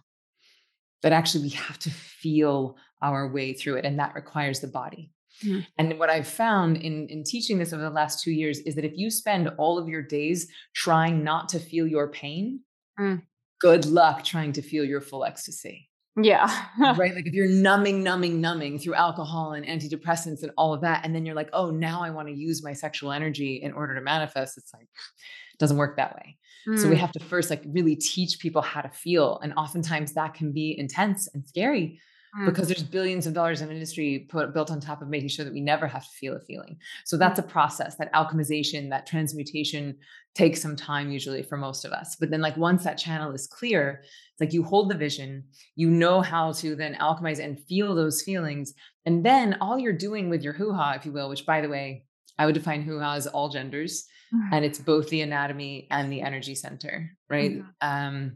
that 1.02 1.12
actually 1.12 1.44
we 1.44 1.50
have 1.50 1.80
to 1.80 1.90
feel 1.90 2.78
our 3.02 3.28
way 3.32 3.54
through 3.54 3.78
it. 3.78 3.86
And 3.86 4.00
that 4.00 4.14
requires 4.14 4.60
the 4.60 4.68
body. 4.68 5.12
Mm. 5.44 5.66
And 5.78 6.00
what 6.00 6.10
I've 6.10 6.28
found 6.28 6.78
in, 6.78 7.08
in 7.08 7.24
teaching 7.24 7.58
this 7.58 7.74
over 7.74 7.82
the 7.82 7.90
last 7.90 8.24
two 8.24 8.32
years 8.32 8.60
is 8.60 8.76
that 8.76 8.86
if 8.86 8.94
you 8.96 9.10
spend 9.10 9.50
all 9.58 9.80
of 9.80 9.88
your 9.90 10.04
days 10.04 10.48
trying 10.76 11.24
not 11.24 11.50
to 11.50 11.60
feel 11.60 11.88
your 11.88 12.10
pain, 12.10 12.62
mm 13.00 13.22
good 13.62 13.86
luck 13.86 14.24
trying 14.24 14.52
to 14.54 14.62
feel 14.62 14.84
your 14.84 15.00
full 15.00 15.24
ecstasy. 15.24 15.88
Yeah. 16.22 16.50
right. 16.80 17.16
Like 17.16 17.28
if 17.28 17.34
you're 17.34 17.48
numbing, 17.48 18.04
numbing, 18.04 18.42
numbing 18.42 18.80
through 18.80 18.96
alcohol 18.96 19.54
and 19.54 19.66
antidepressants 19.66 20.44
and 20.44 20.52
all 20.58 20.74
of 20.74 20.82
that, 20.82 21.06
and 21.06 21.16
then 21.16 21.26
you're 21.26 21.36
like, 21.36 21.50
oh, 21.54 21.70
now 21.70 22.04
I 22.04 22.10
want 22.10 22.28
to 22.28 22.34
use 22.34 22.64
my 22.64 22.74
sexual 22.74 23.12
energy 23.12 23.62
in 23.62 23.72
order 23.72 23.96
to 23.96 24.02
manifest. 24.02 24.58
It's 24.58 24.74
like, 24.74 24.90
it 25.54 25.60
doesn't 25.60 25.78
work 25.78 25.96
that 25.98 26.16
way. 26.16 26.38
Mm. 26.68 26.80
So 26.80 26.88
we 26.88 26.96
mm. 26.96 27.00
have 27.00 27.12
to 27.14 27.20
first 27.20 27.50
like 27.50 27.64
really 27.66 27.96
teach 27.96 28.40
people 28.40 28.62
how 28.62 28.82
to 28.82 28.90
feel. 28.90 29.40
And 29.40 29.54
oftentimes 29.54 30.14
that 30.14 30.34
can 30.34 30.52
be 30.52 30.78
intense 30.78 31.28
and 31.34 31.48
scary 31.48 32.00
mm. 32.38 32.46
because 32.46 32.68
there's 32.68 32.84
billions 32.84 33.28
of 33.28 33.34
dollars 33.34 33.62
in 33.62 33.72
industry 33.72 34.28
put, 34.30 34.54
built 34.54 34.72
on 34.72 34.80
top 34.80 35.02
of 35.02 35.08
making 35.08 35.30
sure 35.30 35.46
that 35.46 35.54
we 35.54 35.62
never 35.62 35.88
have 35.88 36.04
to 36.04 36.12
feel 36.12 36.36
a 36.36 36.40
feeling. 36.40 36.78
So 37.06 37.18
that's 37.18 37.40
a 37.40 37.44
process, 37.44 37.96
that 37.96 38.14
alchemization, 38.14 38.90
that 38.90 39.08
transmutation 39.08 39.98
takes 40.34 40.62
some 40.62 40.76
time 40.76 41.12
usually 41.12 41.44
for 41.44 41.58
most 41.58 41.84
of 41.84 41.92
us. 41.92 42.16
But 42.20 42.30
then 42.32 42.42
like 42.42 42.56
once 42.58 42.84
that 42.84 42.98
channel 42.98 43.34
is 43.34 43.48
clear, 43.48 44.02
it's 44.04 44.40
like 44.40 44.54
you 44.54 44.64
hold 44.64 44.90
the 44.90 44.98
vision, 44.98 45.44
you 45.76 45.90
know 45.90 46.22
how 46.22 46.54
to 46.54 46.76
then 46.76 46.96
alchemize 46.96 47.44
and 47.44 47.60
feel 47.66 47.96
those 47.96 48.22
feelings. 48.22 48.74
And 49.06 49.26
then 49.26 49.58
all 49.60 49.78
you're 49.78 49.94
doing 49.94 50.30
with 50.30 50.42
your 50.42 50.54
hoo-ha, 50.54 50.94
if 50.94 51.06
you 51.06 51.12
will, 51.12 51.28
which 51.28 51.46
by 51.46 51.60
the 51.60 51.70
way, 51.70 52.06
I 52.38 52.46
would 52.46 52.56
define 52.56 52.82
hoo-ha 52.82 53.16
as 53.16 53.28
all 53.28 53.50
genders, 53.50 54.06
mm-hmm. 54.34 54.52
and 54.54 54.66
it's 54.66 54.80
both 54.80 55.10
the 55.10 55.22
anatomy 55.22 55.88
and 55.92 56.12
the 56.12 56.22
energy 56.22 56.56
center, 56.56 57.12
right? 57.30 57.60
Mm-hmm. 57.60 57.88
Um, 57.88 58.32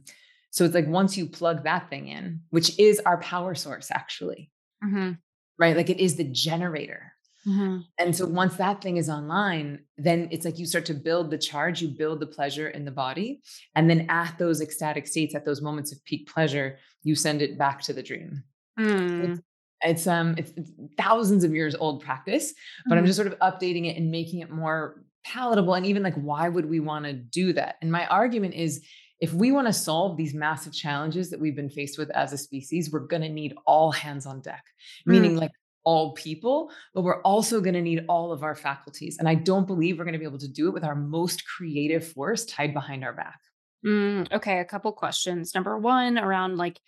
so 0.51 0.63
it's 0.63 0.73
like 0.73 0.88
once 0.88 1.17
you 1.17 1.25
plug 1.25 1.65
that 1.65 1.89
thing 1.89 2.08
in, 2.08 2.41
which 2.49 2.79
is 2.79 3.01
our 3.05 3.17
power 3.17 3.55
source, 3.55 3.91
actually, 3.91 4.51
mm-hmm. 4.84 5.12
right? 5.60 5.75
Like 5.75 5.89
it 5.89 5.99
is 5.99 6.15
the 6.15 6.23
generator. 6.23 7.12
Mm-hmm. 7.47 7.79
And 7.99 8.15
so 8.15 8.25
once 8.25 8.55
that 8.55 8.81
thing 8.81 8.97
is 8.97 9.10
online, 9.10 9.79
then 9.97 10.29
it's 10.31 10.45
like 10.45 10.58
you 10.58 10.65
start 10.65 10.86
to 10.86 10.93
build 10.93 11.29
the 11.29 11.38
charge, 11.38 11.81
you 11.81 11.89
build 11.89 12.19
the 12.19 12.25
pleasure 12.25 12.69
in 12.69 12.86
the 12.86 12.91
body. 12.91 13.41
And 13.75 13.89
then 13.89 14.08
at 14.10 14.38
those 14.39 14.62
ecstatic 14.62 15.08
states, 15.08 15.36
at 15.36 15.45
those 15.45 15.62
moments 15.62 15.91
of 15.91 16.03
peak 16.05 16.31
pleasure, 16.31 16.77
you 17.03 17.15
send 17.15 17.41
it 17.41 17.58
back 17.58 17.81
to 17.81 17.93
the 17.93 18.01
dream. 18.01 18.43
Mm. 18.79 19.29
It's, 19.29 19.41
it's, 19.81 20.08
um 20.08 20.36
it's, 20.38 20.53
it's, 20.58 20.71
thousands 20.97 21.43
of 21.43 21.53
years 21.53 21.75
old 21.75 22.03
practice, 22.03 22.53
but 22.86 22.91
mm-hmm. 22.91 22.99
I'm 22.99 23.05
just 23.05 23.17
sort 23.17 23.27
of 23.27 23.38
updating 23.39 23.88
it 23.88 23.97
and 23.97 24.10
making 24.10 24.39
it 24.39 24.49
more 24.49 25.03
palatable. 25.25 25.73
And 25.73 25.85
even 25.85 26.03
like, 26.03 26.15
why 26.15 26.47
would 26.47 26.69
we 26.69 26.79
want 26.79 27.05
to 27.05 27.13
do 27.13 27.51
that? 27.53 27.75
And 27.81 27.91
my 27.91 28.05
argument 28.05 28.53
is 28.53 28.85
if 29.19 29.33
we 29.33 29.51
want 29.51 29.67
to 29.67 29.73
solve 29.73 30.17
these 30.17 30.33
massive 30.33 30.73
challenges 30.73 31.29
that 31.29 31.39
we've 31.39 31.55
been 31.55 31.69
faced 31.69 31.97
with 31.97 32.09
as 32.11 32.31
a 32.31 32.38
species, 32.38 32.91
we're 32.91 32.99
going 32.99 33.21
to 33.21 33.29
need 33.29 33.55
all 33.65 33.91
hands 33.91 34.25
on 34.25 34.41
deck, 34.41 34.63
mm. 35.07 35.13
meaning 35.13 35.38
like 35.38 35.51
all 35.83 36.13
people, 36.13 36.71
but 36.93 37.03
we're 37.03 37.21
also 37.21 37.61
going 37.61 37.75
to 37.75 37.81
need 37.81 38.05
all 38.09 38.31
of 38.31 38.43
our 38.43 38.55
faculties. 38.55 39.17
And 39.19 39.29
I 39.29 39.35
don't 39.35 39.67
believe 39.67 39.97
we're 39.97 40.03
going 40.03 40.13
to 40.13 40.19
be 40.19 40.25
able 40.25 40.39
to 40.39 40.47
do 40.47 40.67
it 40.67 40.73
with 40.73 40.83
our 40.83 40.95
most 40.95 41.45
creative 41.45 42.05
force 42.05 42.45
tied 42.45 42.73
behind 42.73 43.03
our 43.03 43.13
back. 43.13 43.39
Mm, 43.85 44.31
okay, 44.33 44.59
a 44.59 44.65
couple 44.65 44.91
questions. 44.93 45.53
Number 45.53 45.77
one, 45.77 46.17
around 46.17 46.57
like 46.57 46.81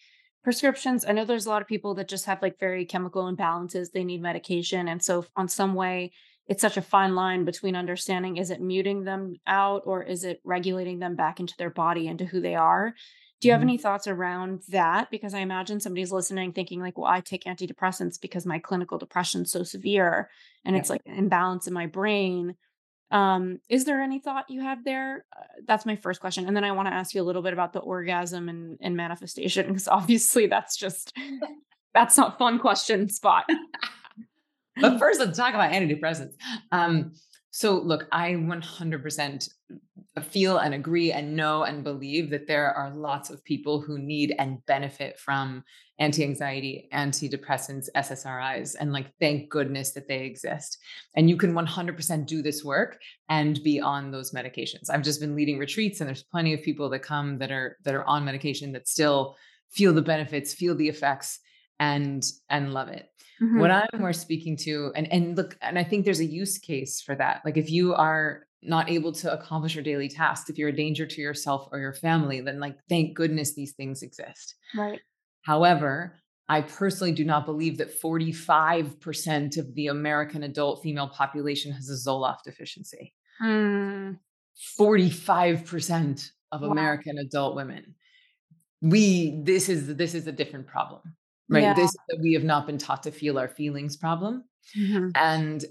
prescriptions. 0.43 1.05
I 1.05 1.11
know 1.11 1.25
there's 1.25 1.45
a 1.45 1.49
lot 1.49 1.61
of 1.61 1.67
people 1.67 1.93
that 1.95 2.07
just 2.07 2.25
have 2.25 2.41
like 2.41 2.59
very 2.59 2.85
chemical 2.85 3.31
imbalances. 3.31 3.91
They 3.91 4.03
need 4.03 4.21
medication. 4.21 4.87
And 4.87 5.03
so, 5.03 5.25
on 5.35 5.47
some 5.47 5.75
way, 5.75 6.11
it's 6.47 6.61
such 6.61 6.77
a 6.77 6.81
fine 6.81 7.15
line 7.15 7.45
between 7.45 7.75
understanding 7.75 8.37
is 8.37 8.49
it 8.49 8.61
muting 8.61 9.03
them 9.03 9.35
out 9.45 9.83
or 9.85 10.01
is 10.03 10.23
it 10.23 10.39
regulating 10.43 10.99
them 10.99 11.15
back 11.15 11.39
into 11.39 11.53
their 11.57 11.69
body 11.69 12.07
into 12.07 12.25
who 12.25 12.41
they 12.41 12.55
are? 12.55 12.93
Do 13.39 13.47
you 13.47 13.51
have 13.51 13.61
mm-hmm. 13.61 13.69
any 13.69 13.77
thoughts 13.77 14.07
around 14.07 14.63
that? 14.69 15.11
Because 15.11 15.33
i 15.33 15.39
imagine 15.39 15.79
somebody's 15.79 16.11
listening 16.11 16.53
thinking 16.53 16.79
like 16.79 16.97
well 16.97 17.11
i 17.11 17.19
take 17.19 17.43
antidepressants 17.43 18.19
because 18.19 18.45
my 18.45 18.59
clinical 18.59 18.97
depression's 18.97 19.51
so 19.51 19.63
severe 19.63 20.29
and 20.65 20.75
yeah. 20.75 20.79
it's 20.79 20.89
like 20.89 21.01
an 21.05 21.15
imbalance 21.15 21.67
in 21.67 21.73
my 21.73 21.85
brain. 21.85 22.55
Um 23.11 23.59
is 23.69 23.85
there 23.85 24.01
any 24.01 24.19
thought 24.19 24.49
you 24.49 24.61
have 24.61 24.83
there? 24.83 25.25
Uh, 25.35 25.43
that's 25.65 25.85
my 25.85 25.95
first 25.97 26.21
question 26.21 26.47
and 26.47 26.55
then 26.55 26.63
i 26.63 26.71
want 26.71 26.87
to 26.87 26.93
ask 26.93 27.13
you 27.13 27.21
a 27.21 27.25
little 27.25 27.41
bit 27.41 27.53
about 27.53 27.73
the 27.73 27.79
orgasm 27.79 28.47
and, 28.49 28.77
and 28.81 28.95
manifestation 28.95 29.67
because 29.67 29.87
obviously 29.87 30.47
that's 30.47 30.77
just 30.77 31.13
that's 31.93 32.17
not 32.17 32.37
fun 32.37 32.57
question 32.57 33.09
spot 33.09 33.45
but 34.81 34.99
first, 34.99 35.19
let's 35.19 35.37
talk 35.37 35.53
about 35.53 35.71
antidepressants. 35.71 36.33
Um, 36.71 37.13
so, 37.51 37.79
look, 37.79 38.07
I 38.11 38.33
100% 38.33 39.49
feel 40.21 40.57
and 40.57 40.73
agree 40.73 41.11
and 41.11 41.35
know 41.35 41.63
and 41.63 41.83
believe 41.83 42.29
that 42.29 42.47
there 42.47 42.73
are 42.73 42.93
lots 42.93 43.29
of 43.29 43.43
people 43.43 43.81
who 43.81 43.97
need 43.97 44.35
and 44.37 44.65
benefit 44.65 45.19
from 45.19 45.63
anti 45.99 46.23
anxiety, 46.23 46.87
antidepressants, 46.93 47.87
SSRIs. 47.95 48.75
And 48.79 48.93
like, 48.93 49.11
thank 49.19 49.49
goodness 49.49 49.93
that 49.93 50.07
they 50.07 50.25
exist. 50.25 50.77
And 51.15 51.29
you 51.29 51.37
can 51.37 51.53
100% 51.53 52.25
do 52.27 52.41
this 52.41 52.63
work 52.63 52.99
and 53.29 53.61
be 53.63 53.79
on 53.79 54.11
those 54.11 54.31
medications. 54.31 54.89
I've 54.91 55.03
just 55.03 55.19
been 55.19 55.35
leading 55.35 55.57
retreats, 55.57 55.99
and 55.99 56.07
there's 56.07 56.23
plenty 56.23 56.53
of 56.53 56.61
people 56.61 56.89
that 56.89 56.99
come 56.99 57.39
that 57.39 57.51
are 57.51 57.77
that 57.83 57.95
are 57.95 58.05
on 58.05 58.25
medication 58.25 58.71
that 58.73 58.87
still 58.87 59.35
feel 59.71 59.93
the 59.93 60.01
benefits, 60.01 60.53
feel 60.53 60.75
the 60.75 60.89
effects, 60.89 61.39
and 61.79 62.23
and 62.49 62.73
love 62.73 62.89
it. 62.89 63.09
Mm-hmm. 63.41 63.59
What 63.59 63.71
I'm 63.71 63.87
more 63.99 64.13
speaking 64.13 64.57
to, 64.57 64.91
and 64.95 65.11
and 65.11 65.37
look, 65.37 65.57
and 65.61 65.77
I 65.77 65.83
think 65.83 66.05
there's 66.05 66.19
a 66.19 66.25
use 66.25 66.57
case 66.57 67.01
for 67.01 67.15
that. 67.15 67.41
Like 67.45 67.57
if 67.57 67.69
you 67.69 67.93
are 67.93 68.47
not 68.63 68.89
able 68.89 69.11
to 69.11 69.31
accomplish 69.31 69.75
your 69.75 69.83
daily 69.83 70.09
tasks, 70.09 70.49
if 70.49 70.57
you're 70.57 70.69
a 70.69 70.75
danger 70.75 71.05
to 71.05 71.21
yourself 71.21 71.69
or 71.71 71.79
your 71.79 71.93
family, 71.93 72.41
then 72.41 72.59
like 72.59 72.77
thank 72.89 73.15
goodness 73.15 73.53
these 73.53 73.73
things 73.73 74.01
exist. 74.01 74.55
Right. 74.75 74.99
However, 75.43 76.17
I 76.49 76.61
personally 76.61 77.11
do 77.13 77.23
not 77.23 77.45
believe 77.45 77.77
that 77.77 78.01
45% 78.01 79.57
of 79.57 79.75
the 79.75 79.87
American 79.87 80.43
adult 80.43 80.81
female 80.81 81.09
population 81.09 81.71
has 81.73 81.89
a 81.89 82.09
Zoloft 82.09 82.43
deficiency. 82.45 83.13
Mm. 83.41 84.17
45% 84.79 86.31
of 86.51 86.61
Wow. 86.61 86.71
American 86.71 87.17
adult 87.17 87.55
women. 87.55 87.95
We 88.81 89.41
this 89.43 89.69
is 89.69 89.95
this 89.95 90.13
is 90.13 90.27
a 90.27 90.31
different 90.31 90.67
problem. 90.67 91.01
Right? 91.49 91.61
Yeah. 91.63 91.73
This 91.73 91.95
that 92.09 92.19
we 92.21 92.33
have 92.33 92.43
not 92.43 92.65
been 92.67 92.77
taught 92.77 93.03
to 93.03 93.11
feel 93.11 93.37
our 93.39 93.47
feelings 93.47 93.95
problem 93.97 94.43
Mhm. 94.77 95.11
and 95.15 95.65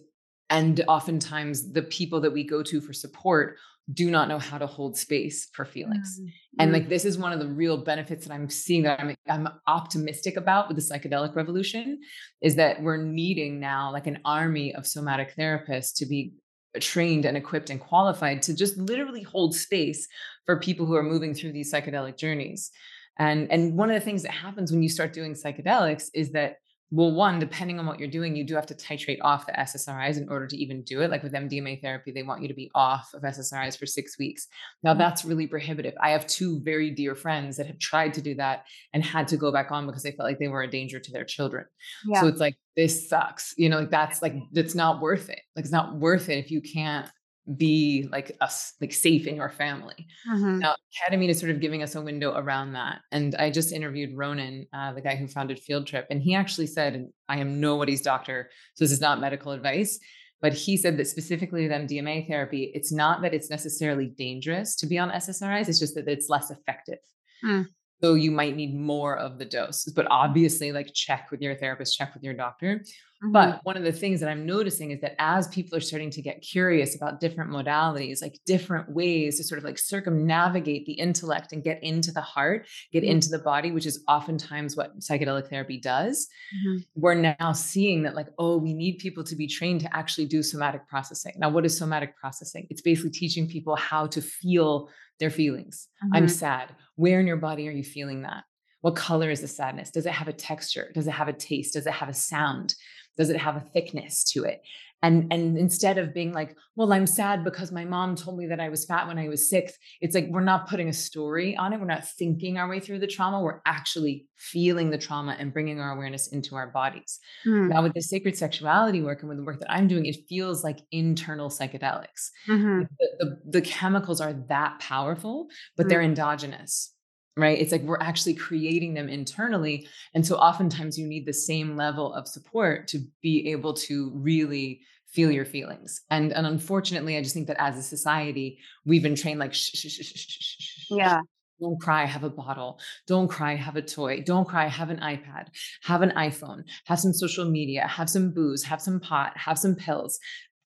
and 0.48 0.80
oftentimes 0.88 1.72
the 1.72 1.82
people 1.82 2.20
that 2.20 2.30
we 2.32 2.44
go 2.44 2.62
to 2.62 2.80
for 2.80 2.92
support 2.92 3.56
do 3.92 4.10
not 4.10 4.28
know 4.28 4.38
how 4.38 4.58
to 4.58 4.66
hold 4.66 4.96
space 4.96 5.48
for 5.52 5.64
feelings. 5.64 6.20
Mm. 6.20 6.32
And 6.60 6.70
Mm. 6.70 6.74
like 6.74 6.88
this 6.88 7.04
is 7.04 7.18
one 7.18 7.32
of 7.32 7.40
the 7.40 7.48
real 7.48 7.78
benefits 7.78 8.26
that 8.26 8.32
I'm 8.34 8.48
seeing 8.48 8.82
that 8.84 9.00
I'm 9.00 9.14
I'm 9.28 9.48
optimistic 9.66 10.36
about 10.36 10.68
with 10.68 10.76
the 10.76 10.82
psychedelic 10.82 11.34
revolution 11.36 12.00
is 12.40 12.54
that 12.56 12.82
we're 12.82 13.02
needing 13.02 13.60
now 13.60 13.92
like 13.92 14.06
an 14.06 14.18
army 14.24 14.74
of 14.74 14.86
somatic 14.86 15.34
therapists 15.36 15.94
to 15.96 16.06
be 16.06 16.32
trained 16.80 17.24
and 17.24 17.36
equipped 17.36 17.70
and 17.70 17.80
qualified 17.80 18.42
to 18.42 18.54
just 18.54 18.76
literally 18.76 19.22
hold 19.22 19.54
space 19.54 20.06
for 20.46 20.58
people 20.58 20.84
who 20.86 20.94
are 20.94 21.02
moving 21.02 21.32
through 21.34 21.52
these 21.52 21.72
psychedelic 21.72 22.16
journeys. 22.18 22.70
And 23.18 23.50
and 23.50 23.76
one 23.76 23.90
of 23.90 23.94
the 23.94 24.04
things 24.04 24.22
that 24.22 24.32
happens 24.32 24.70
when 24.72 24.82
you 24.82 24.88
start 24.88 25.12
doing 25.12 25.34
psychedelics 25.34 26.08
is 26.14 26.32
that 26.32 26.56
well, 26.92 27.10
one, 27.10 27.40
depending 27.40 27.80
on 27.80 27.86
what 27.86 27.98
you're 27.98 28.08
doing, 28.08 28.36
you 28.36 28.44
do 28.44 28.54
have 28.54 28.66
to 28.66 28.74
titrate 28.74 29.18
off 29.20 29.44
the 29.44 29.52
SSRIs 29.52 30.18
in 30.18 30.28
order 30.28 30.46
to 30.46 30.56
even 30.56 30.82
do 30.82 31.02
it. 31.02 31.10
Like 31.10 31.24
with 31.24 31.32
MDMA 31.32 31.80
therapy, 31.82 32.12
they 32.12 32.22
want 32.22 32.42
you 32.42 32.48
to 32.48 32.54
be 32.54 32.70
off 32.76 33.12
of 33.12 33.22
SSRIs 33.22 33.76
for 33.76 33.86
six 33.86 34.16
weeks. 34.20 34.46
Now, 34.84 34.94
Mm. 34.94 34.98
that's 34.98 35.24
really 35.24 35.48
prohibitive. 35.48 35.94
I 36.00 36.10
have 36.10 36.28
two 36.28 36.60
very 36.60 36.92
dear 36.92 37.16
friends 37.16 37.56
that 37.56 37.66
have 37.66 37.80
tried 37.80 38.14
to 38.14 38.22
do 38.22 38.36
that 38.36 38.66
and 38.92 39.04
had 39.04 39.26
to 39.28 39.36
go 39.36 39.50
back 39.50 39.72
on 39.72 39.86
because 39.86 40.04
they 40.04 40.12
felt 40.12 40.28
like 40.28 40.38
they 40.38 40.46
were 40.46 40.62
a 40.62 40.70
danger 40.70 41.00
to 41.00 41.10
their 41.10 41.24
children. 41.24 41.64
Yeah. 42.06 42.20
So 42.20 42.28
it's 42.28 42.40
like, 42.40 42.54
this 42.76 43.08
sucks. 43.08 43.52
You 43.56 43.68
know, 43.68 43.80
like 43.80 43.90
that's 43.90 44.22
like, 44.22 44.36
that's 44.52 44.76
not 44.76 45.00
worth 45.00 45.28
it. 45.28 45.40
Like, 45.56 45.64
it's 45.64 45.72
not 45.72 45.96
worth 45.96 46.28
it 46.28 46.38
if 46.38 46.52
you 46.52 46.60
can't 46.60 47.10
be 47.56 48.08
like 48.10 48.36
us, 48.40 48.72
like 48.80 48.92
safe 48.92 49.26
in 49.26 49.36
your 49.36 49.50
family. 49.50 50.06
Mhm. 50.28 50.58
Now, 50.60 50.74
ketamine 50.98 51.28
is 51.28 51.38
sort 51.38 51.52
of 51.52 51.60
giving 51.60 51.82
us 51.82 51.94
a 51.94 52.02
window 52.02 52.34
around 52.36 52.72
that. 52.72 53.02
And 53.12 53.34
I 53.36 53.50
just 53.50 53.72
interviewed 53.72 54.16
Ronan, 54.16 54.66
uh, 54.72 54.92
the 54.94 55.00
guy 55.00 55.14
who 55.14 55.28
founded 55.28 55.60
Field 55.60 55.86
Trip, 55.86 56.06
and 56.10 56.20
he 56.20 56.34
actually 56.34 56.66
said, 56.66 56.94
and 56.94 57.12
I 57.28 57.38
am 57.38 57.60
nobody's 57.60 58.02
doctor, 58.02 58.50
so 58.74 58.84
this 58.84 58.92
is 58.92 59.00
not 59.00 59.20
medical 59.20 59.52
advice, 59.52 60.00
but 60.40 60.52
he 60.52 60.76
said 60.76 60.96
that 60.96 61.06
specifically 61.06 61.62
with 61.62 61.72
MDMA 61.72 62.26
therapy, 62.26 62.72
it's 62.74 62.92
not 62.92 63.22
that 63.22 63.32
it's 63.32 63.48
necessarily 63.48 64.06
dangerous 64.06 64.74
to 64.76 64.86
be 64.86 64.98
on 64.98 65.10
SSRIs, 65.10 65.68
it's 65.68 65.78
just 65.78 65.94
that 65.94 66.08
it's 66.08 66.28
less 66.28 66.50
effective. 66.50 66.98
Mm. 67.44 67.66
So 68.02 68.14
you 68.14 68.30
might 68.30 68.56
need 68.56 68.74
more 68.74 69.16
of 69.16 69.38
the 69.38 69.46
dose, 69.46 69.84
but 69.84 70.06
obviously, 70.10 70.72
like 70.72 70.92
check 70.92 71.30
with 71.30 71.40
your 71.40 71.54
therapist, 71.54 71.96
check 71.96 72.12
with 72.12 72.22
your 72.22 72.34
doctor. 72.34 72.84
But 73.32 73.64
one 73.64 73.76
of 73.76 73.82
the 73.82 73.92
things 73.92 74.20
that 74.20 74.28
I'm 74.28 74.44
noticing 74.46 74.90
is 74.90 75.00
that 75.00 75.14
as 75.18 75.48
people 75.48 75.76
are 75.76 75.80
starting 75.80 76.10
to 76.10 76.22
get 76.22 76.42
curious 76.42 76.94
about 76.94 77.18
different 77.20 77.50
modalities, 77.50 78.20
like 78.22 78.38
different 78.46 78.90
ways 78.90 79.38
to 79.38 79.44
sort 79.44 79.58
of 79.58 79.64
like 79.64 79.78
circumnavigate 79.78 80.86
the 80.86 80.92
intellect 80.92 81.52
and 81.52 81.62
get 81.64 81.82
into 81.82 82.12
the 82.12 82.20
heart, 82.20 82.68
get 82.92 83.04
Mhm. 83.04 83.10
into 83.10 83.28
the 83.30 83.38
body, 83.38 83.72
which 83.72 83.86
is 83.86 84.04
oftentimes 84.06 84.76
what 84.76 84.98
psychedelic 85.00 85.48
therapy 85.48 85.78
does, 85.78 86.28
Mhm. 86.52 86.86
we're 86.94 87.14
now 87.14 87.52
seeing 87.52 88.02
that, 88.02 88.14
like, 88.14 88.28
oh, 88.38 88.58
we 88.58 88.74
need 88.74 88.98
people 88.98 89.24
to 89.24 89.36
be 89.36 89.46
trained 89.46 89.80
to 89.82 89.96
actually 89.96 90.26
do 90.26 90.42
somatic 90.42 90.86
processing. 90.88 91.34
Now, 91.38 91.50
what 91.50 91.66
is 91.66 91.76
somatic 91.76 92.16
processing? 92.16 92.66
It's 92.70 92.82
basically 92.82 93.10
teaching 93.10 93.48
people 93.48 93.76
how 93.76 94.06
to 94.08 94.22
feel 94.22 94.88
their 95.20 95.30
feelings. 95.30 95.88
I'm 96.12 96.28
Mhm. 96.28 96.28
sad. 96.28 96.74
Where 96.96 97.20
in 97.20 97.26
your 97.26 97.36
body 97.38 97.68
are 97.68 97.72
you 97.72 97.84
feeling 97.84 98.22
that? 98.22 98.44
What 98.82 98.96
color 98.96 99.30
is 99.30 99.40
the 99.40 99.48
sadness? 99.48 99.90
Does 99.90 100.06
it 100.06 100.12
have 100.12 100.28
a 100.28 100.32
texture? 100.32 100.90
Does 100.94 101.06
it 101.06 101.12
have 101.12 101.28
a 101.28 101.32
taste? 101.32 101.74
Does 101.74 101.86
it 101.86 101.92
have 101.94 102.08
a 102.08 102.14
sound? 102.14 102.74
Does 103.16 103.30
it 103.30 103.36
have 103.36 103.56
a 103.56 103.64
thickness 103.72 104.24
to 104.32 104.44
it? 104.44 104.62
And 105.02 105.30
and 105.32 105.58
instead 105.58 105.98
of 105.98 106.14
being 106.14 106.32
like, 106.32 106.56
well, 106.74 106.92
I'm 106.92 107.06
sad 107.06 107.44
because 107.44 107.70
my 107.70 107.84
mom 107.84 108.16
told 108.16 108.38
me 108.38 108.46
that 108.46 108.60
I 108.60 108.70
was 108.70 108.86
fat 108.86 109.06
when 109.06 109.18
I 109.18 109.28
was 109.28 109.48
six, 109.48 109.74
it's 110.00 110.14
like 110.14 110.26
we're 110.30 110.40
not 110.40 110.68
putting 110.68 110.88
a 110.88 110.92
story 110.92 111.54
on 111.56 111.74
it. 111.74 111.78
We're 111.78 111.86
not 111.86 112.08
thinking 112.08 112.56
our 112.56 112.68
way 112.68 112.80
through 112.80 113.00
the 113.00 113.06
trauma. 113.06 113.40
We're 113.42 113.60
actually 113.66 114.26
feeling 114.36 114.90
the 114.90 114.98
trauma 114.98 115.36
and 115.38 115.52
bringing 115.52 115.80
our 115.80 115.92
awareness 115.92 116.28
into 116.28 116.56
our 116.56 116.68
bodies. 116.68 117.20
Mm. 117.46 117.68
Now, 117.68 117.82
with 117.82 117.92
the 117.92 118.00
sacred 118.00 118.36
sexuality 118.38 119.02
work 119.02 119.20
and 119.20 119.28
with 119.28 119.38
the 119.38 119.44
work 119.44 119.60
that 119.60 119.70
I'm 119.70 119.86
doing, 119.86 120.06
it 120.06 120.16
feels 120.28 120.64
like 120.64 120.78
internal 120.90 121.50
psychedelics. 121.50 122.30
Mhm. 122.48 122.88
The, 122.98 123.08
the, 123.18 123.40
the 123.60 123.60
chemicals 123.60 124.20
are 124.22 124.32
that 124.48 124.78
powerful, 124.80 125.48
but 125.76 125.88
they're 125.88 126.02
endogenous, 126.02 126.92
right? 127.36 127.58
It's 127.58 127.72
like 127.72 127.82
we're 127.82 128.00
actually 128.00 128.34
creating 128.34 128.94
them 128.94 129.08
internally. 129.08 129.86
And 130.14 130.26
so 130.26 130.36
oftentimes 130.36 130.98
you 130.98 131.06
need 131.06 131.26
the 131.26 131.34
same 131.34 131.76
level 131.76 132.12
of 132.14 132.26
support 132.26 132.88
to 132.88 133.00
be 133.22 133.50
able 133.50 133.74
to 133.74 134.10
really 134.14 134.80
feel 135.08 135.30
your 135.30 135.44
feelings. 135.44 136.02
And, 136.10 136.32
and 136.32 136.46
unfortunately, 136.46 137.16
I 137.16 137.22
just 137.22 137.34
think 137.34 137.46
that 137.48 137.60
as 137.60 137.76
a 137.78 137.82
society, 137.82 138.58
we've 138.84 139.02
been 139.02 139.14
trained 139.14 139.38
like, 139.38 139.54
shh, 139.54 139.70
shh, 139.74 139.86
shh, 139.86 140.02
shh, 140.02 140.26
shh, 140.26 140.56
shh. 140.58 140.86
yeah. 140.90 141.20
Don't 141.58 141.80
cry, 141.80 142.04
have 142.04 142.24
a 142.24 142.28
bottle. 142.28 142.78
Don't 143.06 143.28
cry, 143.28 143.54
have 143.54 143.76
a 143.76 143.82
toy. 143.82 144.22
Don't 144.24 144.46
cry, 144.46 144.66
have 144.66 144.90
an 144.90 144.98
iPad, 144.98 145.46
have 145.82 146.02
an 146.02 146.10
iPhone, 146.10 146.64
have 146.84 147.00
some 147.00 147.14
social 147.14 147.46
media, 147.46 147.86
have 147.86 148.10
some 148.10 148.30
booze, 148.30 148.62
have 148.62 148.82
some 148.82 149.00
pot, 149.00 149.34
have 149.38 149.58
some 149.58 149.74
pills. 149.74 150.18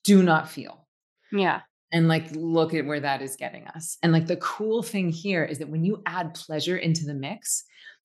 Do 0.02 0.20
not 0.24 0.50
feel. 0.50 0.88
Yeah. 1.30 1.60
And 1.92 2.08
like, 2.08 2.30
look 2.32 2.72
at 2.74 2.86
where 2.86 3.00
that 3.00 3.20
is 3.20 3.36
getting 3.36 3.66
us. 3.68 3.98
And 4.02 4.12
like, 4.12 4.26
the 4.26 4.36
cool 4.36 4.82
thing 4.82 5.10
here 5.10 5.44
is 5.44 5.58
that 5.58 5.68
when 5.68 5.84
you 5.84 6.02
add 6.06 6.34
pleasure 6.34 6.76
into 6.76 7.04
the 7.04 7.14
mix, 7.14 7.64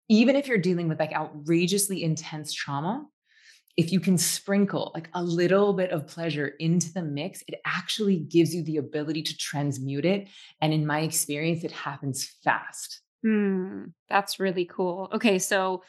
even 0.10 0.36
if 0.36 0.48
you're 0.48 0.58
dealing 0.58 0.88
with 0.88 1.00
like 1.00 1.14
outrageously 1.14 2.04
intense 2.04 2.54
trauma, 2.54 3.06
if 3.78 3.92
you 3.92 4.00
can 4.00 4.18
sprinkle 4.18 4.92
like 4.94 5.10
a 5.14 5.24
little 5.24 5.74
bit 5.74 5.92
of 5.92 6.08
pleasure 6.08 6.48
into 6.60 6.94
the 6.94 7.02
mix, 7.02 7.44
it 7.48 7.60
actually 7.66 8.20
gives 8.20 8.56
you 8.56 8.64
the 8.64 8.78
ability 8.78 9.22
to 9.24 9.38
transmute 9.38 10.06
it. 10.06 10.30
And 10.62 10.74
in 10.74 10.88
my 10.88 11.02
experience, 11.02 11.64
it 11.64 11.72
happens 11.72 12.36
fast. 12.44 13.02
Hmm. 13.24 13.86
That's 14.08 14.40
really 14.40 14.66
cool. 14.66 15.10
Okay, 15.14 15.40
so 15.40 15.84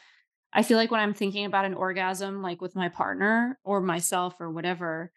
I 0.51 0.63
feel 0.63 0.77
like 0.77 0.91
when 0.91 0.99
I'm 0.99 1.13
thinking 1.13 1.45
about 1.45 1.65
an 1.65 1.75
orgasm, 1.75 2.41
like 2.41 2.61
with 2.61 2.75
my 2.75 2.89
partner 2.89 3.59
or 3.63 3.79
myself 3.79 4.35
or 4.39 4.49
whatever, 4.51 5.11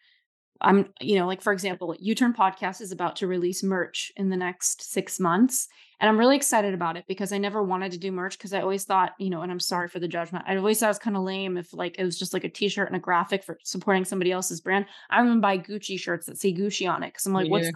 I'm, 0.61 0.92
you 1.01 1.16
know, 1.16 1.27
like 1.27 1.42
for 1.42 1.53
example, 1.53 1.94
U 1.99 2.14
Turn 2.14 2.33
Podcast 2.33 2.81
is 2.81 2.92
about 2.92 3.16
to 3.16 3.27
release 3.27 3.62
merch 3.62 4.12
in 4.16 4.29
the 4.29 4.37
next 4.37 4.92
six 4.92 5.18
months. 5.18 5.68
And 6.01 6.09
I'm 6.09 6.18
really 6.18 6.37
excited 6.37 6.73
about 6.73 6.96
it 6.96 7.05
because 7.09 7.33
I 7.33 7.38
never 7.38 7.62
wanted 7.62 7.92
to 7.92 7.99
do 7.99 8.11
merch 8.11 8.38
because 8.38 8.55
I 8.55 8.62
always 8.62 8.85
thought, 8.85 9.12
you 9.18 9.29
know, 9.29 9.42
and 9.42 9.53
I'm 9.53 9.61
sorry 9.61 9.88
for 9.88 9.99
the 9.99 10.09
judgment. 10.09 10.46
I 10.49 10.57
always 10.57 10.81
thought 10.81 10.87
it 10.87 10.88
was 10.88 10.99
kind 10.99 11.16
of 11.16 11.25
lame 11.25 11.59
if 11.59 11.75
like 11.75 11.99
it 11.99 12.05
was 12.05 12.18
just 12.18 12.33
like 12.33 12.44
a 12.44 12.49
t 12.49 12.68
shirt 12.68 12.88
and 12.88 12.96
a 12.96 13.01
graphic 13.01 13.44
for 13.44 13.59
supporting 13.64 14.05
somebody 14.05 14.33
else's 14.33 14.61
brand. 14.61 14.87
I'm 15.11 15.27
gonna 15.27 15.40
buy 15.40 15.59
Gucci 15.59 15.99
shirts 15.99 16.27
that 16.27 16.38
say 16.38 16.55
Gucci 16.55 16.90
on 16.90 17.03
it 17.03 17.09
because 17.09 17.27
I'm 17.27 17.35
like, 17.35 17.44
Me 17.44 17.51
what's 17.51 17.70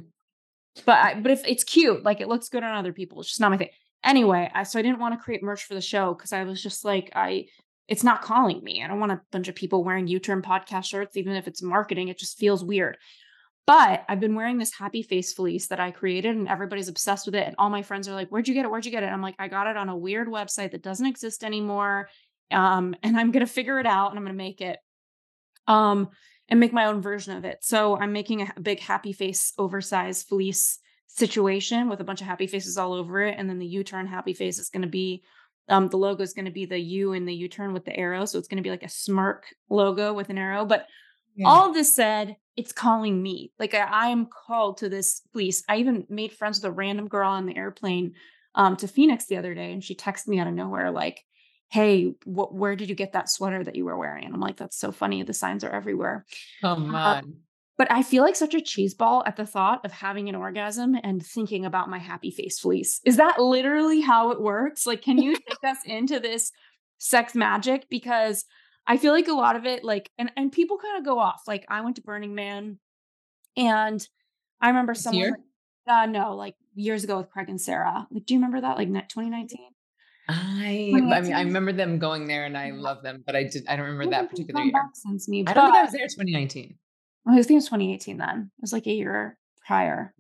but 0.85 0.99
I, 0.99 1.21
but 1.21 1.31
if 1.31 1.47
it's 1.47 1.65
cute, 1.65 2.03
like 2.03 2.21
it 2.21 2.29
looks 2.29 2.49
good 2.49 2.65
on 2.65 2.75
other 2.75 2.93
people, 2.93 3.21
it's 3.21 3.29
just 3.29 3.41
not 3.41 3.51
my 3.51 3.57
thing. 3.57 3.69
Anyway, 4.03 4.51
I 4.53 4.65
so 4.65 4.79
I 4.79 4.83
didn't 4.83 4.99
want 4.99 5.15
to 5.15 5.23
create 5.23 5.43
merch 5.43 5.65
for 5.65 5.75
the 5.75 5.81
show 5.81 6.15
because 6.15 6.33
I 6.33 6.45
was 6.45 6.63
just 6.63 6.85
like, 6.85 7.13
I 7.15 7.47
it's 7.89 8.05
not 8.05 8.23
calling 8.23 8.63
me. 8.63 8.83
I 8.83 8.89
don't 8.89 9.01
want 9.01 9.13
a 9.13 9.21
bunch 9.31 9.49
of 9.49 9.55
people 9.55 9.85
wearing 9.85 10.07
U-turn 10.07 10.43
podcast 10.43 10.85
shirts, 10.85 11.17
even 11.17 11.35
if 11.35 11.47
it's 11.47 11.63
marketing. 11.63 12.09
It 12.09 12.19
just 12.19 12.39
feels 12.39 12.65
weird. 12.65 12.97
But 13.67 14.05
I've 14.09 14.21
been 14.21 14.35
wearing 14.35 14.59
this 14.59 14.75
happy 14.75 15.03
face 15.03 15.33
fleece 15.33 15.69
that 15.69 15.81
I 15.81 15.91
created, 15.91 16.37
and 16.37 16.49
everybody's 16.49 16.89
obsessed 16.89 17.27
with 17.27 17.35
it. 17.35 17.47
And 17.47 17.57
all 17.59 17.71
my 17.71 17.83
friends 17.83 18.09
are 18.09 18.15
like, 18.15 18.29
"Where'd 18.29 18.47
you 18.47 18.55
get 18.55 18.65
it? 18.65 18.71
Where'd 18.71 18.85
you 18.85 18.91
get 18.91 19.03
it?" 19.03 19.07
I'm 19.07 19.23
like, 19.23 19.37
"I 19.39 19.49
got 19.49 19.67
it 19.67 19.77
on 19.77 19.89
a 19.89 19.97
weird 19.97 20.29
website 20.29 20.73
that 20.73 20.83
doesn't 20.83 21.07
exist 21.07 21.43
anymore." 21.45 22.09
Um, 22.51 22.95
and 23.03 23.17
I'm 23.17 23.31
gonna 23.31 23.47
figure 23.47 23.79
it 23.81 23.87
out, 23.87 24.11
and 24.11 24.19
I'm 24.19 24.25
gonna 24.25 24.35
make 24.35 24.61
it. 24.61 24.79
Um, 25.67 26.11
and 26.49 26.61
make 26.61 26.75
my 26.75 26.87
own 26.87 27.01
version 27.01 27.37
of 27.37 27.47
it. 27.47 27.59
So 27.63 27.97
I'm 27.97 28.13
making 28.13 28.43
a 28.43 28.61
big 28.61 28.81
happy 28.81 29.15
face 29.15 29.55
oversized 29.57 30.29
fleece 30.29 30.79
situation 31.07 31.89
with 31.89 32.01
a 32.01 32.05
bunch 32.05 32.21
of 32.21 32.27
happy 32.27 32.47
faces 32.47 32.77
all 32.77 32.93
over 32.93 33.23
it. 33.23 33.37
And 33.39 33.49
then 33.49 33.59
the 33.59 33.67
U-turn 33.67 34.07
happy 34.07 34.35
face 34.35 34.59
is 34.59 34.69
to 34.69 34.87
be 34.87 35.23
um 35.69 35.89
the 35.89 35.97
logo 35.97 36.23
is 36.23 36.35
going 36.35 36.45
to 36.45 36.51
be 36.51 36.67
the 36.67 36.79
U 36.79 37.13
and 37.13 37.27
the 37.29 37.35
U-turn 37.35 37.73
with 37.73 37.85
the 37.85 37.97
arrow. 37.97 38.25
So 38.25 38.39
it's 38.39 38.49
going 38.49 38.59
to 38.59 38.63
be 38.63 38.71
like 38.71 38.83
a 38.83 38.89
smirk 38.89 39.47
logo 39.71 40.13
with 40.13 40.31
an 40.31 40.39
arrow. 40.39 40.65
But 40.65 40.87
Yeah. 41.35 41.47
all 41.47 41.73
this 41.73 41.95
said, 41.95 42.37
it's 42.57 42.73
calling 42.73 43.23
me. 43.23 43.53
Like 43.59 43.75
I, 43.75 43.81
I 43.81 44.09
am 44.09 44.27
called 44.27 44.79
to 44.79 44.89
this 44.89 45.23
fleece. 45.33 45.63
I 45.69 45.77
even 45.79 46.07
made 46.09 46.33
friends 46.33 46.59
with 46.59 46.67
a 46.71 46.73
random 46.73 47.09
girl 47.09 47.31
on 47.31 47.47
the 47.47 47.57
airplane 47.57 48.15
um 48.55 48.77
to 48.79 48.89
Phoenix 48.89 49.27
the 49.27 49.37
other 49.37 49.55
day, 49.55 49.73
and 49.73 49.83
she 49.85 49.95
texted 49.95 50.29
me 50.29 50.39
out 50.39 50.47
of 50.47 50.55
nowhere, 50.55 50.91
like, 50.91 51.25
hey, 51.71 52.15
what 52.25 52.55
where 52.55 52.77
did 52.77 52.89
you 52.89 52.95
get 52.95 53.13
that 53.13 53.29
sweater 53.31 53.65
that 53.65 53.77
you 53.77 53.85
were 53.85 53.99
wearing? 53.99 54.25
And 54.25 54.35
I'm 54.35 54.41
like, 54.41 54.57
that's 54.57 54.79
so 54.79 54.93
funny. 54.93 55.23
The 55.23 55.35
signs 55.35 55.65
are 55.65 55.71
everywhere. 55.71 56.25
Come 56.61 56.95
Uh, 57.05 57.17
on. 57.17 57.44
But 57.77 57.91
I 57.91 58.03
feel 58.03 58.23
like 58.23 58.37
such 58.37 58.55
a 58.55 58.59
cheeseball 58.59 59.25
at 59.27 59.37
the 59.37 59.47
thought 59.47 59.85
of 59.85 59.91
having 59.91 60.29
an 60.29 60.37
orgasm 60.37 60.95
and 61.03 61.25
thinking 61.25 61.65
about 61.65 61.91
my 61.91 61.99
happy 61.99 62.31
face 62.31 62.61
fleece. 62.61 63.01
Is 63.05 63.17
that 63.17 63.41
literally 63.41 64.01
how 64.01 64.31
it 64.31 64.41
works? 64.41 64.87
Like, 64.87 65.03
can 65.03 65.19
you 65.19 65.35
take 65.35 65.65
us 65.65 65.79
into 65.85 66.21
this 66.21 66.53
sex 66.99 67.35
magic? 67.35 67.89
Because 67.91 68.45
I 68.87 68.97
feel 68.97 69.13
like 69.13 69.27
a 69.27 69.33
lot 69.33 69.57
of 69.57 69.67
it, 69.67 69.83
like, 69.83 70.11
and, 70.19 70.31
and 70.37 70.53
people 70.53 70.79
kind 70.79 70.99
of 70.99 71.05
go 71.05 71.19
off. 71.19 71.43
Like, 71.49 71.65
I 71.69 71.81
went 71.81 71.97
to 71.97 72.03
Burning 72.03 72.35
Man 72.37 72.79
and 73.57 74.07
I 74.61 74.69
remember 74.69 74.95
This 74.95 75.03
someone, 75.03 75.21
year? 75.21 75.31
like, 75.87 75.97
uh, 75.97 76.07
no, 76.07 76.37
like 76.37 76.55
years 76.75 77.03
ago 77.03 77.19
with 77.19 77.31
Craig 77.31 77.49
and 77.49 77.61
Sarah. 77.61 78.07
Like, 78.11 78.25
do 78.25 78.35
you 78.35 78.39
remember 78.39 78.61
that? 78.61 78.77
Like, 78.77 78.89
net 78.89 79.09
2019? 79.09 79.59
I 80.29 80.93
I 80.95 81.21
mean, 81.21 81.33
I 81.35 81.43
remember 81.43 81.73
them 81.73 81.99
going 81.99 82.27
there 82.27 82.47
and 82.47 82.57
I 82.57 82.71
love 82.71 83.03
them, 83.03 83.23
but 83.27 83.37
I 83.37 83.45
did 83.45 83.67
I 83.69 83.77
don't 83.77 83.87
remember 83.87 84.11
that 84.13 84.31
particular 84.31 84.63
year. 84.63 84.73
Since 84.95 85.29
me, 85.29 85.45
I 85.47 85.53
don't 85.53 85.67
think 85.67 85.77
I 85.77 85.83
was 85.83 85.93
there 85.93 86.07
2019. 86.07 86.77
I 87.27 87.35
think 87.43 87.51
it 87.53 87.55
was 87.55 87.65
2018 87.67 88.19
then. 88.19 88.51
It 88.59 88.63
was 88.63 88.73
like 88.73 88.87
a 88.87 88.93
year 88.93 89.39
prior. 89.67 90.15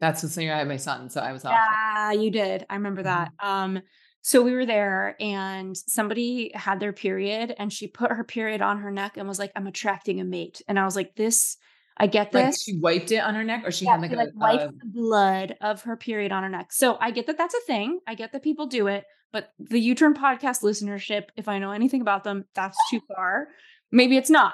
That's 0.00 0.20
the 0.20 0.28
same 0.28 0.44
year 0.44 0.54
I 0.54 0.58
had 0.58 0.68
my 0.68 0.76
son, 0.76 1.08
so 1.10 1.20
I 1.20 1.32
was 1.32 1.44
off. 1.44 1.52
Yeah, 1.54 2.12
you 2.12 2.30
did. 2.30 2.66
I 2.68 2.74
remember 2.74 3.02
that. 3.04 3.30
Mhm. 3.42 3.46
Um, 3.46 3.82
so 4.22 4.42
we 4.42 4.52
were 4.52 4.66
there 4.66 5.16
and 5.20 5.74
somebody 5.76 6.50
had 6.54 6.80
their 6.80 6.92
period 6.92 7.54
and 7.58 7.72
she 7.72 7.86
put 7.86 8.10
her 8.12 8.24
period 8.24 8.60
on 8.60 8.80
her 8.80 8.90
neck 8.90 9.16
and 9.16 9.26
was 9.26 9.38
like, 9.38 9.52
I'm 9.56 9.66
attracting 9.66 10.20
a 10.20 10.24
mate. 10.24 10.60
And 10.68 10.78
I 10.78 10.84
was 10.84 10.94
like, 10.96 11.14
this, 11.14 11.56
I 11.96 12.06
get 12.06 12.34
Like 12.34 12.46
this. 12.48 12.62
she 12.62 12.78
wiped 12.78 13.12
it 13.12 13.18
on 13.22 13.34
her 13.34 13.44
neck 13.44 13.62
or 13.64 13.70
she 13.70 13.86
Yeah, 13.86 13.92
had 13.92 14.00
like 14.02 14.10
she 14.10 14.16
a, 14.16 14.30
wiped 14.34 14.62
a 14.64 14.66
the 14.76 14.90
blood 14.92 15.56
of 15.62 15.82
her 15.82 15.96
period 15.96 16.32
on 16.32 16.42
her 16.42 16.48
neck. 16.50 16.70
So 16.72 16.98
I 17.00 17.12
get 17.12 17.26
that 17.28 17.38
that's 17.38 17.54
a 17.54 17.60
thing. 17.66 18.00
I 18.06 18.14
get 18.14 18.32
that 18.32 18.42
people 18.42 18.66
do 18.66 18.88
it, 18.88 19.04
but 19.32 19.52
the 19.58 19.80
U-turn 19.80 20.12
podcast 20.14 20.62
listenership, 20.62 21.24
if 21.36 21.48
I 21.48 21.58
know 21.58 21.70
anything 21.70 22.02
about 22.02 22.24
them, 22.24 22.44
that's 22.54 22.76
too 22.90 23.00
far. 23.16 23.48
Maybe 23.90 24.18
it's 24.18 24.30
not. 24.30 24.52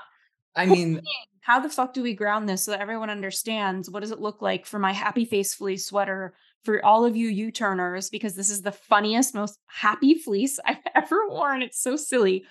I 0.54 0.66
mean, 0.66 1.02
How 1.46 1.60
the 1.60 1.68
fuck 1.68 1.94
do 1.94 2.02
we 2.02 2.12
ground 2.12 2.48
this 2.48 2.64
so 2.64 2.72
that 2.72 2.80
everyone 2.80 3.08
understands 3.08 3.88
what 3.88 4.00
does 4.00 4.10
it 4.10 4.18
look 4.18 4.42
like 4.42 4.66
for 4.66 4.80
my 4.80 4.92
happy 4.92 5.24
face 5.24 5.54
fleece 5.54 5.86
sweater 5.86 6.34
for 6.64 6.84
all 6.84 7.04
of 7.04 7.14
you 7.14 7.28
U-turners 7.28 8.10
because 8.10 8.34
this 8.34 8.50
is 8.50 8.62
the 8.62 8.72
funniest, 8.72 9.32
most 9.32 9.56
happy 9.66 10.18
fleece 10.18 10.58
I've 10.66 10.78
ever 10.96 11.28
worn. 11.28 11.62
It's 11.62 11.80
so 11.80 11.94
silly. 11.94 12.46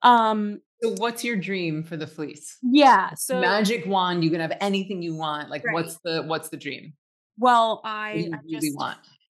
Um, 0.00 0.62
so 0.82 0.94
what's 0.96 1.22
your 1.22 1.36
dream 1.36 1.82
for 1.82 1.98
the 1.98 2.06
fleece? 2.06 2.56
yeah. 2.62 3.12
So 3.12 3.40
Magic 3.40 3.84
wand, 3.84 4.24
you 4.24 4.30
can 4.30 4.40
have 4.40 4.56
anything 4.58 5.02
you 5.02 5.14
want. 5.14 5.50
Like 5.50 5.62
Right. 5.62 5.74
what's 5.74 5.98
the 6.02 6.22
what's 6.22 6.48
the 6.48 6.56
dream? 6.56 6.94
well, 7.36 7.82
I, 7.84 8.30
I 8.32 8.38
really 8.42 8.68
just 8.68 8.76
want? 8.78 8.96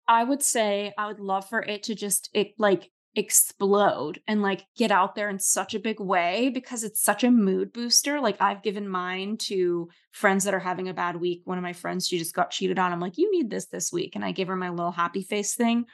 I 0.08 0.24
would 0.24 0.44
say 0.44 0.94
I 0.96 1.08
would 1.08 1.20
love 1.20 1.50
for 1.50 1.60
it 1.60 1.82
to 1.84 1.96
just 1.96 2.30
it 2.34 2.54
like 2.60 2.92
explode 3.16 4.22
and 4.28 4.42
like 4.42 4.66
get 4.76 4.92
out 4.92 5.16
there 5.16 5.30
in 5.30 5.40
such 5.40 5.74
a 5.74 5.80
big 5.80 6.00
way 6.00 6.50
because 6.50 6.84
it's 6.84 7.02
such 7.02 7.24
a 7.24 7.32
mood 7.32 7.72
booster. 7.72 8.20
Like 8.20 8.42
I've 8.42 8.64
given 8.64 8.88
mine 8.88 9.38
to 9.44 9.90
friends 10.12 10.44
that 10.44 10.54
are 10.54 10.60
having 10.60 10.90
a 10.90 10.94
bad 10.94 11.16
week. 11.16 11.42
One 11.46 11.58
of 11.58 11.64
my 11.64 11.74
friends, 11.74 12.08
she 12.08 12.18
just 12.18 12.36
got 12.36 12.52
cheated 12.52 12.80
on. 12.80 12.92
I'm 12.92 13.00
like, 13.00 13.18
you 13.18 13.32
need 13.32 13.50
this 13.50 13.68
this 13.68 13.92
week. 13.92 14.16
And 14.16 14.26
I 14.26 14.32
give 14.32 14.48
her 14.50 14.56
my 14.56 14.70
little 14.70 14.92
happy 14.92 15.24
face 15.24 15.56
thing. 15.56 15.86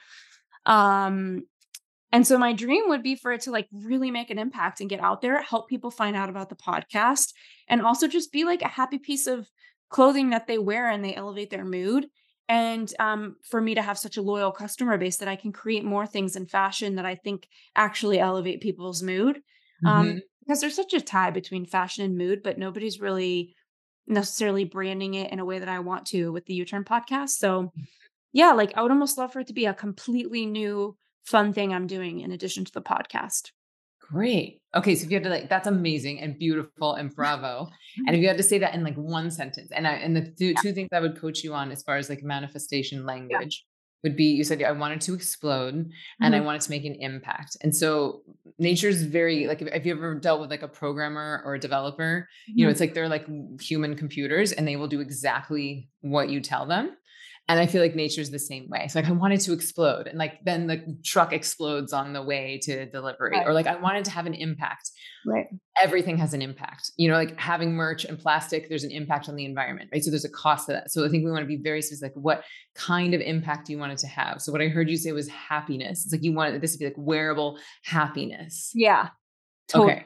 Um, 0.65 1.43
and 2.11 2.27
so 2.27 2.37
my 2.37 2.53
dream 2.53 2.83
would 2.87 3.03
be 3.03 3.15
for 3.15 3.31
it 3.31 3.41
to 3.41 3.51
like 3.51 3.67
really 3.71 4.11
make 4.11 4.29
an 4.29 4.39
impact 4.39 4.81
and 4.81 4.89
get 4.89 4.99
out 4.99 5.21
there, 5.21 5.41
help 5.41 5.69
people 5.69 5.91
find 5.91 6.15
out 6.15 6.29
about 6.29 6.49
the 6.49 6.55
podcast, 6.55 7.33
and 7.67 7.81
also 7.81 8.07
just 8.07 8.31
be 8.33 8.43
like 8.43 8.61
a 8.61 8.67
happy 8.67 8.97
piece 8.97 9.27
of 9.27 9.49
clothing 9.89 10.31
that 10.31 10.47
they 10.47 10.57
wear 10.57 10.89
and 10.89 11.03
they 11.03 11.15
elevate 11.15 11.49
their 11.49 11.65
mood. 11.65 12.07
And 12.49 12.93
um, 12.99 13.37
for 13.49 13.61
me 13.61 13.75
to 13.75 13.81
have 13.81 13.97
such 13.97 14.17
a 14.17 14.21
loyal 14.21 14.51
customer 14.51 14.97
base 14.97 15.17
that 15.17 15.27
I 15.29 15.35
can 15.37 15.51
create 15.53 15.85
more 15.85 16.05
things 16.05 16.35
in 16.35 16.45
fashion 16.47 16.95
that 16.95 17.05
I 17.05 17.15
think 17.15 17.47
actually 17.75 18.19
elevate 18.19 18.61
people's 18.61 19.01
mood. 19.01 19.41
Um, 19.85 20.05
Mhm. 20.07 20.19
because 20.41 20.59
there's 20.61 20.75
such 20.75 20.93
a 20.93 20.99
tie 21.01 21.31
between 21.31 21.65
fashion 21.65 22.03
and 22.03 22.17
mood, 22.17 22.41
but 22.43 22.57
nobody's 22.57 22.99
really 22.99 23.55
necessarily 24.07 24.65
branding 24.65 25.13
it 25.13 25.31
in 25.31 25.39
a 25.39 25.45
way 25.45 25.59
that 25.59 25.69
I 25.69 25.79
want 25.79 26.07
to 26.07 26.31
with 26.31 26.45
the 26.45 26.55
U 26.55 26.65
Turn 26.65 26.83
podcast. 26.83 27.29
So, 27.37 27.71
yeah, 28.33 28.51
like 28.51 28.75
I 28.75 28.81
would 28.81 28.91
almost 28.91 29.17
love 29.17 29.31
for 29.31 29.39
it 29.41 29.47
to 29.47 29.53
be 29.53 29.65
a 29.65 29.73
completely 29.73 30.45
new 30.45 30.97
fun 31.23 31.53
thing 31.53 31.73
I'm 31.73 31.87
doing 31.87 32.19
in 32.21 32.31
addition 32.31 32.65
to 32.65 32.71
the 32.73 32.81
podcast. 32.81 33.51
Great. 34.11 34.59
Okay, 34.75 34.95
so 34.95 35.05
if 35.05 35.11
you 35.11 35.15
had 35.15 35.23
to 35.23 35.29
like, 35.29 35.49
that's 35.49 35.67
amazing 35.67 36.19
and 36.19 36.37
beautiful 36.37 36.93
and 36.95 37.13
bravo. 37.15 37.69
and 38.07 38.15
if 38.15 38.21
you 38.21 38.27
had 38.27 38.37
to 38.37 38.43
say 38.43 38.57
that 38.59 38.73
in 38.73 38.83
like 38.83 38.95
one 38.95 39.31
sentence, 39.31 39.71
and 39.71 39.87
I 39.87 39.93
and 39.93 40.15
the 40.15 40.33
two, 40.37 40.53
two 40.55 40.73
things 40.73 40.89
I 40.91 40.99
would 40.99 41.19
coach 41.19 41.43
you 41.43 41.53
on 41.53 41.71
as 41.71 41.83
far 41.83 41.97
as 41.97 42.09
like 42.09 42.23
manifestation 42.23 43.05
language 43.05 43.65
would 44.03 44.15
be, 44.15 44.25
you 44.31 44.43
said 44.43 44.63
I 44.63 44.71
wanted 44.71 44.99
to 45.01 45.13
explode 45.13 45.89
and 46.21 46.35
I 46.35 46.39
Mhm. 46.39 46.45
wanted 46.45 46.61
to 46.61 46.71
make 46.71 46.85
an 46.85 46.95
impact. 46.95 47.55
And 47.61 47.75
so 47.75 48.23
nature's 48.57 49.03
very 49.03 49.45
like, 49.45 49.61
if, 49.61 49.67
if 49.67 49.85
you 49.85 49.93
ever 49.93 50.15
dealt 50.15 50.41
with 50.41 50.49
like 50.49 50.63
a 50.63 50.67
programmer 50.67 51.41
or 51.45 51.53
a 51.53 51.59
developer, 51.59 52.27
you 52.55 52.65
know, 52.65 52.69
Mhm. 52.69 52.71
it's 52.71 52.79
like 52.81 52.93
they're 52.95 53.07
like 53.07 53.27
human 53.61 53.95
computers 53.95 54.51
and 54.53 54.67
they 54.67 54.75
will 54.75 54.87
do 54.87 55.01
exactly 55.01 55.87
what 56.01 56.29
you 56.29 56.41
tell 56.41 56.65
them. 56.65 56.97
And 57.51 57.59
I 57.59 57.65
feel 57.65 57.81
like 57.81 57.95
nature's 57.95 58.31
the 58.31 58.39
same 58.39 58.69
way. 58.69 58.87
So 58.87 58.97
like 58.97 59.09
I 59.09 59.11
wanted 59.11 59.41
to 59.41 59.51
explode, 59.51 60.07
and 60.07 60.17
like 60.17 60.39
then 60.45 60.67
the 60.67 60.97
truck 61.03 61.33
explodes 61.33 61.91
on 61.91 62.13
the 62.13 62.23
way 62.23 62.59
to 62.63 62.85
delivery, 62.85 63.31
Right. 63.37 63.45
or 63.45 63.51
like 63.53 63.67
I 63.67 63.75
wanted 63.75 64.05
to 64.05 64.11
have 64.11 64.25
an 64.25 64.33
impact. 64.33 64.89
right. 65.25 65.47
Everything 65.83 66.15
has 66.17 66.33
an 66.33 66.41
impact. 66.41 66.91
You 66.95 67.09
know, 67.09 67.15
like 67.15 67.37
having 67.37 67.73
merch 67.73 68.05
and 68.05 68.17
plastic, 68.17 68.69
there's 68.69 68.85
an 68.85 68.91
impact 68.91 69.27
on 69.27 69.35
the 69.35 69.43
environment, 69.43 69.89
right? 69.91 70.01
So 70.01 70.11
there's 70.11 70.23
a 70.23 70.29
cost 70.29 70.67
to 70.67 70.71
that. 70.73 70.91
So 70.91 71.05
I 71.05 71.09
think 71.09 71.25
we 71.25 71.31
want 71.31 71.43
to 71.43 71.47
be 71.47 71.57
very 71.61 71.81
specific. 71.81 72.13
What 72.15 72.43
kind 72.73 73.13
of 73.13 73.19
impact 73.19 73.67
do 73.67 73.73
you 73.73 73.79
want 73.79 73.91
it 73.91 73.97
to 73.99 74.07
have? 74.07 74.41
So 74.41 74.53
what 74.53 74.61
I 74.61 74.69
heard 74.69 74.89
you 74.89 74.95
say 74.95 75.11
was 75.11 75.27
happiness. 75.27 76.05
It's 76.05 76.13
like 76.13 76.23
you 76.23 76.33
wanted 76.33 76.61
this 76.61 76.71
to 76.73 76.79
be 76.79 76.85
like 76.85 76.95
wearable 76.97 77.59
happiness. 77.83 78.71
Yeah. 78.73 79.09
Totally. 79.67 79.91
Okay. 79.93 80.05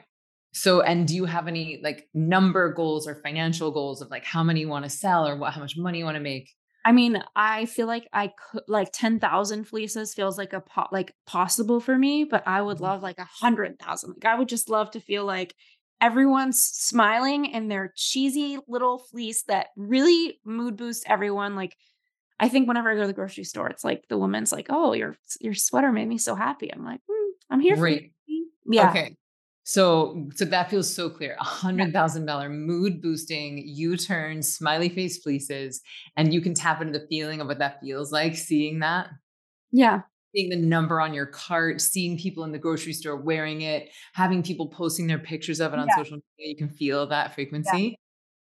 So, 0.52 0.80
and 0.80 1.06
do 1.06 1.14
you 1.14 1.26
have 1.26 1.48
any 1.48 1.80
like 1.84 2.08
number 2.14 2.72
goals 2.72 3.06
or 3.06 3.14
financial 3.22 3.70
goals 3.70 4.00
of 4.02 4.10
like 4.10 4.24
how 4.24 4.42
many 4.42 4.60
you 4.60 4.68
want 4.68 4.84
to 4.84 4.90
sell 4.90 5.28
or 5.28 5.36
what, 5.36 5.52
how 5.52 5.60
much 5.60 5.76
money 5.76 5.98
you 5.98 6.04
want 6.04 6.16
to 6.16 6.22
make? 6.22 6.50
I 6.86 6.92
mean, 6.92 7.22
I 7.34 7.66
feel 7.66 7.88
like 7.88 8.08
I 8.12 8.28
could 8.28 8.62
like 8.68 8.90
10,000 8.92 9.64
fleeces 9.66 10.14
feels 10.14 10.38
like 10.38 10.52
a 10.52 10.60
po- 10.62 10.86
like 10.92 11.14
possible 11.26 11.80
for 11.80 11.98
me, 11.98 12.24
but 12.24 12.46
I 12.46 12.62
would 12.62 12.78
Mhm. 12.78 12.80
love 12.80 13.02
like 13.02 13.18
a 13.18 13.24
hundred 13.24 13.78
thousand. 13.80 14.10
Like 14.10 14.24
I 14.26 14.38
would 14.38 14.48
just 14.48 14.70
love 14.70 14.92
to 14.92 15.00
feel 15.00 15.24
like 15.24 15.56
everyone's 16.00 16.62
smiling 16.62 17.52
and 17.52 17.70
their 17.70 17.92
cheesy 17.96 18.58
little 18.68 18.98
fleece 19.00 19.44
that 19.44 19.68
really 19.76 20.40
mood 20.44 20.76
boosts 20.76 21.04
everyone. 21.08 21.56
Like 21.56 21.76
I 22.40 22.48
think 22.48 22.68
whenever 22.68 22.90
I 22.90 22.94
go 22.96 23.02
to 23.02 23.06
the 23.08 23.12
grocery 23.14 23.44
store, 23.44 23.68
it's 23.70 23.84
like 23.84 24.08
the 24.08 24.18
woman's 24.18 24.52
like, 24.52 24.68
"Oh, 24.70 24.92
your 24.94 25.16
your 25.40 25.54
sweater 25.54 25.92
made 25.92 26.08
me 26.08 26.18
so 26.18 26.34
happy." 26.36 26.72
I'm 26.72 26.84
like, 26.84 27.00
"Hmm, 27.10 27.30
"I'm 27.50 27.60
here 27.60 27.76
for 27.78 27.88
you." 27.90 28.00
Yeah. 28.66 28.98
Okay. 28.98 29.16
So, 29.68 30.28
so 30.36 30.44
that 30.44 30.70
feels 30.70 30.92
so 30.94 31.10
clear. 31.10 31.36
A 31.40 31.44
hundred 31.44 31.92
thousand 31.92 32.24
dollar 32.24 32.48
mood 32.48 33.02
boosting 33.02 33.64
U-turn 33.66 34.40
smiley 34.40 34.88
face 34.88 35.18
fleeces, 35.18 35.82
and 36.16 36.32
you 36.32 36.40
can 36.40 36.54
tap 36.54 36.80
into 36.80 36.96
the 36.96 37.04
feeling 37.08 37.40
of 37.40 37.48
what 37.48 37.58
that 37.58 37.80
feels 37.80 38.12
like. 38.12 38.36
Seeing 38.36 38.78
that, 38.78 39.10
Yeah. 39.72 40.02
seeing 40.32 40.50
the 40.50 40.56
number 40.56 41.00
on 41.00 41.12
your 41.12 41.26
cart, 41.26 41.80
seeing 41.80 42.16
people 42.16 42.44
in 42.44 42.52
the 42.52 42.60
grocery 42.60 42.92
store 42.92 43.16
wearing 43.16 43.62
it, 43.62 43.88
having 44.14 44.40
people 44.40 44.68
posting 44.68 45.08
their 45.08 45.18
pictures 45.18 45.58
of 45.58 45.72
it 45.72 45.80
on 45.80 45.88
Yeah. 45.88 45.96
social 45.96 46.18
media, 46.38 46.52
you 46.52 46.56
can 46.56 46.68
feel 46.68 47.04
that 47.08 47.34
frequency. 47.34 47.98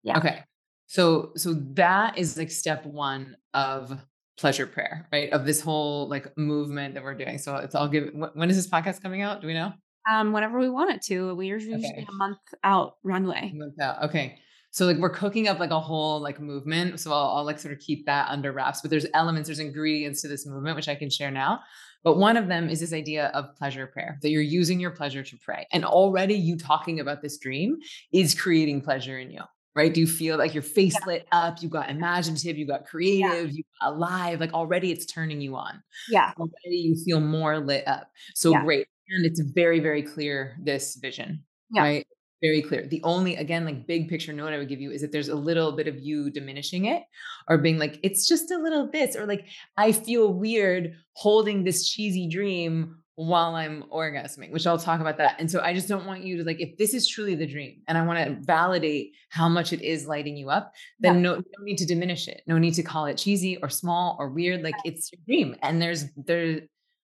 Yeah. 0.05 0.19
Okay. 0.19 0.45
So, 0.87 1.33
so 1.37 1.53
that 1.75 2.17
is 2.17 2.37
like 2.39 2.53
step 2.53 2.87
one 2.87 3.37
of 3.55 3.99
pleasure 4.39 4.69
prayer, 4.69 5.09
right? 5.13 5.31
Of 5.33 5.45
this 5.47 5.61
whole 5.61 6.09
like 6.09 6.39
movement 6.39 6.95
that 6.95 7.03
we're 7.03 7.15
doing. 7.19 7.39
So 7.39 7.57
it's 7.57 7.75
all 7.75 7.89
give. 7.89 8.15
When 8.15 8.49
is 8.51 8.57
this 8.57 8.69
podcast 8.69 9.03
coming 9.03 9.23
out? 9.23 9.41
Do 9.41 9.49
we 9.49 9.55
know? 9.55 9.73
Um 10.11 10.33
whenever 10.33 10.59
we 10.59 10.69
want 10.71 10.91
it 10.91 11.03
to. 11.03 11.35
We 11.35 11.47
usually 11.49 11.75
Okay. 11.85 12.07
a 12.09 12.13
month 12.13 12.39
out 12.65 12.97
runway. 13.03 13.53
Month 13.55 13.81
out. 13.81 14.03
Okay. 14.05 14.39
So 14.71 14.87
like 14.87 14.99
we're 14.99 15.11
cooking 15.11 15.49
up 15.49 15.59
like 15.59 15.71
a 15.71 15.81
whole 15.81 16.21
like 16.21 16.41
movement. 16.41 17.01
So 17.01 17.13
I'll, 17.13 17.37
I'll 17.39 17.45
like 17.45 17.59
sort 17.59 17.73
of 17.75 17.81
keep 17.81 18.07
that 18.07 18.29
under 18.31 18.53
wraps. 18.53 18.81
But 18.83 18.91
there's 18.91 19.07
elements, 19.15 19.49
there's 19.49 19.59
ingredients 19.59 20.21
to 20.23 20.29
this 20.29 20.47
movement 20.47 20.77
which 20.77 20.89
I 20.89 20.95
can 20.95 21.11
share 21.11 21.31
now. 21.31 21.61
But 22.05 22.17
one 22.19 22.37
of 22.37 22.47
them 22.49 22.69
is 22.69 22.79
this 22.79 22.93
idea 22.93 23.29
of 23.35 23.57
pleasure 23.57 23.87
prayer 23.87 24.19
that 24.23 24.31
you're 24.31 24.43
using 24.43 24.79
your 24.79 24.91
pleasure 24.93 25.23
to 25.25 25.37
pray. 25.39 25.67
And 25.73 25.85
already 25.85 26.35
you 26.35 26.57
talking 26.57 27.01
about 27.01 27.23
this 27.23 27.39
dream 27.39 27.79
is 28.13 28.35
creating 28.35 28.83
pleasure 28.83 29.19
in 29.19 29.31
you. 29.31 29.41
Right? 29.75 29.93
Do 29.95 30.01
you 30.01 30.07
feel 30.09 30.39
like 30.39 30.55
your 30.55 30.63
face 30.63 30.95
Yeah. 31.01 31.07
lit 31.07 31.27
up? 31.33 31.63
You 31.63 31.69
got 31.69 31.89
imaginative, 31.89 32.57
you 32.59 32.67
got 32.67 32.85
creative, 32.87 33.53
you 33.53 33.63
got 33.81 33.93
alive. 33.95 34.41
Like 34.41 34.53
already 34.53 34.91
it's 34.93 35.07
turning 35.07 35.41
you 35.41 35.55
on. 35.57 35.83
Yeah. 36.11 36.33
Already 36.37 36.77
you 36.77 36.97
feel 37.05 37.21
more 37.21 37.59
lit 37.61 37.87
up. 37.87 38.11
So 38.35 38.51
Yeah. 38.53 38.65
great. 38.65 38.87
And 39.11 39.25
it's 39.25 39.41
very, 39.41 39.81
very 39.81 40.03
clear 40.03 40.57
this 40.63 40.97
vision. 40.97 41.45
Yeah. 41.71 41.83
Right 41.83 42.07
very 42.43 42.63
clear. 42.63 42.87
The 42.87 43.03
only, 43.03 43.37
again, 43.37 43.65
like 43.65 43.87
big 43.87 44.09
picture 44.09 44.33
note 44.33 44.53
I 44.53 44.59
would 44.59 44.69
give 44.69 44.81
you 44.81 44.91
is 44.91 45.01
that 45.01 45.13
there's 45.13 45.29
a 45.29 45.35
little 45.35 45.73
bit 45.73 45.89
of 45.89 45.99
you 45.99 46.31
diminishing 46.31 46.85
it 46.87 47.03
or 47.49 47.59
being 47.59 47.79
like, 47.79 47.99
it's 48.03 48.29
just 48.29 48.51
a 48.51 48.59
little 48.59 48.89
this, 48.91 49.17
or 49.17 49.27
like, 49.27 49.47
I 49.77 49.93
feel 49.93 50.33
weird 50.33 50.95
holding 51.15 51.65
this 51.65 51.89
cheesy 51.89 52.29
dream 52.29 52.99
while 53.17 53.57
I'm 53.57 53.83
orgasming, 53.93 54.53
which 54.53 54.65
I'll 54.69 54.79
talk 54.79 55.01
about 55.01 55.19
that. 55.19 55.35
And 55.41 55.51
so 55.51 55.61
I 55.61 55.75
just 55.75 55.89
don't 55.89 56.07
want 56.07 56.23
you 56.23 56.37
to 56.37 56.45
like, 56.45 56.61
if 56.61 56.79
this 56.79 56.95
is 56.95 57.09
truly 57.09 57.35
the 57.35 57.47
dream 57.47 57.83
and 57.89 57.99
I 57.99 58.07
want 58.07 58.25
to 58.25 58.37
validate 58.47 59.11
how 59.31 59.49
much 59.49 59.73
it 59.73 59.83
is 59.83 60.07
lighting 60.07 60.37
you 60.37 60.51
up, 60.51 60.73
then 61.01 61.17
Yeah. 61.17 61.21
no, 61.23 61.35
no 61.37 61.65
need 61.65 61.79
to 61.79 61.87
diminish 61.87 62.29
it. 62.29 62.43
No 62.47 62.59
need 62.59 62.75
to 62.75 62.85
call 62.85 63.07
it 63.07 63.19
cheesy 63.19 63.57
or 63.57 63.69
small 63.69 64.17
or 64.21 64.29
weird. 64.29 64.63
Like 64.63 64.77
it's 64.85 65.11
your 65.11 65.19
dream. 65.27 65.57
And 65.63 65.83
there's, 65.83 66.05
there, 66.15 66.61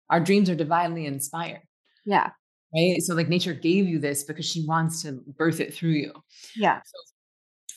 our 0.09 0.21
dreams 0.21 0.49
are 0.49 0.55
divinely 0.55 1.07
inspired 1.07 1.63
Yeah. 2.05 2.31
right? 2.75 3.01
So 3.03 3.15
like 3.15 3.29
nature 3.29 3.55
gave 3.55 3.87
you 3.87 3.99
this 3.99 4.25
because 4.25 4.45
she 4.47 4.65
wants 4.67 5.03
to 5.03 5.21
birth 5.39 5.61
it 5.61 5.73
through 5.75 5.91
you. 5.93 6.13
Yeah. 6.57 6.81
So 6.85 6.99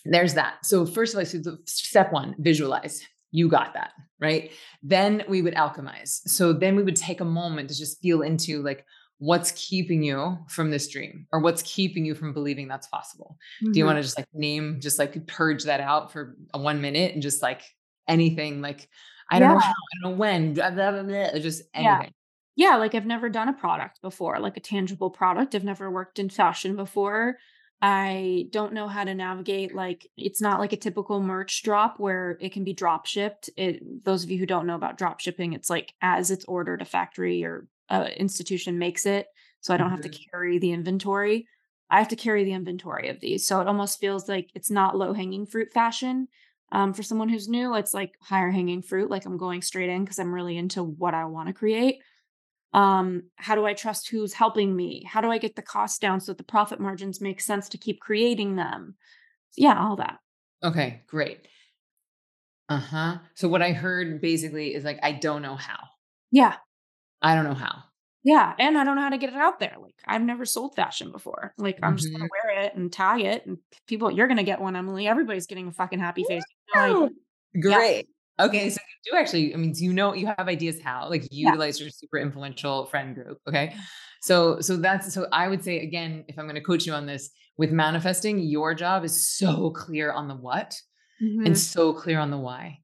There's 0.06 0.34
that. 0.36 0.66
So 0.66 0.86
first 0.86 1.14
of 1.14 1.20
all, 1.20 1.26
so 1.26 1.38
the 1.40 1.58
step 1.66 2.12
one, 2.12 2.36
visualize. 2.40 3.02
You 3.32 3.50
got 3.50 3.74
that, 3.74 3.92
right? 4.22 4.52
Then 4.82 5.24
we 5.28 5.42
would 5.42 5.54
alchemize. 5.56 6.22
So 6.30 6.54
then 6.54 6.76
we 6.78 6.84
would 6.84 6.96
take 6.96 7.20
a 7.20 7.26
moment 7.26 7.70
to 7.70 7.76
just 7.78 8.02
feel 8.02 8.22
into 8.22 8.64
like 8.64 8.86
what's 9.20 9.52
keeping 9.52 10.02
you 10.04 10.38
from 10.48 10.72
this 10.72 10.88
dream 10.88 11.28
or 11.34 11.40
what's 11.42 11.62
keeping 11.64 12.06
you 12.06 12.16
from 12.16 12.32
believing 12.34 12.68
that's 12.70 12.88
possible. 12.88 13.36
Do 13.62 13.72
you 13.78 13.84
Mhm. 13.84 13.88
want 13.88 13.98
to 13.98 14.04
just 14.04 14.18
like 14.18 14.28
name, 14.34 14.80
just 14.80 14.98
like 15.00 15.28
purge 15.28 15.64
that 15.66 15.82
out 15.82 16.12
for 16.14 16.38
a 16.54 16.60
one 16.60 16.80
minute 16.82 17.14
and 17.14 17.22
just 17.22 17.42
like 17.42 17.62
anything 18.08 18.62
like 18.62 18.88
I 19.30 19.40
don't 19.40 19.50
know 19.50 19.56
Yeah. 19.56 19.60
how, 19.62 19.72
I 19.72 19.94
don't 20.02 20.12
know 20.14 20.18
when, 20.18 20.54
blah, 20.54 20.70
blah, 20.72 21.04
blah, 21.04 21.40
just 21.40 21.64
anything. 21.74 21.84
yeah, 21.84 22.10
like 22.58 22.96
I've 22.96 23.06
never 23.06 23.30
done 23.30 23.50
a 23.50 23.54
product 23.54 24.02
before, 24.02 24.40
like 24.40 24.58
a 24.58 24.62
tangible 24.62 25.10
product. 25.10 25.54
I've 25.56 25.64
never 25.64 25.90
worked 25.92 26.20
in 26.20 26.30
fashion 26.30 26.76
before. 26.76 27.38
I 27.82 28.48
don't 28.50 28.74
know 28.74 28.88
how 28.88 29.04
to 29.04 29.14
navigate 29.14 29.76
like 29.76 30.08
it's 30.18 30.42
not 30.42 30.60
like 30.60 30.74
a 30.74 30.78
typical 30.78 31.22
merch 31.22 31.62
drop 31.62 32.00
where 32.00 32.36
it 32.42 32.52
can 32.52 32.64
be 32.64 32.74
drop 32.74 33.06
shipped. 33.06 33.50
It 33.56 34.04
those 34.04 34.24
of 34.24 34.32
you 34.32 34.40
who 34.40 34.48
don't 34.48 34.66
know 34.66 34.76
about 34.76 34.98
drop 34.98 35.20
shipping, 35.20 35.54
it's 35.54 35.70
like 35.70 35.94
as 36.02 36.32
it's 36.32 36.46
ordered, 36.46 36.82
a 36.82 36.86
factory 36.86 37.44
or 37.44 37.68
uh, 37.90 38.10
institution 38.18 38.80
makes 38.80 39.06
it. 39.06 39.28
So 39.62 39.74
I 39.74 39.78
don't 39.78 39.92
have 39.92 40.02
to 40.02 40.10
Mhm. 40.10 40.18
carry 40.32 40.58
the 40.58 40.72
inventory. 40.72 41.48
I 41.90 42.00
have 42.00 42.08
to 42.10 42.16
carry 42.16 42.44
the 42.44 42.54
inventory 42.54 43.10
of 43.10 43.20
these. 43.20 43.46
So 43.48 43.62
it 43.62 43.68
almost 43.68 44.00
feels 44.00 44.28
like 44.28 44.50
it's 44.56 44.72
not 44.72 44.98
low 44.98 45.14
hanging 45.14 45.46
fruit 45.46 45.72
fashion. 45.72 46.28
Um, 46.72 46.94
for 46.94 47.04
someone 47.04 47.30
who's 47.30 47.48
new, 47.48 47.76
it's 47.76 47.94
like 47.94 48.18
higher 48.22 48.52
hanging 48.52 48.82
fruit. 48.82 49.10
Like 49.10 49.26
I'm 49.26 49.38
going 49.38 49.62
straight 49.62 49.90
in 49.90 50.04
because 50.04 50.20
I'm 50.20 50.34
really 50.34 50.58
into 50.58 50.84
what 50.84 51.14
I 51.14 51.26
want 51.26 51.48
to 51.48 51.54
create. 51.54 52.02
Um, 52.74 53.24
how 53.38 53.56
do 53.56 53.66
I 53.66 53.74
trust 53.74 54.10
who's 54.10 54.34
helping 54.34 54.76
me? 54.76 55.04
How 55.04 55.22
do 55.22 55.32
I 55.32 55.38
get 55.38 55.56
the 55.56 55.62
cost 55.62 56.02
down 56.02 56.20
so 56.20 56.32
that 56.32 56.38
the 56.38 56.44
profit 56.44 56.80
margins 56.80 57.22
make 57.22 57.42
sense 57.42 57.70
to 57.70 57.78
keep 57.78 58.00
creating 58.02 58.56
them? 58.56 58.96
Yeah, 59.58 59.80
all 59.80 59.96
that. 59.98 60.20
Okay, 60.64 61.04
great. 61.08 61.48
Uh-huh. 62.70 63.20
So 63.36 63.48
what 63.48 63.62
I 63.62 63.72
heard 63.72 64.20
basically 64.22 64.74
is 64.76 64.84
like, 64.84 65.00
I 65.02 65.14
don't 65.14 65.42
know 65.42 65.56
how. 65.56 65.80
Yeah. 66.32 66.58
I 67.22 67.36
don't 67.36 67.46
know 67.46 67.54
how. 67.54 67.84
Yeah. 68.24 68.54
And 68.60 68.78
I 68.78 68.84
don't 68.84 68.96
know 68.96 69.02
how 69.04 69.10
to 69.10 69.18
get 69.18 69.30
it 69.30 69.36
out 69.36 69.60
there. 69.60 69.76
Like 69.80 69.96
I've 70.06 70.22
never 70.22 70.46
sold 70.46 70.76
fashion 70.76 71.12
before. 71.12 71.54
Like 71.58 71.80
I'm 71.82 71.96
just 71.96 72.12
gonna 72.12 72.26
Mhm. 72.26 72.30
wear 72.30 72.64
it 72.64 72.76
and 72.76 72.92
tag 72.92 73.22
it 73.22 73.46
and 73.46 73.60
people, 73.88 74.12
you're 74.12 74.28
gonna 74.28 74.44
get 74.44 74.60
one, 74.60 74.76
Emily. 74.76 75.08
Everybody's 75.08 75.48
getting 75.48 75.68
a 75.68 75.72
fucking 75.72 76.00
happy 76.00 76.26
face. 76.26 76.44
No 76.76 76.82
idea. 76.82 77.06
Wow. 77.06 77.10
Yeah. 77.54 77.62
Great. 77.62 78.10
Okay, 78.40 78.70
so 78.70 78.78
you 79.06 79.12
do 79.12 79.18
actually, 79.18 79.54
I 79.54 79.58
mean, 79.58 79.72
do 79.72 79.84
you 79.84 79.92
know 79.94 80.14
you 80.14 80.28
have 80.28 80.48
ideas 80.48 80.80
how? 80.80 81.10
Like 81.10 81.24
you 81.32 81.44
Yeah. 81.44 81.52
utilize 81.52 81.80
your 81.80 81.90
super 81.90 82.18
influential 82.20 82.86
friend 82.86 83.16
group. 83.16 83.40
Okay. 83.48 83.76
So 84.22 84.60
so 84.62 84.78
that's 84.78 85.14
so 85.14 85.28
I 85.32 85.48
would 85.48 85.64
say 85.64 85.80
again, 85.80 86.24
if 86.28 86.38
I'm 86.38 86.46
going 86.46 86.56
to 86.56 86.62
coach 86.62 86.86
you 86.86 86.94
on 86.94 87.06
this, 87.08 87.30
with 87.58 87.72
manifesting, 87.72 88.40
your 88.40 88.76
job 88.76 89.04
is 89.04 89.30
so 89.38 89.72
clear 89.72 90.12
on 90.12 90.28
the 90.28 90.36
what 90.36 90.76
and 91.46 91.58
Mhm. 91.58 91.58
so 91.58 91.94
clear 91.94 92.20
on 92.20 92.32
the 92.32 92.38
why. 92.38 92.80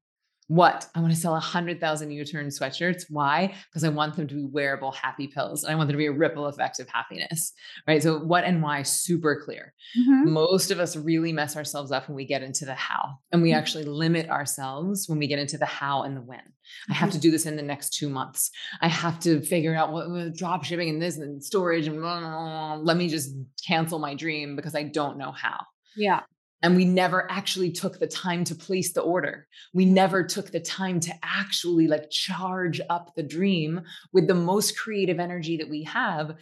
What? 0.47 0.87
I 0.93 0.99
want 0.99 1.13
to 1.13 1.19
sell 1.19 1.35
a 1.35 1.39
hundred 1.39 1.79
thousand 1.79 2.11
U-turn 2.11 2.47
sweatshirts. 2.47 3.05
Why? 3.09 3.53
Because 3.69 3.83
I 3.83 3.89
want 3.89 4.15
them 4.15 4.27
to 4.27 4.35
be 4.35 4.43
wearable 4.43 4.91
happy 4.91 5.27
pills. 5.27 5.63
And 5.63 5.71
I 5.71 5.75
want 5.75 5.87
there 5.87 5.93
to 5.93 5.97
be 5.97 6.05
a 6.07 6.11
ripple 6.11 6.47
effect 6.47 6.79
of 6.79 6.89
happiness. 6.89 7.53
Right. 7.87 8.03
So 8.03 8.19
what 8.19 8.43
and 8.43 8.61
why 8.61 8.83
super 8.83 9.41
clear. 9.43 9.73
Mhm. 9.97 10.25
Most 10.27 10.69
of 10.69 10.79
us 10.79 10.95
really 10.97 11.31
mess 11.31 11.55
ourselves 11.55 11.91
up 11.91 12.07
when 12.09 12.15
we 12.15 12.25
get 12.25 12.43
into 12.43 12.65
the 12.65 12.75
how. 12.75 13.19
And 13.31 13.41
we 13.41 13.51
Mhm. 13.51 13.55
actually 13.57 13.85
limit 13.85 14.29
ourselves 14.29 15.07
when 15.07 15.17
we 15.17 15.27
get 15.27 15.39
into 15.39 15.57
the 15.57 15.65
how 15.65 16.03
and 16.03 16.17
the 16.17 16.21
when. 16.21 16.41
I 16.89 16.93
have 16.93 17.09
Mhm. 17.09 17.13
to 17.13 17.19
do 17.19 17.31
this 17.31 17.45
in 17.45 17.55
the 17.55 17.61
next 17.63 17.91
two 17.93 18.09
months. 18.09 18.51
I 18.81 18.87
have 18.89 19.19
to 19.21 19.41
figure 19.41 19.75
out 19.75 19.91
what, 19.93 20.09
what 20.09 20.33
drop 20.35 20.63
shipping 20.65 20.89
and 20.89 21.01
this 21.01 21.17
and 21.17 21.43
storage 21.43 21.87
and 21.87 21.97
blah, 21.99 22.19
blah, 22.19 22.29
blah. 22.29 22.75
let 22.83 22.97
me 22.97 23.07
just 23.07 23.33
cancel 23.65 23.97
my 23.99 24.13
dream 24.13 24.55
because 24.55 24.75
I 24.75 24.83
don't 24.83 25.17
know 25.17 25.31
how. 25.31 25.65
Yeah. 25.95 26.21
And 26.63 26.75
we 26.75 26.85
never 26.85 27.29
actually 27.29 27.71
took 27.71 27.99
the 27.99 28.07
time 28.07 28.45
to 28.45 28.55
place 28.55 28.93
the 28.93 29.01
order. 29.01 29.47
We 29.73 29.85
never 29.85 30.23
took 30.23 30.49
the 30.51 30.61
time 30.61 30.99
to 31.01 31.13
actually 31.21 31.87
like 31.87 32.09
charge 32.09 32.79
up 32.89 33.13
the 33.15 33.23
dream 33.23 33.81
with 34.13 34.27
the 34.27 34.33
most 34.33 34.79
creative 34.79 35.19
energy 35.19 35.57
that 35.57 35.69
we 35.69 35.83
have 35.83 36.37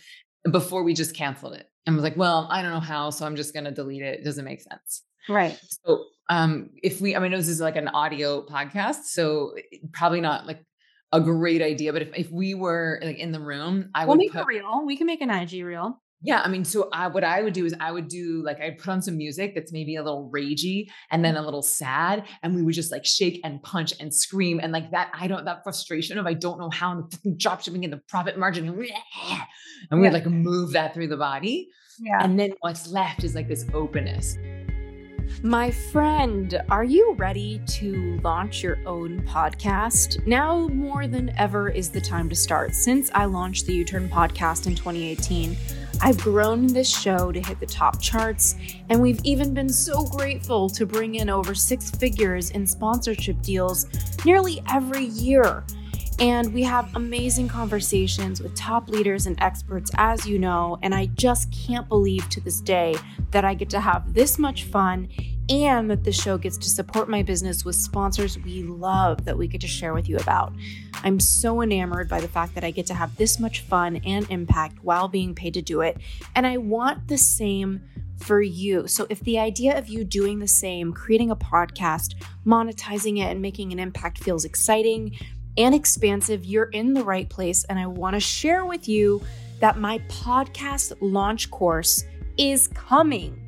before 0.49 0.83
we 0.83 0.93
just 0.93 1.15
canceled 1.15 1.55
it 1.55 1.67
and 1.85 1.95
was 1.95 2.03
like, 2.03 2.17
well, 2.17 2.47
I 2.51 2.61
don't 2.61 2.71
know 2.71 2.79
how, 2.79 3.09
so 3.09 3.25
I'm 3.25 3.35
just 3.35 3.53
going 3.53 3.65
to 3.65 3.71
delete 3.71 4.03
it. 4.03 4.19
It 4.19 4.23
doesn't 4.23 4.45
make 4.45 4.61
sense. 4.61 5.03
Right. 5.27 5.59
So, 5.85 6.05
um, 6.29 6.69
if 6.81 7.01
we, 7.01 7.15
I 7.15 7.19
mean, 7.19 7.31
this 7.31 7.47
is 7.47 7.59
like 7.59 7.75
an 7.75 7.89
audio 7.89 8.45
podcast, 8.45 9.05
so 9.05 9.55
probably 9.91 10.21
not 10.21 10.47
like 10.47 10.63
a 11.11 11.19
great 11.19 11.61
idea, 11.61 11.91
but 11.93 12.01
if, 12.01 12.09
if 12.15 12.31
we 12.31 12.53
were 12.53 12.99
like 13.03 13.17
in 13.17 13.31
the 13.31 13.39
room, 13.39 13.89
I 13.93 14.05
We'll 14.05 14.17
would 14.17 14.19
make 14.19 14.31
put 14.31 14.43
a 14.43 14.45
reel. 14.45 14.85
We 14.85 14.97
can 14.97 15.07
make 15.07 15.21
an 15.21 15.29
IG 15.29 15.63
reel. 15.63 16.01
Yeah, 16.23 16.41
I 16.43 16.47
mean, 16.49 16.63
so 16.63 16.87
I, 16.93 17.07
what 17.07 17.23
I 17.23 17.41
would 17.41 17.53
do 17.53 17.65
is 17.65 17.73
I 17.79 17.91
would 17.91 18.07
do 18.07 18.43
like 18.43 18.59
I'd 18.61 18.77
put 18.77 18.89
on 18.89 19.01
some 19.01 19.17
music 19.17 19.55
that's 19.55 19.71
maybe 19.71 19.95
a 19.95 20.03
little 20.03 20.29
ragey 20.33 20.87
and 21.09 21.25
then 21.25 21.35
a 21.35 21.41
little 21.41 21.63
sad, 21.63 22.25
and 22.43 22.53
we 22.55 22.61
would 22.61 22.75
just 22.75 22.91
like 22.91 23.05
shake 23.05 23.39
and 23.43 23.61
punch 23.63 23.93
and 23.99 24.13
scream 24.13 24.59
and 24.61 24.71
like 24.71 24.91
that. 24.91 25.11
I 25.13 25.27
don't 25.27 25.45
that 25.45 25.63
frustration 25.63 26.17
of 26.19 26.25
I 26.27 26.33
don't 26.35 26.59
know 26.59 26.69
how 26.69 27.07
fucking 27.11 27.37
drop 27.37 27.61
shipping 27.63 27.83
and 27.83 27.91
the 27.93 27.97
profit 28.07 28.37
margin, 28.37 28.67
and 28.67 28.77
we 28.77 28.93
Yeah. 29.91 30.11
like 30.11 30.25
move 30.27 30.71
that 30.73 30.93
through 30.93 31.07
the 31.07 31.17
body, 31.17 31.69
Yeah. 31.99 32.23
and 32.23 32.39
then 32.39 32.51
what's 32.59 32.87
left 32.87 33.23
is 33.23 33.33
like 33.35 33.47
this 33.47 33.65
openness. 33.73 34.37
My 35.43 35.71
friend, 35.71 36.61
are 36.69 36.83
you 36.83 37.13
ready 37.13 37.61
to 37.79 38.19
launch 38.21 38.61
your 38.61 38.77
own 38.85 39.21
podcast? 39.21 40.25
Now 40.27 40.67
more 40.67 41.07
than 41.07 41.31
ever 41.37 41.69
is 41.69 41.89
the 41.89 42.01
time 42.01 42.27
to 42.29 42.35
start. 42.35 42.75
Since 42.75 43.09
I 43.13 43.25
launched 43.25 43.65
the 43.65 43.73
U 43.75 43.85
Turn 43.85 44.09
podcast 44.09 44.67
in 44.67 44.75
2018, 44.75 45.55
I've 46.03 46.17
grown 46.17 46.65
this 46.65 46.89
show 46.89 47.31
to 47.31 47.39
hit 47.39 47.59
the 47.59 47.67
top 47.67 48.01
charts, 48.01 48.55
and 48.89 48.99
we've 48.99 49.19
even 49.23 49.53
been 49.53 49.69
so 49.69 50.03
grateful 50.03 50.67
to 50.71 50.85
bring 50.85 51.15
in 51.15 51.29
over 51.29 51.53
six 51.53 51.91
figures 51.91 52.49
in 52.49 52.65
sponsorship 52.65 53.39
deals 53.43 53.85
nearly 54.25 54.63
every 54.67 55.05
year. 55.05 55.63
And 56.19 56.53
we 56.53 56.63
have 56.63 56.95
amazing 56.95 57.47
conversations 57.47 58.41
with 58.41 58.55
top 58.55 58.89
leaders 58.89 59.27
and 59.27 59.41
experts, 59.41 59.91
as 59.95 60.27
you 60.27 60.37
know. 60.37 60.77
And 60.81 60.93
I 60.93 61.07
just 61.07 61.51
can't 61.51 61.87
believe 61.87 62.29
to 62.29 62.41
this 62.41 62.61
day 62.61 62.95
that 63.31 63.45
I 63.45 63.53
get 63.53 63.69
to 63.71 63.79
have 63.79 64.13
this 64.13 64.37
much 64.37 64.65
fun 64.65 65.07
and 65.49 65.89
that 65.89 66.03
the 66.03 66.11
show 66.11 66.37
gets 66.37 66.57
to 66.57 66.69
support 66.69 67.09
my 67.09 67.23
business 67.23 67.65
with 67.65 67.75
sponsors 67.75 68.37
we 68.39 68.63
love 68.63 69.25
that 69.25 69.37
we 69.37 69.47
get 69.47 69.61
to 69.61 69.67
share 69.67 69.93
with 69.93 70.07
you 70.07 70.17
about. 70.17 70.53
I'm 71.03 71.19
so 71.19 71.61
enamored 71.61 72.07
by 72.07 72.21
the 72.21 72.27
fact 72.27 72.55
that 72.55 72.63
I 72.63 72.71
get 72.71 72.85
to 72.87 72.93
have 72.93 73.15
this 73.17 73.39
much 73.39 73.61
fun 73.61 73.97
and 74.05 74.29
impact 74.29 74.77
while 74.83 75.07
being 75.07 75.35
paid 75.35 75.53
to 75.55 75.61
do 75.61 75.81
it. 75.81 75.97
And 76.35 76.45
I 76.45 76.57
want 76.57 77.07
the 77.07 77.17
same 77.17 77.81
for 78.17 78.41
you. 78.41 78.87
So 78.87 79.07
if 79.09 79.19
the 79.21 79.39
idea 79.39 79.77
of 79.77 79.87
you 79.87 80.03
doing 80.03 80.39
the 80.39 80.47
same, 80.47 80.93
creating 80.93 81.31
a 81.31 81.35
podcast, 81.35 82.15
monetizing 82.45 83.17
it, 83.17 83.31
and 83.31 83.41
making 83.41 83.71
an 83.71 83.79
impact 83.79 84.19
feels 84.19 84.45
exciting, 84.45 85.17
and 85.57 85.75
expansive, 85.75 86.45
you're 86.45 86.69
in 86.69 86.93
the 86.93 87.03
right 87.03 87.29
place. 87.29 87.63
And 87.65 87.77
I 87.77 87.87
want 87.87 88.13
to 88.13 88.19
share 88.19 88.65
with 88.65 88.87
you 88.87 89.21
that 89.59 89.77
my 89.77 89.99
podcast 90.07 90.93
launch 91.01 91.51
course 91.51 92.05
is 92.37 92.67
coming. 92.69 93.40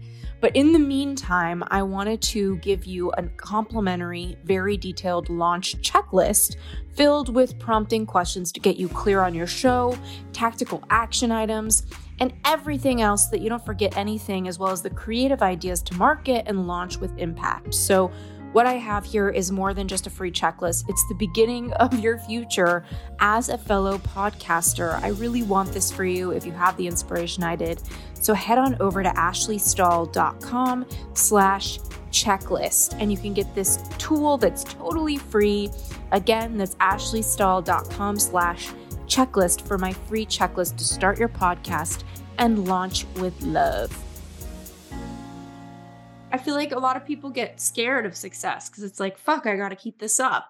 But 0.44 0.58
in 0.58 0.74
the 0.74 0.80
meantime, 0.80 1.64
I 1.70 1.84
wanted 1.84 2.22
to 2.24 2.58
give 2.58 2.86
you 2.86 3.12
a 3.12 3.24
complimentary, 3.24 4.38
very 4.44 4.76
detailed 4.76 5.30
launch 5.30 5.78
checklist 5.82 6.58
filled 6.96 7.34
with 7.34 7.58
prompting 7.60 8.06
questions 8.06 8.52
to 8.52 8.60
get 8.60 8.76
you 8.76 8.90
clear 8.90 9.22
on 9.22 9.34
your 9.34 9.48
show, 9.48 9.98
tactical 10.34 10.84
action 10.90 11.32
items, 11.32 11.86
and 12.20 12.34
everything 12.44 13.02
else 13.02 13.28
that 13.28 13.40
you 13.40 13.48
don't 13.48 13.66
forget 13.66 13.96
anything, 13.96 14.50
as 14.50 14.60
well 14.60 14.72
as 14.72 14.82
the 14.82 14.90
creative 14.90 15.42
ideas 15.42 15.82
to 15.84 15.94
market 15.96 16.44
and 16.46 16.68
launch 16.68 16.98
with 16.98 17.18
impact. 17.18 17.74
So, 17.74 18.12
what 18.54 18.66
I 18.66 18.74
have 18.74 19.04
here 19.04 19.30
is 19.30 19.52
more 19.52 19.74
than 19.74 19.88
just 19.88 20.08
a 20.08 20.10
free 20.10 20.32
checklist. 20.32 20.88
It's 20.88 21.06
the 21.10 21.16
beginning 21.16 21.74
of 21.80 22.00
your 22.00 22.18
future 22.20 22.86
as 23.20 23.50
a 23.50 23.58
fellow 23.58 23.98
podcaster. 23.98 25.02
I 25.02 25.10
really 25.10 25.44
want 25.44 25.72
this 25.74 25.92
for 25.92 26.06
you 26.06 26.32
if 26.32 26.46
you 26.46 26.52
have 26.54 26.78
the 26.78 26.88
inspiration 26.88 27.44
I 27.44 27.56
did. 27.56 27.82
So 28.13 28.34
head 28.34 28.58
on 28.58 28.78
over 28.80 29.04
to 29.04 29.10
ashleystahl.com 29.10 30.86
slash 31.13 31.80
checklist 32.12 32.96
and 33.00 33.12
you 33.12 33.18
can 33.18 33.34
get 33.34 33.54
this 33.56 33.80
tool 33.98 34.38
that's 34.38 34.63
totally 34.63 35.18
free. 35.18 35.70
Again, 36.12 36.58
that's 36.58 36.76
ashleystahl.com 36.76 38.20
slash 38.20 38.70
checklist 39.08 39.68
for 39.68 39.78
my 39.78 39.92
free 39.92 40.26
checklist 40.26 40.78
to 40.78 40.84
start 40.84 41.20
your 41.20 41.30
podcast 41.30 42.04
and 42.38 42.68
launch 42.68 43.06
with 43.16 43.39
love. 43.42 43.92
I 46.34 46.38
feel 46.39 46.56
like 46.56 46.72
a 46.72 46.80
lot 46.80 46.98
of 46.98 47.06
people 47.06 47.30
get 47.30 47.62
scared 47.62 48.08
of 48.08 48.15
success 48.17 48.67
because 48.67 48.84
it's 48.84 49.00
like, 49.00 49.19
fuck, 49.19 49.46
I 49.46 49.56
got 49.56 49.69
to 49.69 49.76
keep 49.76 50.00
this 50.00 50.19
up. 50.19 50.50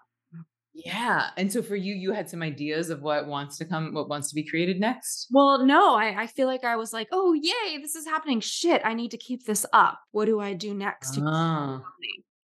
Yeah. 0.74 1.28
And 1.36 1.52
so 1.52 1.62
for 1.62 1.76
you, 1.76 1.94
you 1.94 2.14
had 2.14 2.30
some 2.30 2.42
ideas 2.42 2.90
of 2.90 3.02
what 3.02 3.28
wants 3.28 3.58
to 3.58 3.66
come, 3.66 3.94
what 3.94 4.08
wants 4.08 4.30
to 4.30 4.36
be 4.36 4.48
created 4.48 4.80
next. 4.80 5.28
Well, 5.30 5.66
no, 5.66 5.94
I, 5.96 6.24
I 6.24 6.28
feel 6.28 6.48
like 6.48 6.64
I 6.64 6.78
was 6.78 6.94
like, 6.94 7.10
oh, 7.12 7.34
yay, 7.34 7.80
this 7.80 7.96
is 7.96 8.06
happening. 8.06 8.40
Shit, 8.40 8.82
I 8.86 8.94
need 8.94 9.12
to 9.12 9.18
keep 9.18 9.46
this 9.46 9.66
up. 9.74 10.00
What 10.12 10.26
do 10.26 10.40
I 10.40 10.54
do 10.54 10.74
next? 10.74 11.10
to 11.10 11.16
keep 11.16 11.26
this 11.26 11.34
Ah. 11.36 11.82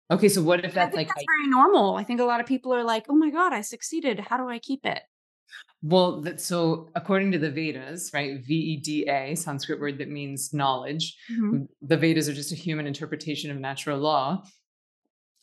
Okay. 0.10 0.30
So 0.30 0.42
what 0.42 0.64
if 0.64 0.74
that's 0.74 0.96
like, 0.96 1.10
that's 1.10 1.26
very 1.38 1.50
normal. 1.50 1.98
I 1.98 2.06
think 2.06 2.22
a 2.22 2.26
lot 2.26 2.40
of 2.40 2.46
people 2.46 2.74
are 2.74 2.84
like, 2.84 3.08
oh 3.10 3.16
my 3.16 3.30
God, 3.30 3.52
I 3.52 3.60
succeeded. 3.60 4.22
How 4.22 4.38
do 4.38 4.48
I 4.48 4.58
keep 4.58 4.86
it? 4.86 5.02
Well, 5.84 6.22
that, 6.22 6.42
so 6.42 6.90
according 6.96 7.32
to 7.34 7.40
the 7.40 7.52
Vedas, 7.52 8.12
right? 8.14 8.44
V 8.44 8.54
E 8.56 8.78
D 8.78 9.08
A, 9.08 9.36
Sanskrit 9.36 9.80
word 9.80 10.00
that 10.00 10.10
means 10.10 10.54
knowledge. 10.54 11.16
Mhm. 11.32 11.68
The 11.82 11.98
Vedas 11.98 12.28
are 12.28 12.34
just 12.34 12.52
a 12.52 12.56
human 12.56 12.88
interpretation 12.88 13.52
of 13.52 13.58
natural 13.58 14.00
law. 14.00 14.44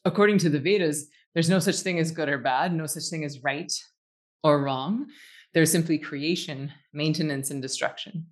According 0.05 0.39
to 0.39 0.51
the 0.51 0.59
Vedas, 0.59 1.07
there's 1.35 1.49
no 1.49 1.59
such 1.59 1.77
thing 1.77 1.99
as 1.99 2.11
good 2.11 2.29
or 2.29 2.39
bad, 2.39 2.75
no 2.75 2.87
such 2.87 3.09
thing 3.11 3.25
as 3.25 3.43
right 3.43 3.73
or 4.43 4.63
wrong. 4.63 5.07
There's 5.53 5.71
simply 5.71 5.99
creation, 5.99 6.73
maintenance, 6.93 7.51
and 7.51 7.63
destruction. 7.63 8.27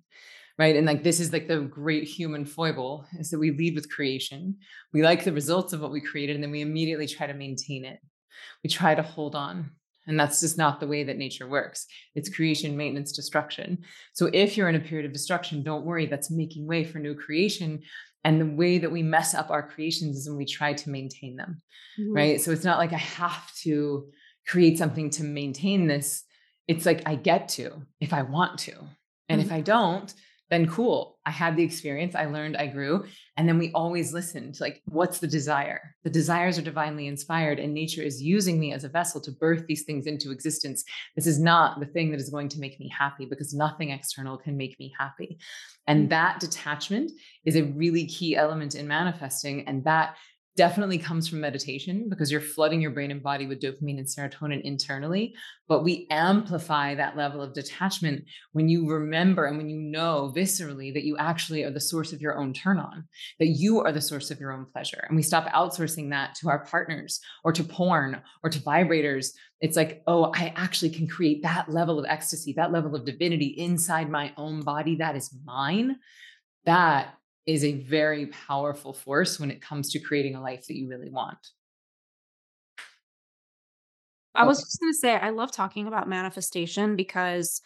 Right. 0.59 0.75
And 0.75 0.85
like 0.85 1.03
this 1.03 1.19
is 1.19 1.33
like 1.33 1.47
the 1.47 1.61
great 1.61 2.03
human 2.03 2.45
foible 2.45 3.07
is 3.17 3.31
that 3.31 3.39
we 3.39 3.49
lead 3.51 3.73
with 3.73 3.89
creation. 3.89 4.57
We 4.93 5.01
like 5.01 5.23
the 5.23 5.33
results 5.33 5.73
of 5.73 5.81
what 5.81 5.91
we 5.91 5.99
created, 5.99 6.35
and 6.35 6.43
then 6.43 6.51
we 6.51 6.61
immediately 6.61 7.07
try 7.07 7.25
to 7.25 7.33
maintain 7.33 7.85
it. 7.85 7.99
We 8.63 8.69
try 8.69 8.93
to 8.93 9.01
hold 9.01 9.35
on 9.35 9.71
And 10.07 10.19
that's 10.19 10.41
just 10.41 10.57
not 10.57 10.79
the 10.79 10.87
way 10.87 11.03
that 11.03 11.17
nature 11.17 11.47
works. 11.47 11.85
It's 12.15 12.33
creation, 12.33 12.75
maintenance, 12.75 13.11
destruction. 13.11 13.79
So 14.13 14.29
if 14.33 14.57
you're 14.57 14.69
in 14.69 14.75
a 14.75 14.79
period 14.79 15.05
of 15.05 15.13
destruction, 15.13 15.63
don't 15.63 15.85
worry, 15.85 16.05
that's 16.05 16.29
making 16.29 16.67
way 16.67 16.83
for 16.83 16.99
new 16.99 17.15
creation. 17.15 17.81
And 18.25 18.39
the 18.39 18.45
way 18.55 18.77
that 18.77 18.91
we 18.91 19.03
mess 19.03 19.33
up 19.33 19.49
our 19.49 19.67
creations 19.67 20.17
is 20.17 20.27
when 20.27 20.37
we 20.37 20.45
try 20.45 20.73
to 20.73 20.89
maintain 20.89 21.35
them, 21.35 21.61
mm-hmm. 21.99 22.13
right? 22.13 22.41
So 22.41 22.51
it's 22.51 22.63
not 22.63 22.79
like 22.79 22.93
I 22.93 22.97
have 22.97 23.53
to 23.63 24.07
create 24.47 24.77
something 24.77 25.09
to 25.11 25.23
maintain 25.23 25.87
this. 25.87 26.23
It's 26.67 26.85
like 26.85 27.03
I 27.05 27.15
get 27.15 27.49
to 27.49 27.81
if 27.99 28.13
I 28.13 28.21
want 28.21 28.59
to. 28.59 28.73
And 29.29 29.41
mm-hmm. 29.41 29.49
if 29.49 29.51
I 29.51 29.61
don't, 29.61 30.13
then 30.53 30.67
cool. 30.67 31.17
I 31.25 31.31
had 31.31 31.55
the 31.55 31.63
experience, 31.63 32.15
I 32.15 32.25
learned, 32.25 32.57
I 32.57 32.67
grew. 32.67 33.05
And 33.37 33.47
then 33.47 33.57
we 33.57 33.71
always 33.71 34.13
listen 34.13 34.51
to 34.51 34.63
like, 34.63 34.81
what's 34.85 35.19
the 35.19 35.27
desire? 35.27 35.95
The 36.03 36.09
desires 36.09 36.59
are 36.59 36.63
divinely 36.63 37.07
inspired, 37.07 37.59
and 37.59 37.73
nature 37.73 38.01
is 38.01 38.21
using 38.21 38.59
me 38.59 38.73
as 38.73 38.83
a 38.83 38.89
vessel 38.89 39.19
to 39.21 39.31
birth 39.31 39.65
these 39.67 39.83
things 39.83 40.05
into 40.05 40.31
existence. 40.31 40.83
This 41.15 41.25
is 41.25 41.39
not 41.39 41.79
the 41.79 41.87
thing 41.87 42.11
that 42.11 42.19
is 42.19 42.29
going 42.29 42.49
to 42.49 42.59
make 42.59 42.79
me 42.79 42.89
happy 42.89 43.25
because 43.25 43.53
nothing 43.53 43.89
external 43.89 44.37
can 44.37 44.55
make 44.55 44.77
me 44.79 44.93
happy. 44.97 45.39
And 45.87 46.05
mm. 46.05 46.09
that 46.11 46.39
detachment 46.39 47.11
is 47.45 47.55
a 47.55 47.63
really 47.63 48.05
key 48.05 48.35
element 48.35 48.75
in 48.75 48.87
manifesting. 48.87 49.67
And 49.67 49.83
that 49.85 50.15
definitely 50.55 50.99
comes 50.99 51.27
from 51.27 51.41
meditation 51.41 52.07
because 52.09 52.31
you're 52.31 52.39
flooding 52.39 52.79
your 52.79 52.91
brain 52.91 53.09
and 53.09 53.23
body 53.23 53.47
with 53.47 53.59
dopamine 53.59 53.97
and 53.97 54.05
serotonin 54.05 54.61
internally. 54.61 55.33
But 55.67 55.83
we 55.83 56.05
amplify 56.11 56.93
that 56.93 57.17
level 57.17 57.41
of 57.41 57.53
detachment 57.53 58.25
when 58.51 58.69
you 58.69 58.87
remember 58.87 59.45
and 59.45 59.57
when 59.57 59.69
you 59.69 59.79
know 59.79 60.31
viscerally 60.35 60.93
that 60.93 61.05
you 61.05 61.17
actually 61.17 61.63
are 61.63 61.71
the 61.71 61.79
source 61.79 62.13
of 62.13 62.21
your 62.21 62.37
own 62.37 62.53
turn 62.53 62.77
on, 62.77 63.07
that 63.39 63.47
you 63.47 63.81
are 63.81 63.91
the 63.91 64.01
source 64.01 64.29
of 64.29 64.39
your 64.39 64.51
own 64.51 64.65
pleasure. 64.71 65.03
And 65.07 65.15
we 65.15 65.23
stop 65.23 65.47
outsourcing 65.47 66.11
that 66.11 66.35
to 66.35 66.49
our 66.49 66.63
partners 66.65 67.19
or 67.43 67.51
to 67.53 67.63
porn 67.63 68.21
or 68.43 68.49
to 68.51 68.59
vibrators. 68.59 69.29
It's 69.59 69.77
like, 69.77 70.03
oh, 70.05 70.31
I 70.35 70.53
actually 70.55 70.91
can 70.91 71.07
create 71.07 71.41
that 71.41 71.71
level 71.71 71.97
of 71.97 72.05
ecstasy, 72.07 72.53
that 72.57 72.71
level 72.71 72.95
of 72.95 73.05
divinity 73.05 73.55
inside 73.57 74.09
my 74.09 74.33
own 74.37 74.61
body 74.61 74.97
that 74.97 75.15
is 75.15 75.35
mine. 75.45 75.97
That 76.65 77.15
is 77.45 77.63
a 77.63 77.73
very 77.73 78.27
powerful 78.27 78.93
force 78.93 79.39
when 79.39 79.51
it 79.51 79.61
comes 79.61 79.91
to 79.91 79.99
creating 79.99 80.35
a 80.35 80.41
life 80.41 80.65
that 80.67 80.77
you 80.77 80.87
really 80.87 81.09
want. 81.09 81.37
I 84.35 84.45
was 84.45 84.61
just 84.61 84.79
going 84.79 84.91
to 84.91 84.97
say, 84.97 85.15
I 85.15 85.29
love 85.29 85.51
talking 85.51 85.87
about 85.87 86.09
manifestation 86.09 86.95
because 86.95 87.61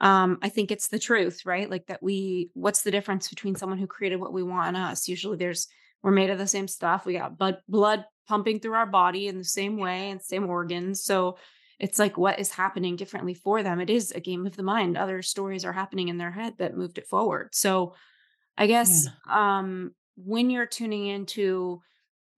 um, 0.00 0.38
I 0.42 0.50
think 0.50 0.70
it's 0.70 0.88
the 0.88 0.98
truth, 0.98 1.46
right? 1.46 1.70
Like 1.70 1.86
that 1.86 2.02
we, 2.02 2.50
what's 2.54 2.82
the 2.82 2.90
difference 2.90 3.28
between 3.28 3.54
someone 3.54 3.78
who 3.78 3.86
created 3.86 4.20
what 4.20 4.32
we 4.32 4.42
want 4.42 4.68
and 4.68 4.76
us? 4.76 5.08
Usually 5.08 5.38
there's, 5.38 5.68
we're 6.02 6.10
made 6.10 6.30
of 6.30 6.38
the 6.38 6.46
same 6.46 6.68
stuff. 6.68 7.06
We 7.06 7.14
got 7.14 7.38
blood, 7.38 7.58
blood 7.68 8.04
pumping 8.28 8.60
through 8.60 8.74
our 8.74 8.86
body 8.86 9.28
in 9.28 9.38
the 9.38 9.44
same 9.44 9.78
way 9.78 10.10
and 10.10 10.20
same 10.20 10.46
organs. 10.46 11.02
So 11.02 11.38
it's 11.78 11.98
like 11.98 12.18
what 12.18 12.38
is 12.38 12.50
happening 12.50 12.96
differently 12.96 13.34
for 13.34 13.62
them. 13.62 13.80
It 13.80 13.88
is 13.88 14.10
a 14.10 14.20
game 14.20 14.46
of 14.46 14.56
the 14.56 14.62
mind. 14.62 14.98
Other 14.98 15.22
stories 15.22 15.64
are 15.64 15.72
happening 15.72 16.08
in 16.08 16.18
their 16.18 16.30
head 16.30 16.54
that 16.58 16.76
moved 16.76 16.98
it 16.98 17.06
forward. 17.06 17.54
So 17.54 17.94
I 18.56 18.66
guess 18.66 19.06
yeah. 19.28 19.58
um 19.58 19.92
when 20.16 20.50
you're 20.50 20.66
tuning 20.66 21.06
into 21.06 21.80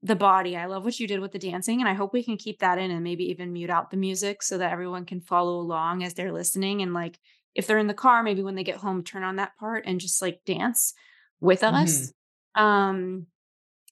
the 0.02 0.16
body, 0.16 0.56
I 0.56 0.66
love 0.66 0.84
what 0.84 1.00
you 1.00 1.06
did 1.06 1.20
with 1.20 1.32
the 1.32 1.38
dancing 1.38 1.80
and 1.80 1.88
I 1.88 1.94
hope 1.94 2.12
we 2.12 2.22
can 2.22 2.36
keep 2.36 2.60
that 2.60 2.78
in 2.78 2.90
and 2.90 3.02
maybe 3.02 3.24
even 3.30 3.52
mute 3.52 3.70
out 3.70 3.90
the 3.90 3.96
music 3.96 4.42
so 4.42 4.58
that 4.58 4.70
everyone 4.70 5.06
can 5.06 5.20
follow 5.20 5.58
along 5.58 6.04
as 6.04 6.14
they're 6.14 6.32
listening 6.32 6.82
and 6.82 6.92
like 6.92 7.18
if 7.54 7.66
they're 7.66 7.78
in 7.78 7.86
the 7.86 7.94
car 7.94 8.22
maybe 8.22 8.42
when 8.42 8.54
they 8.54 8.64
get 8.64 8.76
home 8.76 9.02
turn 9.02 9.22
on 9.22 9.36
that 9.36 9.56
part 9.58 9.84
and 9.86 10.00
just 10.00 10.20
like 10.20 10.40
dance 10.44 10.94
with 11.40 11.62
us. 11.62 12.12
Mm-hmm. 12.56 12.62
Um 12.62 13.26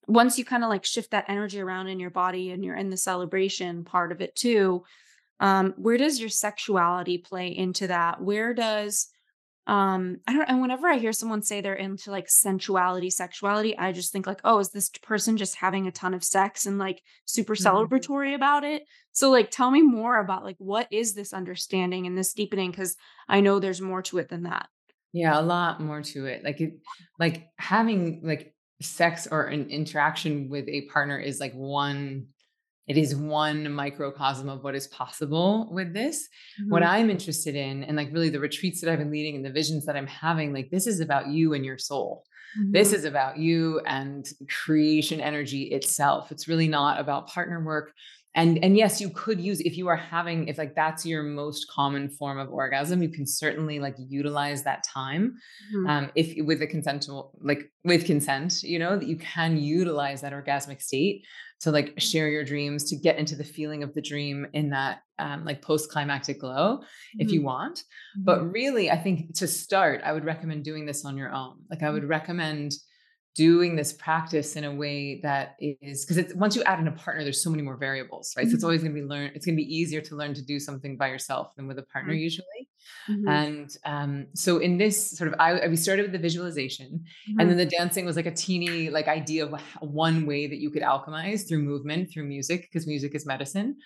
once 0.07 0.39
you 0.39 0.45
kind 0.45 0.65
of 0.65 0.71
like 0.71 0.85
shift 0.85 1.13
that 1.13 1.27
energy 1.29 1.61
around 1.61 1.89
in 1.89 2.01
your 2.01 2.11
body 2.11 2.51
and 2.51 2.65
you're 2.65 2.77
in 2.77 2.91
the 2.91 2.97
celebration 2.97 3.85
part 3.85 4.13
of 4.13 4.21
it 4.21 4.35
too, 4.35 4.83
um, 5.41 5.75
where 5.77 5.97
does 5.97 6.21
your 6.21 6.29
sexuality 6.29 7.19
play 7.19 7.49
into 7.49 7.87
that? 7.89 8.21
Where 8.21 8.55
does 8.55 9.09
um 9.67 10.17
i 10.27 10.33
don't 10.33 10.49
and 10.49 10.61
whenever 10.61 10.89
i 10.89 10.99
hear 10.99 11.13
someone 11.13 11.41
say 11.41 11.61
they're 11.61 11.75
into 11.75 12.11
like 12.11 12.27
sensuality 12.27 13.13
sexuality 13.13 13.79
i 13.79 13.93
just 13.93 14.13
think 14.13 14.27
like 14.27 14.41
oh 14.43 14.59
is 14.59 14.71
this 14.71 14.91
person 15.03 15.37
just 15.37 15.55
having 15.57 15.87
a 15.87 15.93
ton 15.93 16.15
of 16.15 16.25
sex 16.25 16.67
and 16.67 16.79
like 16.79 17.03
super 17.25 17.55
mm-hmm. 17.55 17.67
celebratory 17.67 18.35
about 18.35 18.65
it? 18.65 18.85
So 19.13 19.31
like 19.31 19.51
tell 19.51 19.71
me 19.71 19.83
more 19.83 20.19
about 20.19 20.45
like 20.45 20.57
what 20.59 20.89
is 20.91 21.15
this 21.15 21.33
understanding 21.33 22.07
and 22.07 22.17
this 22.17 22.33
deepening? 22.33 22.71
Because 22.71 22.97
i 23.29 23.41
know 23.41 23.59
there's 23.59 23.81
more 23.81 24.03
to 24.03 24.19
it 24.19 24.29
than 24.29 24.45
that. 24.45 24.69
Yeah 25.13 25.39
a 25.39 25.43
lot 25.43 25.81
more 25.81 26.03
to 26.03 26.27
it 26.27 26.43
like 26.45 26.61
it 26.61 26.75
like 27.19 27.49
having 27.59 28.23
like 28.25 28.55
sex 28.81 29.29
or 29.31 29.45
an 29.45 29.69
interaction 29.71 30.49
with 30.49 30.69
a 30.69 30.89
partner 30.93 31.19
is 31.19 31.39
like 31.39 31.53
one 31.53 32.27
it 32.89 32.97
is 32.97 33.15
one 33.15 33.73
microcosm 33.73 34.49
of 34.49 34.65
what 34.65 34.75
is 34.75 34.89
possible 34.89 35.69
with 35.73 35.95
this. 35.95 36.29
Mm-hmm. 36.61 36.71
What 36.71 36.83
I'm 36.83 37.11
interested 37.11 37.55
in, 37.55 37.85
and 37.85 37.97
like 37.97 38.13
really 38.13 38.31
the 38.31 38.41
retreats 38.41 38.81
that 38.81 38.91
I've 38.91 38.99
been 38.99 39.11
leading 39.11 39.37
and 39.37 39.45
the 39.45 39.53
visions 39.53 39.87
that 39.87 39.97
I'm 39.97 40.07
having, 40.07 40.53
like 40.53 40.71
this 40.71 40.87
is 40.87 41.01
about 41.01 41.29
you 41.29 41.55
and 41.55 41.65
your 41.65 41.79
soul. 41.79 42.25
Mm-hmm. 42.59 42.73
This 42.73 42.93
is 42.93 43.05
about 43.05 43.39
you 43.39 43.81
and 43.87 44.29
creation 44.49 45.21
energy 45.21 45.65
itself. 45.65 46.33
It's 46.33 46.49
really 46.49 46.69
not 46.69 47.01
about 47.01 47.29
partner 47.29 47.65
work. 47.65 47.93
And 48.35 48.65
and 48.65 48.77
yes, 48.79 48.99
you 49.01 49.11
could 49.11 49.41
use 49.41 49.61
if 49.61 49.77
you 49.77 49.89
are 49.89 49.97
having 49.97 50.49
if 50.49 50.57
like 50.57 50.75
that's 50.75 51.05
your 51.05 51.23
most 51.23 51.71
common 51.71 52.09
form 52.09 52.39
of 52.39 52.51
orgasm, 52.51 53.03
you 53.03 53.11
can 53.11 53.27
certainly 53.27 53.79
like 53.79 53.95
utilize 53.99 54.63
that 54.63 54.85
time. 54.85 55.37
Mm-hmm. 55.75 55.87
Um, 55.87 56.11
if 56.15 56.35
with 56.45 56.63
a 56.63 56.67
consensual 56.67 57.39
like 57.43 57.71
with 57.85 58.07
consent, 58.07 58.63
you 58.63 58.79
know 58.79 58.97
that 58.97 59.07
you 59.07 59.17
can 59.17 59.59
utilize 59.59 60.23
that 60.23 60.33
orgasmic 60.33 60.81
state 60.81 61.25
to 61.63 61.71
like 61.71 61.87
mm-hmm. 61.87 61.99
share 61.99 62.29
your 62.29 62.45
dreams 62.45 62.85
to 62.91 62.97
get 62.97 63.17
into 63.17 63.37
the 63.37 63.45
feeling 63.45 63.83
of 63.83 63.95
the 63.95 64.03
dream 64.03 64.47
in 64.53 64.71
that 64.71 65.03
um, 65.19 65.45
like 65.45 65.63
post 65.63 65.91
climactic 65.91 66.41
glow 66.41 66.79
mm-hmm. 66.79 67.21
if 67.21 67.31
you 67.31 67.41
mm-hmm. 67.41 67.47
want 67.47 67.79
mm-hmm. 67.79 68.25
but 68.25 68.53
really 68.53 68.91
i 68.91 68.97
think 68.97 69.35
to 69.35 69.47
start 69.47 70.01
i 70.05 70.13
would 70.13 70.25
recommend 70.25 70.65
doing 70.65 70.87
this 70.87 71.05
on 71.05 71.17
your 71.17 71.33
own 71.33 71.57
like 71.71 71.83
i 71.83 71.91
would 71.91 72.03
mm-hmm. 72.03 72.11
recommend 72.11 72.73
doing 73.35 73.77
this 73.77 73.93
practice 73.93 74.57
in 74.57 74.65
a 74.65 74.75
way 74.75 75.21
that 75.23 75.57
is 75.61 76.05
because 76.05 76.19
it's 76.19 76.35
once 76.35 76.55
you 76.55 76.63
add 76.65 76.79
in 76.79 76.87
a 76.87 76.93
partner 76.93 77.23
there's 77.23 77.43
so 77.43 77.51
many 77.51 77.63
more 77.63 77.77
variables 77.77 78.35
right 78.37 78.45
mm-hmm. 78.45 78.51
so 78.51 78.55
it's 78.55 78.65
always 78.65 78.83
going 78.83 78.95
to 78.95 79.01
be 79.01 79.07
learn 79.07 79.31
it's 79.35 79.47
going 79.47 79.57
to 79.57 79.63
be 79.63 79.75
easier 79.75 80.01
to 80.01 80.17
learn 80.17 80.35
to 80.35 80.43
do 80.43 80.61
something 80.61 80.97
by 80.97 81.09
yourself 81.09 81.55
than 81.57 81.67
with 81.67 81.79
a 81.79 81.83
partner 81.83 82.13
usually 82.13 82.69
Mm-hmm. 83.11 83.29
And 83.29 83.77
um, 83.85 84.27
so 84.35 84.59
in 84.59 84.79
this 84.79 85.17
sort 85.17 85.33
of, 85.33 85.39
I, 85.41 85.67
we 85.69 85.77
started 85.77 86.03
with 86.03 86.13
the 86.13 86.19
visualization, 86.19 87.05
mm-hmm. 87.29 87.41
and 87.41 87.51
then 87.51 87.57
the 87.57 87.67
dancing 87.67 88.05
was 88.05 88.17
like 88.17 88.27
a 88.27 88.35
teeny 88.35 88.91
like 88.91 89.09
idea 89.09 89.45
of 89.47 89.61
one 89.81 90.27
way 90.27 90.47
that 90.47 90.59
you 90.59 90.71
could 90.71 90.83
alchemize 90.83 91.49
through 91.49 91.63
movement, 91.63 92.11
through 92.13 92.25
music, 92.25 92.63
because 92.63 92.87
music 92.87 93.15
is 93.15 93.27
medicine. 93.27 93.77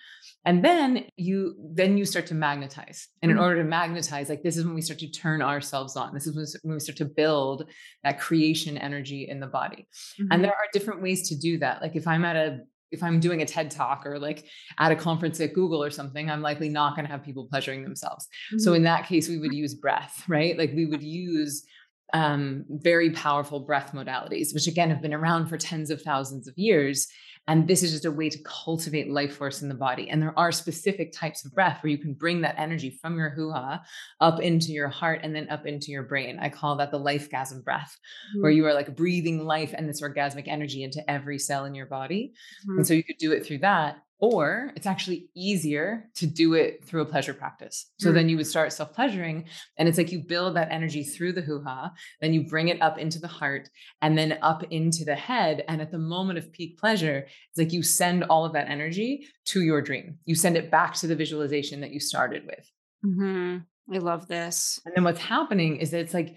And 0.45 0.63
then 0.63 1.05
you 1.17 1.55
then 1.73 1.97
you 1.97 2.05
start 2.05 2.27
to 2.27 2.33
magnetize, 2.33 3.09
and 3.21 3.29
in 3.29 3.37
mm-hmm. 3.37 3.43
order 3.43 3.63
to 3.63 3.67
magnetize, 3.67 4.29
like 4.29 4.43
this 4.43 4.55
is 4.55 4.65
when 4.65 4.75
we 4.75 4.81
start 4.81 4.99
to 4.99 5.11
turn 5.11 5.41
ourselves 5.41 5.97
on. 5.97 6.13
This 6.13 6.25
is 6.25 6.57
when 6.63 6.75
we 6.75 6.79
start 6.79 6.97
to 6.97 7.05
build 7.05 7.69
that 8.03 8.19
creation 8.19 8.77
energy 8.77 9.27
in 9.29 9.41
the 9.41 9.47
body. 9.47 9.87
And 10.19 10.29
mm-hmm. 10.29 10.41
there 10.43 10.51
are 10.51 10.67
different 10.71 11.01
ways 11.01 11.27
to 11.29 11.37
do 11.37 11.57
that. 11.59 11.81
Like 11.81 11.97
if 11.97 12.07
I'm 12.07 12.23
at 12.23 12.37
a 12.37 12.59
if 12.91 13.03
I'm 13.03 13.19
doing 13.19 13.41
a 13.41 13.45
TED 13.45 13.71
talk 13.71 14.05
or 14.05 14.17
like 14.17 14.45
at 14.79 14.91
a 14.91 14.95
conference 14.95 15.39
at 15.41 15.53
Google 15.53 15.83
or 15.83 15.89
something, 15.89 16.29
I'm 16.29 16.41
likely 16.41 16.69
not 16.69 16.95
going 16.95 17.05
to 17.05 17.11
have 17.11 17.23
people 17.23 17.47
pleasuring 17.49 17.83
themselves. 17.83 18.25
Mm-hmm. 18.25 18.59
So 18.59 18.73
in 18.73 18.83
that 18.83 19.05
case, 19.05 19.27
we 19.27 19.39
would 19.39 19.53
use 19.53 19.73
breath, 19.75 20.23
right? 20.27 20.57
Like 20.57 20.71
we 20.73 20.85
would 20.85 21.03
use 21.03 21.65
um, 22.13 22.63
very 22.69 23.11
powerful 23.11 23.59
breath 23.59 23.91
modalities, 23.93 24.53
which 24.53 24.67
again 24.67 24.89
have 24.89 25.01
been 25.01 25.13
around 25.13 25.47
for 25.47 25.57
tens 25.57 25.89
of 25.89 26.01
thousands 26.01 26.47
of 26.47 26.53
years. 26.57 27.07
And 27.47 27.67
this 27.67 27.81
is 27.81 27.91
just 27.91 28.05
a 28.05 28.11
way 28.11 28.29
to 28.29 28.37
cultivate 28.43 29.09
life 29.09 29.37
force 29.37 29.61
in 29.61 29.69
the 29.69 29.75
body. 29.75 30.09
And 30.09 30.21
there 30.21 30.37
are 30.37 30.51
specific 30.51 31.13
types 31.13 31.45
of 31.45 31.53
breath 31.53 31.81
where 31.81 31.91
you 31.91 31.97
can 31.97 32.13
bring 32.13 32.41
that 32.41 32.55
energy 32.57 32.89
from 32.89 33.17
your 33.17 33.29
hoo 33.29 33.51
ha 33.51 33.81
up 34.19 34.41
into 34.41 34.71
your 34.71 34.89
heart 34.89 35.21
and 35.23 35.35
then 35.35 35.49
up 35.49 35.65
into 35.65 35.91
your 35.91 36.03
brain. 36.03 36.39
I 36.39 36.49
call 36.49 36.75
that 36.77 36.91
the 36.91 36.99
life 36.99 37.29
gasm 37.29 37.63
breath, 37.63 37.97
mm-hmm. 38.29 38.41
where 38.41 38.51
you 38.51 38.65
are 38.65 38.73
like 38.73 38.95
breathing 38.95 39.45
life 39.45 39.73
and 39.75 39.87
this 39.87 40.01
orgasmic 40.01 40.47
energy 40.47 40.83
into 40.83 41.09
every 41.09 41.39
cell 41.39 41.65
in 41.65 41.73
your 41.73 41.85
body. 41.85 42.33
Mm-hmm. 42.63 42.79
And 42.79 42.87
so 42.87 42.93
you 42.93 43.03
could 43.03 43.17
do 43.17 43.31
it 43.31 43.45
through 43.45 43.59
that. 43.59 43.97
Or 44.19 44.71
it's 44.75 44.87
actually 44.87 45.29
easier 45.35 46.09
to 46.15 46.25
do 46.25 46.55
it 46.55 46.83
through 46.83 47.01
a 47.01 47.05
pleasure 47.05 47.35
practice. 47.35 47.85
So 47.99 48.09
mm. 48.09 48.15
then 48.15 48.29
you 48.29 48.37
would 48.37 48.47
start 48.47 48.73
self 48.73 48.93
pleasuring, 48.93 49.45
and 49.77 49.87
it's 49.87 49.97
like 49.97 50.11
you 50.11 50.19
build 50.19 50.55
that 50.55 50.71
energy 50.71 51.03
through 51.03 51.33
the 51.33 51.41
hoo 51.41 51.61
ha, 51.63 51.91
then 52.19 52.33
you 52.33 52.47
bring 52.47 52.69
it 52.69 52.81
up 52.81 52.97
into 52.97 53.19
the 53.19 53.27
heart 53.27 53.69
and 54.01 54.17
then 54.17 54.39
up 54.41 54.63
into 54.71 55.05
the 55.05 55.15
head. 55.15 55.63
And 55.67 55.81
at 55.81 55.91
the 55.91 55.99
moment 55.99 56.39
of 56.39 56.51
peak 56.51 56.79
pleasure, 56.79 57.27
it's 57.49 57.57
like 57.57 57.73
you 57.73 57.83
send 57.83 58.23
all 58.23 58.43
of 58.43 58.53
that 58.53 58.69
energy 58.69 59.27
to 59.45 59.61
your 59.61 59.81
dream. 59.81 60.17
You 60.25 60.33
send 60.33 60.57
it 60.57 60.71
back 60.71 60.95
to 60.95 61.07
the 61.07 61.15
visualization 61.15 61.81
that 61.81 61.91
you 61.91 61.99
started 61.99 62.45
with. 62.45 62.71
Mm-hmm. 63.05 63.57
I 63.93 63.97
love 63.99 64.27
this. 64.27 64.79
And 64.85 64.95
then 64.95 65.03
what's 65.03 65.21
happening 65.21 65.77
is 65.77 65.91
that 65.91 65.99
it's 65.99 66.13
like 66.13 66.35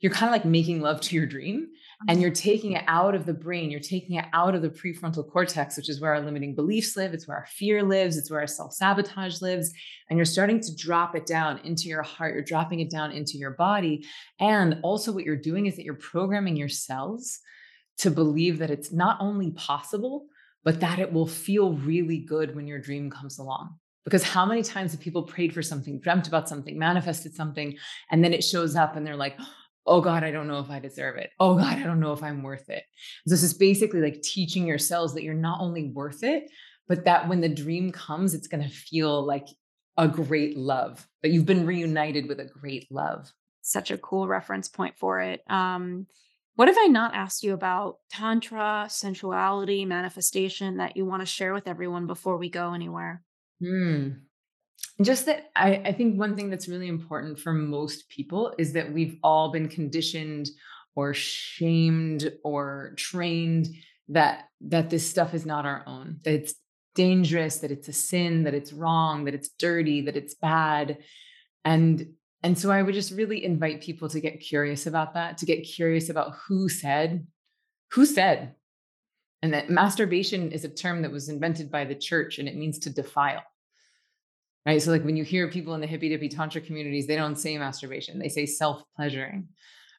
you're 0.00 0.12
kind 0.12 0.28
of 0.28 0.32
like 0.32 0.44
making 0.44 0.80
love 0.80 1.00
to 1.02 1.14
your 1.14 1.26
dream 1.26 1.68
and 2.08 2.16
mm-hmm. 2.16 2.22
you're 2.22 2.30
taking 2.30 2.72
it 2.72 2.84
out 2.86 3.14
of 3.14 3.26
the 3.26 3.32
brain 3.32 3.70
you're 3.70 3.80
taking 3.80 4.16
it 4.16 4.24
out 4.32 4.54
of 4.54 4.62
the 4.62 4.70
prefrontal 4.70 5.28
cortex 5.28 5.76
which 5.76 5.88
is 5.88 6.00
where 6.00 6.14
our 6.14 6.20
limiting 6.20 6.54
beliefs 6.54 6.96
live 6.96 7.12
it's 7.12 7.28
where 7.28 7.36
our 7.36 7.46
fear 7.46 7.82
lives 7.82 8.16
it's 8.16 8.30
where 8.30 8.40
our 8.40 8.46
self-sabotage 8.46 9.40
lives 9.42 9.72
and 10.08 10.18
you're 10.18 10.26
starting 10.26 10.60
to 10.60 10.74
drop 10.76 11.14
it 11.14 11.26
down 11.26 11.58
into 11.64 11.88
your 11.88 12.02
heart 12.02 12.34
you're 12.34 12.42
dropping 12.42 12.80
it 12.80 12.90
down 12.90 13.12
into 13.12 13.36
your 13.36 13.52
body 13.52 14.04
and 14.38 14.78
also 14.82 15.12
what 15.12 15.24
you're 15.24 15.36
doing 15.36 15.66
is 15.66 15.76
that 15.76 15.84
you're 15.84 15.94
programming 15.94 16.56
your 16.56 16.68
cells 16.68 17.38
to 17.98 18.10
believe 18.10 18.58
that 18.58 18.70
it's 18.70 18.92
not 18.92 19.18
only 19.20 19.50
possible 19.52 20.26
but 20.62 20.80
that 20.80 20.98
it 20.98 21.12
will 21.12 21.26
feel 21.26 21.72
really 21.72 22.18
good 22.18 22.54
when 22.54 22.66
your 22.66 22.78
dream 22.78 23.10
comes 23.10 23.38
along 23.38 23.74
Because 24.04 24.22
how 24.22 24.46
many 24.46 24.62
times 24.62 24.92
have 24.92 25.00
people 25.00 25.22
prayed 25.22 25.52
for 25.52 25.62
something, 25.62 26.00
dreamt 26.00 26.28
about 26.28 26.48
something, 26.48 26.78
manifested 26.78 27.34
something, 27.34 27.76
and 28.10 28.24
then 28.24 28.32
it 28.32 28.42
shows 28.42 28.74
up 28.76 28.96
and 28.96 29.06
they're 29.06 29.16
like, 29.16 29.38
oh 29.86 30.00
God, 30.00 30.24
I 30.24 30.30
don't 30.30 30.48
know 30.48 30.60
if 30.60 30.70
I 30.70 30.78
deserve 30.78 31.16
it. 31.16 31.30
Oh 31.40 31.56
God, 31.56 31.78
I 31.78 31.82
don't 31.82 32.00
know 32.00 32.12
if 32.12 32.22
I'm 32.22 32.42
worth 32.42 32.68
it. 32.68 32.84
This 33.26 33.42
is 33.42 33.54
basically 33.54 34.00
like 34.00 34.22
teaching 34.22 34.66
yourselves 34.66 35.14
that 35.14 35.22
you're 35.22 35.34
not 35.34 35.60
only 35.60 35.88
worth 35.88 36.22
it, 36.22 36.50
but 36.88 37.04
that 37.04 37.28
when 37.28 37.40
the 37.40 37.48
dream 37.48 37.92
comes, 37.92 38.34
it's 38.34 38.48
going 38.48 38.62
to 38.62 38.68
feel 38.68 39.24
like 39.24 39.46
a 39.96 40.08
great 40.08 40.56
love, 40.56 41.06
that 41.22 41.30
you've 41.30 41.46
been 41.46 41.66
reunited 41.66 42.26
with 42.26 42.40
a 42.40 42.44
great 42.44 42.86
love. 42.90 43.32
Such 43.62 43.90
a 43.90 43.98
cool 43.98 44.26
reference 44.26 44.68
point 44.68 44.96
for 44.98 45.20
it. 45.20 45.42
Um, 45.48 46.06
what 46.56 46.68
have 46.68 46.76
I 46.78 46.86
not 46.86 47.14
asked 47.14 47.42
you 47.42 47.54
about 47.54 47.98
Tantra, 48.10 48.86
sensuality, 48.88 49.84
manifestation 49.86 50.78
that 50.78 50.96
you 50.96 51.04
want 51.04 51.22
to 51.22 51.26
share 51.26 51.52
with 51.54 51.68
everyone 51.68 52.06
before 52.06 52.36
we 52.36 52.50
go 52.50 52.72
anywhere? 52.74 53.22
Hmm. 53.62 54.08
Just 55.02 55.26
that 55.26 55.50
I, 55.56 55.76
I 55.84 55.92
think 55.92 56.18
one 56.18 56.36
thing 56.36 56.50
that's 56.50 56.68
really 56.68 56.88
important 56.88 57.38
for 57.38 57.52
most 57.52 58.08
people 58.08 58.54
is 58.58 58.74
that 58.74 58.92
we've 58.92 59.18
all 59.22 59.50
been 59.50 59.68
conditioned 59.68 60.50
or 60.94 61.14
shamed 61.14 62.32
or 62.44 62.94
trained 62.96 63.68
that 64.08 64.48
that 64.62 64.90
this 64.90 65.08
stuff 65.08 65.34
is 65.34 65.46
not 65.46 65.64
our 65.64 65.84
own 65.86 66.18
that 66.24 66.34
it's 66.34 66.54
dangerous 66.96 67.58
that 67.58 67.70
it's 67.70 67.86
a 67.86 67.92
sin 67.92 68.42
that 68.42 68.54
it's 68.54 68.72
wrong 68.72 69.24
that 69.24 69.34
it's 69.34 69.50
dirty 69.50 70.02
that 70.02 70.16
it's 70.16 70.34
bad. 70.34 70.98
And 71.64 72.14
and 72.42 72.58
so 72.58 72.70
i 72.70 72.82
would 72.82 72.94
just 72.94 73.12
really 73.12 73.44
invite 73.44 73.82
people 73.82 74.08
to 74.08 74.20
get 74.20 74.40
curious 74.40 74.86
about 74.86 75.14
that 75.14 75.38
to 75.38 75.46
get 75.46 75.62
curious 75.62 76.08
about 76.08 76.34
who 76.46 76.68
said 76.68 77.26
who 77.92 78.06
said? 78.06 78.54
And 79.42 79.54
that 79.54 79.70
masturbation 79.70 80.52
is 80.52 80.64
a 80.64 80.68
term 80.68 81.02
that 81.02 81.10
was 81.10 81.28
invented 81.28 81.70
by 81.70 81.84
the 81.84 81.94
church 81.94 82.38
and 82.38 82.48
it 82.48 82.56
means 82.56 82.78
to 82.80 82.90
defile 82.90 83.42
right? 84.66 84.80
So 84.80 84.90
like 84.90 85.04
when 85.04 85.16
you 85.16 85.24
hear 85.24 85.48
people 85.48 85.74
in 85.74 85.80
the 85.80 85.86
hippy 85.86 86.08
dippy 86.08 86.28
tantra 86.28 86.60
communities 86.60 87.06
they 87.06 87.16
don't 87.16 87.36
say 87.36 87.56
masturbation 87.58 88.18
they 88.18 88.28
say 88.28 88.46
self-pleasuring 88.46 89.48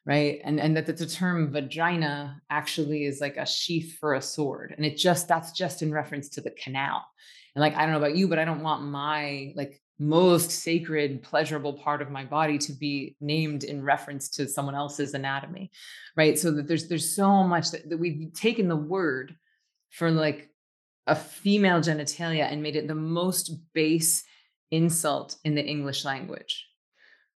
right? 0.04 0.40
And 0.42 0.58
and 0.58 0.76
that 0.76 0.86
the 0.86 1.06
term 1.06 1.52
vagina 1.52 2.40
actually 2.50 3.04
is 3.04 3.20
like 3.20 3.36
a 3.36 3.46
sheath 3.46 3.98
for 4.00 4.14
a 4.14 4.22
sword 4.22 4.74
and 4.76 4.84
it 4.84 4.96
just 4.96 5.28
that's 5.28 5.52
just 5.52 5.82
in 5.82 5.92
reference 5.92 6.28
to 6.30 6.40
the 6.40 6.50
canal. 6.50 7.04
And 7.54 7.60
like 7.60 7.76
i 7.76 7.82
don't 7.82 7.92
know 7.92 7.98
about 7.98 8.16
you 8.16 8.28
but 8.28 8.38
i 8.38 8.44
don't 8.44 8.62
want 8.62 8.82
my 8.82 9.52
like 9.54 9.80
most 9.98 10.50
sacred 10.50 11.22
pleasurable 11.22 11.74
part 11.74 12.02
of 12.02 12.10
my 12.10 12.24
body 12.24 12.58
to 12.58 12.72
be 12.72 13.14
named 13.20 13.62
in 13.62 13.84
reference 13.84 14.30
to 14.30 14.48
someone 14.48 14.74
else's 14.74 15.14
anatomy 15.14 15.70
right? 16.16 16.38
So 16.38 16.50
that 16.52 16.68
there's 16.68 16.88
there's 16.88 17.14
so 17.14 17.42
much 17.42 17.70
that, 17.70 17.88
that 17.88 17.98
we've 17.98 18.32
taken 18.32 18.68
the 18.68 18.76
word 18.76 19.34
for 19.90 20.10
like 20.10 20.50
a 21.06 21.16
female 21.16 21.80
genitalia 21.80 22.50
and 22.50 22.62
made 22.62 22.76
it 22.76 22.88
the 22.88 22.94
most 22.94 23.56
base 23.72 24.24
insult 24.72 25.36
in 25.44 25.54
the 25.54 25.64
english 25.64 26.04
language 26.04 26.66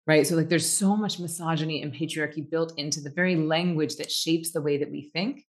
right? 0.07 0.26
So, 0.26 0.37
like, 0.37 0.49
there's 0.49 0.70
so 0.70 0.97
much 0.97 1.18
misogyny 1.18 1.82
and 1.82 1.93
patriarchy 1.93 2.49
built 2.49 2.78
into 2.78 3.01
the 3.01 3.11
very 3.11 3.37
language 3.37 3.97
that 3.97 4.11
shapes 4.11 4.53
the 4.53 4.62
way 4.62 4.78
that 4.78 4.91
we 4.91 5.11
think 5.12 5.45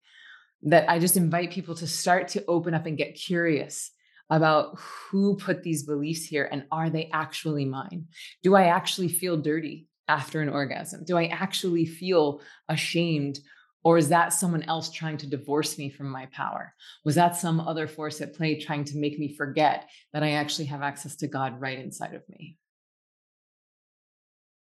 that 0.63 0.89
I 0.89 0.99
just 0.99 1.17
invite 1.17 1.51
people 1.51 1.75
to 1.75 1.87
start 1.87 2.29
to 2.29 2.43
open 2.47 2.73
up 2.73 2.85
and 2.85 2.97
get 2.97 3.13
curious 3.15 3.91
about 4.29 4.77
who 4.79 5.37
put 5.37 5.63
these 5.63 5.83
beliefs 5.83 6.25
here 6.25 6.49
and 6.51 6.65
are 6.71 6.89
they 6.89 7.09
actually 7.13 7.65
mine? 7.65 8.07
Do 8.43 8.55
I 8.55 8.65
actually 8.65 9.07
feel 9.07 9.37
dirty 9.37 9.87
after 10.07 10.41
an 10.41 10.49
orgasm? 10.49 11.05
Do 11.05 11.17
I 11.17 11.27
actually 11.27 11.85
feel 11.85 12.41
ashamed? 12.67 13.39
Or 13.83 13.97
is 13.97 14.09
that 14.09 14.33
someone 14.33 14.63
else 14.63 14.91
trying 14.91 15.17
to 15.17 15.27
divorce 15.27 15.77
me 15.77 15.89
from 15.89 16.09
my 16.09 16.25
power? 16.27 16.73
Was 17.05 17.15
that 17.15 17.35
some 17.35 17.59
other 17.59 17.87
force 17.87 18.19
at 18.21 18.35
play 18.35 18.59
trying 18.59 18.83
to 18.85 18.97
make 18.97 19.17
me 19.17 19.33
forget 19.35 19.89
that 20.13 20.23
I 20.23 20.31
actually 20.31 20.65
have 20.65 20.81
access 20.81 21.15
to 21.17 21.27
God 21.27 21.61
right 21.61 21.79
inside 21.79 22.13
of 22.13 22.23
me? 22.27 22.57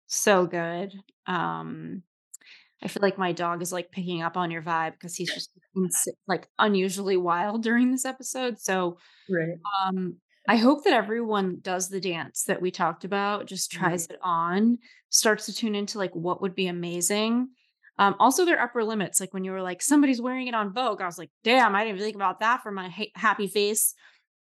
So 0.08 0.46
good. 0.46 0.92
Um, 1.26 2.02
I 2.82 2.88
feel 2.88 3.02
like 3.02 3.18
my 3.18 3.32
dog 3.32 3.62
is 3.62 3.72
like 3.72 3.90
picking 3.90 4.22
up 4.22 4.36
on 4.36 4.50
your 4.50 4.62
vibe 4.62 4.92
because 4.92 5.14
he's 5.14 5.32
just 5.32 5.50
like 6.26 6.48
unusually 6.58 7.16
wild 7.16 7.62
during 7.62 7.90
this 7.90 8.04
episode. 8.04 8.58
So, 8.58 8.98
right. 9.28 9.58
um, 9.84 10.16
I 10.48 10.56
hope 10.56 10.84
that 10.84 10.92
everyone 10.92 11.58
does 11.60 11.88
the 11.88 12.00
dance 12.00 12.44
that 12.44 12.62
we 12.62 12.70
talked 12.70 13.04
about, 13.04 13.46
just 13.46 13.72
tries 13.72 14.04
mm-hmm. 14.06 14.14
it 14.14 14.20
on, 14.22 14.78
starts 15.10 15.46
to 15.46 15.54
tune 15.54 15.74
into 15.74 15.98
like 15.98 16.14
what 16.14 16.40
would 16.40 16.54
be 16.54 16.68
amazing. 16.68 17.48
Um, 17.98 18.14
also, 18.20 18.44
their 18.44 18.60
upper 18.60 18.84
limits, 18.84 19.20
like 19.20 19.34
when 19.34 19.44
you 19.44 19.50
were 19.50 19.62
like, 19.62 19.82
somebody's 19.82 20.20
wearing 20.20 20.46
it 20.46 20.54
on 20.54 20.72
Vogue, 20.72 21.00
I 21.02 21.06
was 21.06 21.18
like, 21.18 21.30
damn, 21.42 21.74
I 21.74 21.84
didn't 21.84 22.00
think 22.00 22.14
about 22.14 22.40
that 22.40 22.62
for 22.62 22.70
my 22.70 22.88
ha- 22.88 23.12
happy 23.14 23.48
face. 23.48 23.94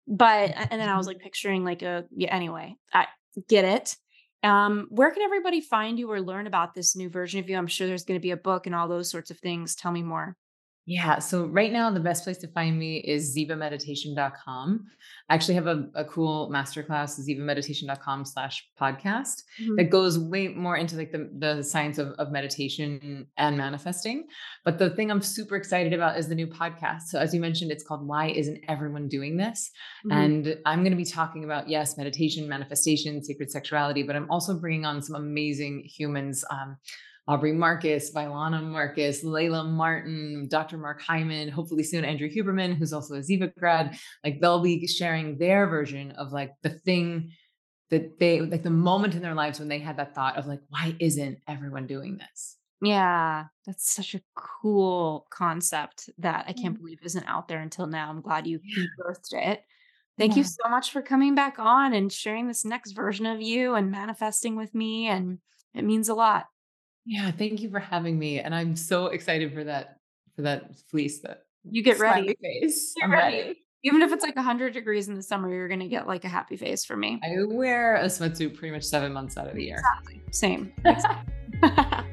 But, 0.06 0.52
and 0.56 0.80
then 0.80 0.88
I 0.88 0.96
was 0.96 1.06
like 1.06 1.18
picturing 1.18 1.64
like 1.64 1.82
a, 1.82 2.04
yeah, 2.16 2.34
anyway, 2.34 2.76
I 2.92 3.06
get 3.48 3.64
it. 3.64 3.96
Um, 4.42 4.86
where 4.90 5.10
can 5.10 5.22
everybody 5.22 5.60
find 5.60 5.98
you 5.98 6.10
or 6.10 6.20
learn 6.20 6.46
about 6.46 6.74
this 6.74 6.96
new 6.96 7.10
version 7.10 7.40
of 7.40 7.48
you? 7.50 7.56
I'm 7.56 7.66
sure 7.66 7.86
there's 7.86 8.04
going 8.04 8.18
to 8.18 8.22
be 8.22 8.30
a 8.30 8.36
book 8.36 8.66
and 8.66 8.74
all 8.74 8.88
those 8.88 9.10
sorts 9.10 9.30
of 9.30 9.38
things. 9.38 9.74
Tell 9.74 9.92
me 9.92 10.02
more. 10.02 10.36
Yeah. 10.86 11.18
So 11.18 11.46
right 11.46 11.72
now, 11.72 11.90
the 11.90 12.00
best 12.00 12.24
place 12.24 12.38
to 12.38 12.48
find 12.48 12.78
me 12.78 12.96
is 12.98 13.36
zivameditation.com. 13.36 14.86
I 15.28 15.34
actually 15.34 15.54
have 15.54 15.68
a, 15.68 15.88
a 15.94 16.04
cool 16.04 16.50
masterclass, 16.50 17.20
zivameditation.com 17.20 18.24
slash 18.24 18.66
podcast 18.80 19.42
mm-hmm. 19.60 19.76
that 19.76 19.84
goes 19.84 20.18
way 20.18 20.48
more 20.48 20.76
into 20.76 20.96
like 20.96 21.12
the, 21.12 21.30
the 21.38 21.62
science 21.62 21.98
of, 21.98 22.08
of 22.18 22.32
meditation 22.32 23.26
and 23.36 23.56
manifesting. 23.56 24.26
But 24.64 24.78
the 24.78 24.90
thing 24.90 25.10
I'm 25.10 25.20
super 25.20 25.54
excited 25.54 25.92
about 25.92 26.18
is 26.18 26.28
the 26.28 26.34
new 26.34 26.48
podcast. 26.48 27.02
So 27.08 27.20
as 27.20 27.32
you 27.32 27.40
mentioned, 27.40 27.70
it's 27.70 27.84
called 27.84 28.04
Why 28.06 28.28
Isn't 28.28 28.58
Everyone 28.66 29.06
Doing 29.06 29.36
This? 29.36 29.70
Mm-hmm. 30.06 30.18
And 30.18 30.58
I'm 30.66 30.80
going 30.80 30.90
to 30.90 30.96
be 30.96 31.04
talking 31.04 31.44
about, 31.44 31.68
yes, 31.68 31.96
meditation, 31.96 32.48
manifestation, 32.48 33.22
sacred 33.22 33.50
sexuality, 33.50 34.02
but 34.02 34.16
I'm 34.16 34.30
also 34.30 34.58
bringing 34.58 34.86
on 34.86 35.02
some 35.02 35.14
amazing 35.14 35.84
humans. 35.84 36.44
Um, 36.50 36.78
Aubrey 37.28 37.52
Marcus, 37.52 38.12
Vylana 38.12 38.62
Marcus, 38.62 39.24
Layla 39.24 39.68
Martin, 39.68 40.48
Dr. 40.50 40.78
Mark 40.78 41.00
Hyman, 41.00 41.48
hopefully 41.48 41.82
soon 41.82 42.04
Andrew 42.04 42.28
Huberman, 42.28 42.74
who's 42.74 42.92
also 42.92 43.14
a 43.14 43.20
Ziva 43.20 43.54
grad. 43.56 43.96
Like 44.24 44.40
they'll 44.40 44.62
be 44.62 44.86
sharing 44.86 45.38
their 45.38 45.66
version 45.66 46.12
of 46.12 46.32
like 46.32 46.52
the 46.62 46.70
thing 46.70 47.32
that 47.90 48.18
they 48.18 48.40
like 48.40 48.62
the 48.62 48.70
moment 48.70 49.14
in 49.14 49.22
their 49.22 49.34
lives 49.34 49.58
when 49.58 49.68
they 49.68 49.78
had 49.78 49.96
that 49.98 50.14
thought 50.14 50.36
of 50.36 50.46
like, 50.46 50.60
why 50.68 50.96
isn't 50.98 51.38
everyone 51.48 51.86
doing 51.86 52.18
this? 52.18 52.56
Yeah, 52.82 53.46
that's 53.66 53.92
such 53.92 54.14
a 54.14 54.22
cool 54.34 55.26
concept 55.30 56.08
that 56.18 56.46
I 56.48 56.54
can't 56.54 56.78
believe 56.78 56.98
isn't 57.04 57.26
out 57.26 57.46
there 57.46 57.60
until 57.60 57.86
now. 57.86 58.08
I'm 58.08 58.22
glad 58.22 58.46
you 58.46 58.58
birthed 58.98 59.34
it. 59.34 59.62
Thank 60.16 60.32
yeah. 60.32 60.38
you 60.38 60.44
so 60.44 60.68
much 60.68 60.90
for 60.90 61.02
coming 61.02 61.34
back 61.34 61.58
on 61.58 61.92
and 61.92 62.12
sharing 62.12 62.48
this 62.48 62.64
next 62.64 62.92
version 62.92 63.26
of 63.26 63.42
you 63.42 63.74
and 63.74 63.90
manifesting 63.90 64.56
with 64.56 64.74
me. 64.74 65.08
And 65.08 65.38
it 65.74 65.84
means 65.84 66.08
a 66.08 66.14
lot. 66.14 66.46
Yeah, 67.06 67.30
thank 67.30 67.60
you 67.60 67.70
for 67.70 67.78
having 67.78 68.18
me. 68.18 68.40
And 68.40 68.54
I'm 68.54 68.76
so 68.76 69.06
excited 69.06 69.52
for 69.52 69.64
that 69.64 69.98
for 70.36 70.42
that 70.42 70.76
fleece 70.90 71.20
that 71.20 71.44
you 71.68 71.82
get 71.82 71.98
ready. 71.98 72.34
Face. 72.42 72.94
Get 72.96 73.04
I'm 73.04 73.12
ready. 73.12 73.36
ready. 73.38 73.56
Even 73.82 74.02
if 74.02 74.12
it's 74.12 74.22
like 74.22 74.36
100 74.36 74.74
degrees 74.74 75.08
in 75.08 75.14
the 75.14 75.22
summer, 75.22 75.48
you're 75.48 75.68
going 75.68 75.80
to 75.80 75.88
get 75.88 76.06
like 76.06 76.24
a 76.24 76.28
happy 76.28 76.56
face 76.56 76.84
for 76.84 76.96
me. 76.96 77.18
I 77.24 77.44
wear 77.46 77.96
a 77.96 78.04
sweatsuit 78.04 78.54
pretty 78.54 78.74
much 78.74 78.84
seven 78.84 79.12
months 79.12 79.38
out 79.38 79.48
of 79.48 79.54
the 79.54 79.64
year. 79.64 79.78
Exactly. 79.78 80.20
Same. 80.32 80.72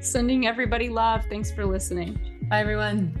Sending 0.00 0.46
everybody 0.46 0.88
love. 0.88 1.26
Thanks 1.28 1.50
for 1.50 1.66
listening. 1.66 2.46
Bye, 2.48 2.60
everyone. 2.60 3.20